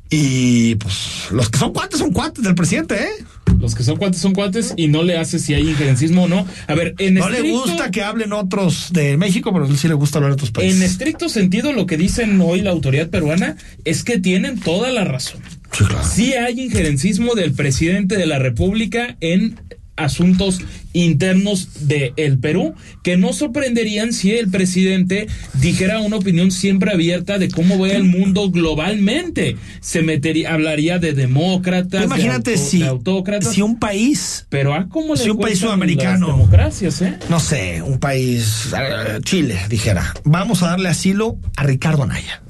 y 0.09 0.75
pues 0.75 1.27
los 1.31 1.49
que 1.49 1.59
son 1.59 1.71
cuates 1.71 1.99
son 1.99 2.11
cuates 2.11 2.43
del 2.43 2.55
presidente, 2.55 2.95
¿eh? 2.95 3.25
Los 3.59 3.75
que 3.75 3.83
son 3.83 3.97
cuates 3.97 4.21
son 4.21 4.33
cuates 4.33 4.73
y 4.77 4.87
no 4.87 5.03
le 5.03 5.17
hace 5.17 5.37
si 5.37 5.53
hay 5.53 5.69
injerencismo 5.69 6.23
o 6.23 6.27
no. 6.27 6.47
A 6.67 6.73
ver, 6.73 6.95
en 6.97 7.15
No 7.15 7.29
le 7.29 7.51
gusta 7.51 7.91
que 7.91 8.01
hablen 8.01 8.31
otros 8.31 8.91
de 8.93 9.17
México, 9.17 9.51
pero 9.53 9.71
sí 9.75 9.87
le 9.87 9.93
gusta 9.93 10.17
hablar 10.17 10.31
de 10.31 10.35
otros 10.35 10.51
países. 10.51 10.77
En 10.77 10.83
estricto 10.83 11.29
sentido, 11.29 11.73
lo 11.73 11.85
que 11.85 11.97
dicen 11.97 12.39
hoy 12.41 12.61
la 12.61 12.71
autoridad 12.71 13.09
peruana 13.09 13.57
es 13.85 14.03
que 14.03 14.19
tienen 14.19 14.59
toda 14.59 14.91
la 14.91 15.03
razón. 15.03 15.41
Sí, 15.71 15.83
claro. 15.83 16.03
sí 16.09 16.33
hay 16.33 16.61
injerencismo 16.61 17.35
del 17.35 17.53
presidente 17.53 18.15
de 18.17 18.25
la 18.25 18.39
República 18.39 19.17
en 19.19 19.59
asuntos 19.99 20.59
internos 20.93 21.87
de 21.87 22.13
el 22.17 22.39
Perú 22.39 22.73
que 23.03 23.17
no 23.17 23.33
sorprenderían 23.33 24.13
si 24.13 24.31
el 24.31 24.49
presidente 24.49 25.27
dijera 25.53 25.99
una 25.99 26.17
opinión 26.17 26.51
siempre 26.51 26.91
abierta 26.91 27.37
de 27.37 27.49
cómo 27.49 27.79
ve 27.79 27.95
el 27.95 28.03
mundo 28.03 28.49
globalmente. 28.49 29.57
Se 29.81 30.01
metería, 30.01 30.53
hablaría 30.53 30.99
de 30.99 31.13
demócratas, 31.13 32.05
Imagínate 32.05 32.57
si, 32.57 32.81
autócratas. 32.83 33.53
Si 33.53 33.61
un 33.61 33.77
país, 33.77 34.45
pero 34.49 34.73
a 34.73 34.87
cómo 34.89 35.15
si 35.15 35.29
un 35.29 35.37
país 35.37 35.59
sudamericano, 35.59 36.27
democracias, 36.27 37.01
¿eh? 37.01 37.17
no 37.29 37.39
sé, 37.39 37.81
un 37.81 37.99
país 37.99 38.69
eh, 38.77 39.19
Chile 39.23 39.59
dijera, 39.69 40.13
vamos 40.23 40.63
a 40.63 40.67
darle 40.67 40.89
asilo 40.89 41.37
a 41.55 41.63
Ricardo 41.63 42.03
Anaya 42.03 42.41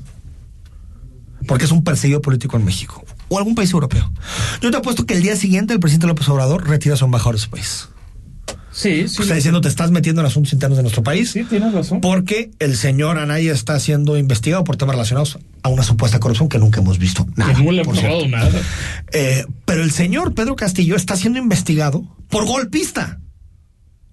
porque 1.47 1.65
es 1.65 1.71
un 1.71 1.83
perseguido 1.83 2.21
político 2.21 2.57
en 2.57 2.65
México 2.65 3.03
o 3.29 3.37
algún 3.37 3.55
país 3.55 3.71
europeo. 3.71 4.11
Yo 4.61 4.71
te 4.71 4.77
apuesto 4.77 5.05
que 5.05 5.13
el 5.13 5.21
día 5.21 5.35
siguiente 5.35 5.73
el 5.73 5.79
presidente 5.79 6.07
López 6.07 6.27
Obrador 6.29 6.67
retira 6.67 6.95
su 6.95 7.05
embajador 7.05 7.35
de 7.35 7.41
su 7.41 7.49
país. 7.49 7.89
Sí, 8.71 9.07
sí. 9.07 9.23
Está 9.23 9.35
diciendo, 9.35 9.61
te 9.61 9.67
estás 9.67 9.91
metiendo 9.91 10.21
en 10.21 10.27
asuntos 10.27 10.53
internos 10.53 10.77
de 10.77 10.83
nuestro 10.83 11.03
país. 11.03 11.31
Sí, 11.31 11.43
tienes 11.43 11.73
razón. 11.73 12.01
Porque 12.01 12.51
el 12.59 12.77
señor 12.77 13.17
Anaya 13.17 13.51
está 13.51 13.79
siendo 13.79 14.17
investigado 14.17 14.63
por 14.63 14.77
temas 14.77 14.95
relacionados 14.95 15.39
a 15.63 15.69
una 15.69 15.83
supuesta 15.83 16.19
corrupción 16.19 16.49
que 16.49 16.59
nunca 16.59 16.79
hemos 16.79 16.97
visto 16.97 17.27
nada. 17.35 17.53
no 17.59 17.71
le 17.71 17.83
probado 17.83 18.27
nada. 18.27 18.61
Eh, 19.11 19.45
pero 19.65 19.83
el 19.83 19.91
señor 19.91 20.33
Pedro 20.33 20.55
Castillo 20.55 20.95
está 20.95 21.15
siendo 21.15 21.39
investigado 21.39 22.03
por 22.29 22.45
golpista 22.45 23.19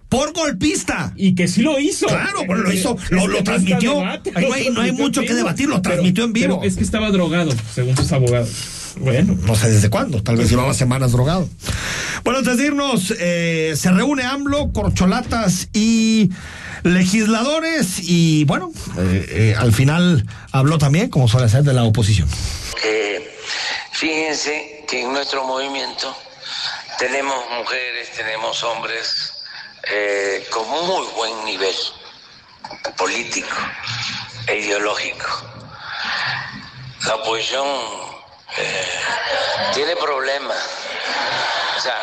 por 0.08 0.32
golpista. 0.32 1.12
Y 1.16 1.34
que 1.34 1.48
sí 1.48 1.62
lo 1.62 1.78
hizo. 1.78 2.06
Claro, 2.06 2.40
pero 2.46 2.62
lo 2.62 2.72
hizo, 2.72 2.96
lo, 3.10 3.26
lo 3.26 3.42
transmitió. 3.42 3.94
No 4.04 4.52
hay, 4.52 4.70
no 4.70 4.80
hay 4.80 4.92
mucho 4.92 5.22
que 5.22 5.34
debatir, 5.34 5.68
lo 5.68 5.82
transmitió 5.82 6.24
en 6.24 6.32
vivo. 6.32 6.58
Pero 6.60 6.62
es 6.62 6.76
que 6.76 6.84
estaba 6.84 7.10
drogado, 7.10 7.52
según 7.74 7.96
sus 7.96 8.12
abogados. 8.12 8.85
Bueno. 8.96 9.36
No 9.42 9.54
sé 9.54 9.70
desde 9.70 9.90
cuándo, 9.90 10.22
tal 10.22 10.36
vez 10.36 10.48
llevaba 10.48 10.74
semanas 10.74 11.12
drogado. 11.12 11.48
Bueno, 12.24 12.38
antes 12.38 12.56
de 12.58 12.66
irnos, 12.66 13.14
eh, 13.18 13.74
se 13.76 13.90
reúne 13.90 14.24
AMLO, 14.24 14.72
corcholatas 14.72 15.68
y 15.72 16.30
legisladores 16.82 17.98
y 18.00 18.44
bueno, 18.44 18.72
eh, 18.98 19.26
eh, 19.28 19.54
al 19.56 19.72
final 19.72 20.26
habló 20.52 20.78
también, 20.78 21.10
como 21.10 21.28
suele 21.28 21.48
ser, 21.48 21.62
de 21.62 21.72
la 21.72 21.84
oposición. 21.84 22.28
fíjense 23.92 24.84
que 24.88 25.02
en 25.02 25.12
nuestro 25.12 25.44
movimiento 25.44 26.14
tenemos 26.98 27.36
mujeres, 27.58 28.10
tenemos 28.16 28.62
hombres 28.64 29.32
con 30.50 30.68
muy 30.68 31.06
buen 31.16 31.44
nivel 31.44 31.74
político 32.96 33.56
e 34.46 34.58
ideológico. 34.58 35.26
La 37.06 37.14
oposición 37.16 38.15
tiene 39.74 39.96
problemas. 39.96 40.58
O 41.76 41.80
sea, 41.80 41.98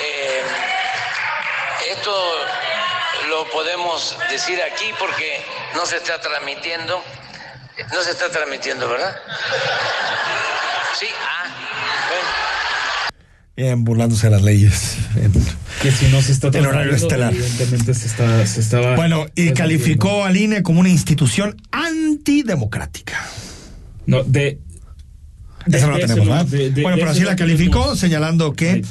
eh, 0.00 0.42
esto 1.90 2.12
lo 3.28 3.48
podemos 3.50 4.16
decir 4.30 4.60
aquí 4.62 4.92
porque 4.98 5.44
no 5.74 5.86
se 5.86 5.96
está 5.96 6.20
transmitiendo. 6.20 7.02
No 7.92 8.02
se 8.02 8.10
está 8.10 8.28
transmitiendo, 8.30 8.88
¿verdad? 8.88 9.16
Sí, 10.98 11.06
ah, 11.26 11.44
bueno. 12.08 12.28
Bien, 13.56 13.84
burlándose 13.84 14.26
de 14.26 14.32
las 14.32 14.42
leyes. 14.42 14.96
Que 15.80 15.90
si 15.90 16.06
no 16.08 16.20
se 16.20 16.32
está 16.32 16.48
el 16.48 16.66
horario 16.66 16.94
estelar. 16.94 17.32
Evidentemente 17.32 17.94
se, 17.94 18.06
está, 18.06 18.46
se 18.46 18.60
estaba. 18.60 18.96
Bueno, 18.96 19.26
y 19.34 19.50
calificó 19.52 20.24
al 20.24 20.36
INE 20.36 20.62
como 20.62 20.80
una 20.80 20.90
institución 20.90 21.56
antidemocrática. 21.70 23.26
No, 24.06 24.22
de. 24.22 24.58
de 25.66 25.78
Esa 25.78 25.86
no 25.86 25.92
la 25.96 26.06
tenemos, 26.06 26.26
¿verdad? 26.26 26.46
bueno, 26.82 26.96
pero 26.98 27.10
así 27.10 27.22
la 27.22 27.36
calificó, 27.36 27.96
señalando 27.96 28.52
que 28.52 28.82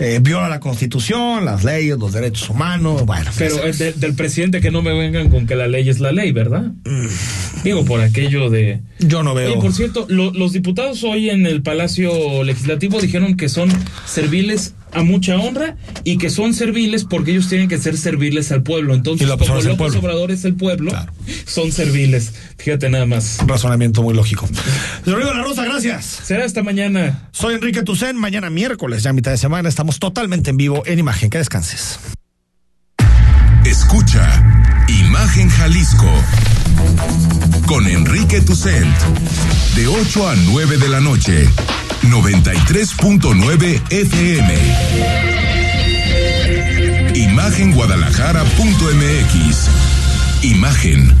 eh, 0.00 0.20
viola 0.22 0.48
la 0.48 0.60
constitución, 0.60 1.44
las 1.44 1.64
leyes, 1.64 1.98
los 1.98 2.12
derechos 2.12 2.50
humanos, 2.50 3.04
bueno. 3.04 3.30
Pero 3.36 3.56
de, 3.56 3.92
del 3.94 4.14
presidente 4.14 4.60
que 4.60 4.70
no 4.70 4.80
me 4.80 4.96
vengan 4.96 5.30
con 5.30 5.46
que 5.46 5.56
la 5.56 5.66
ley 5.66 5.88
es 5.88 5.98
la 5.98 6.12
ley, 6.12 6.30
¿verdad? 6.30 6.70
Mm. 6.84 7.64
Digo, 7.64 7.84
por 7.84 8.00
aquello 8.00 8.48
de... 8.48 8.80
Yo 9.00 9.24
no 9.24 9.34
veo... 9.34 9.56
Y 9.56 9.60
por 9.60 9.72
cierto, 9.72 10.06
lo, 10.08 10.30
los 10.32 10.52
diputados 10.52 11.02
hoy 11.02 11.30
en 11.30 11.46
el 11.46 11.62
Palacio 11.62 12.44
Legislativo 12.44 13.00
dijeron 13.00 13.36
que 13.36 13.48
son 13.48 13.70
serviles 14.06 14.74
a 14.92 15.02
mucha 15.02 15.36
honra 15.36 15.76
y 16.04 16.18
que 16.18 16.30
son 16.30 16.54
serviles 16.54 17.04
porque 17.04 17.32
ellos 17.32 17.48
tienen 17.48 17.68
que 17.68 17.78
ser 17.78 17.96
serviles 17.96 18.52
al 18.52 18.62
pueblo. 18.62 18.94
Entonces, 18.94 19.28
como 19.28 19.60
López 19.60 19.94
Obrador 19.96 20.30
es 20.30 20.44
el 20.44 20.54
pueblo, 20.54 20.92
son 21.46 21.72
serviles. 21.72 22.32
Fíjate 22.58 22.88
nada 22.88 23.06
más. 23.06 23.38
Un 23.40 23.48
razonamiento 23.48 24.02
muy 24.02 24.14
lógico. 24.14 24.48
Señor 25.04 25.24
La 25.24 25.42
Rosa, 25.42 25.64
gracias. 25.64 26.04
Será 26.24 26.44
esta 26.44 26.62
mañana. 26.62 27.28
Soy 27.32 27.54
Enrique 27.54 27.82
Tucen. 27.82 28.16
Mañana 28.16 28.50
miércoles, 28.50 29.02
ya 29.02 29.10
a 29.10 29.12
mitad 29.12 29.30
de 29.30 29.38
semana, 29.38 29.68
estamos 29.68 29.98
totalmente 29.98 30.50
en 30.50 30.56
vivo 30.56 30.82
en 30.86 30.98
Imagen. 30.98 31.30
Que 31.30 31.38
descanses. 31.38 31.98
Escucha 33.64 34.84
Imagen 34.88 35.48
Jalisco 35.50 36.10
con 37.66 37.86
Enrique 37.86 38.40
Tucent 38.40 38.96
de 39.76 39.86
8 39.86 40.28
a 40.28 40.36
9 40.36 40.78
de 40.78 40.88
la 40.88 41.00
noche 41.00 41.48
93.9 42.10 43.82
FM. 43.90 44.54
Imagenguadalajara.mx. 47.14 49.68
Imagen. 50.42 51.14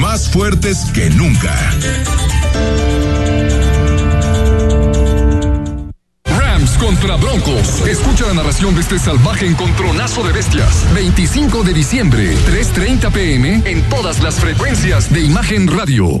Más 0.00 0.28
fuertes 0.30 0.78
que 0.92 1.10
nunca. 1.10 1.54
Rams 6.24 6.70
contra 6.78 7.16
Broncos. 7.16 7.86
Escucha 7.86 8.26
la 8.26 8.34
narración 8.34 8.74
de 8.74 8.80
este 8.80 8.98
salvaje 8.98 9.46
encontronazo 9.46 10.24
de 10.24 10.32
bestias. 10.32 10.84
25 10.94 11.62
de 11.62 11.72
diciembre, 11.74 12.34
3.30 12.46 13.12
pm, 13.12 13.62
en 13.64 13.82
todas 13.88 14.20
las 14.22 14.40
frecuencias 14.40 15.12
de 15.12 15.20
Imagen 15.20 15.68
Radio. 15.68 16.20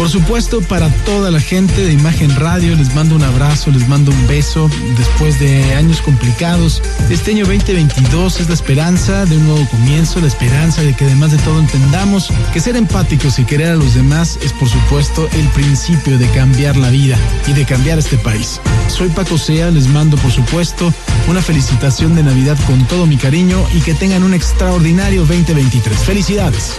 Por 0.00 0.08
supuesto, 0.08 0.62
para 0.62 0.88
toda 1.04 1.30
la 1.30 1.40
gente 1.40 1.84
de 1.84 1.92
Imagen 1.92 2.34
Radio, 2.36 2.74
les 2.74 2.94
mando 2.94 3.14
un 3.16 3.22
abrazo, 3.22 3.70
les 3.70 3.86
mando 3.86 4.10
un 4.10 4.26
beso. 4.26 4.70
Después 4.96 5.38
de 5.38 5.74
años 5.74 6.00
complicados, 6.00 6.82
este 7.10 7.32
año 7.32 7.44
2022 7.44 8.40
es 8.40 8.48
la 8.48 8.54
esperanza 8.54 9.26
de 9.26 9.36
un 9.36 9.46
nuevo 9.46 9.68
comienzo, 9.68 10.18
la 10.22 10.28
esperanza 10.28 10.80
de 10.80 10.94
que 10.94 11.04
además 11.04 11.32
de 11.32 11.36
todo 11.36 11.60
entendamos 11.60 12.32
que 12.50 12.60
ser 12.60 12.76
empáticos 12.76 13.38
y 13.38 13.44
querer 13.44 13.72
a 13.72 13.74
los 13.74 13.92
demás 13.92 14.38
es 14.42 14.54
por 14.54 14.70
supuesto 14.70 15.28
el 15.34 15.46
principio 15.48 16.16
de 16.16 16.30
cambiar 16.30 16.78
la 16.78 16.88
vida 16.88 17.18
y 17.46 17.52
de 17.52 17.66
cambiar 17.66 17.98
este 17.98 18.16
país. 18.16 18.58
Soy 18.88 19.10
Paco 19.10 19.36
Sea, 19.36 19.70
les 19.70 19.86
mando 19.86 20.16
por 20.16 20.32
supuesto 20.32 20.94
una 21.28 21.42
felicitación 21.42 22.14
de 22.14 22.22
Navidad 22.22 22.56
con 22.66 22.86
todo 22.86 23.04
mi 23.04 23.18
cariño 23.18 23.66
y 23.74 23.80
que 23.80 23.92
tengan 23.92 24.22
un 24.22 24.32
extraordinario 24.32 25.26
2023. 25.26 25.98
Felicidades. 25.98 26.78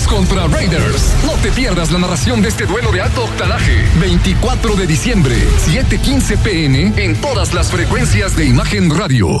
Contra 0.00 0.46
Raiders. 0.46 1.14
No 1.24 1.32
te 1.42 1.52
pierdas 1.52 1.92
la 1.92 1.98
narración 1.98 2.40
de 2.40 2.48
este 2.48 2.64
duelo 2.66 2.90
de 2.92 3.02
alto 3.02 3.24
octanaje. 3.24 3.86
24 4.00 4.74
de 4.74 4.86
diciembre, 4.86 5.36
7:15 5.58 6.38
pm 6.38 6.92
en 6.96 7.14
todas 7.20 7.52
las 7.52 7.70
frecuencias 7.70 8.34
de 8.34 8.46
Imagen 8.46 8.90
Radio. 8.90 9.40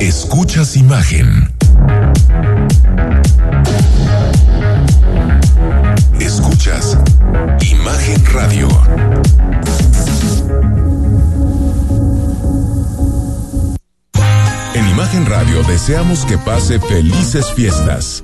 Escuchas 0.00 0.76
imagen. 0.76 1.52
Escuchas 6.20 6.96
Imagen 7.60 8.24
Radio. 8.32 8.68
En 14.74 14.88
Imagen 14.88 15.26
Radio 15.26 15.64
deseamos 15.64 16.24
que 16.26 16.38
pase 16.38 16.78
felices 16.78 17.52
fiestas. 17.54 18.22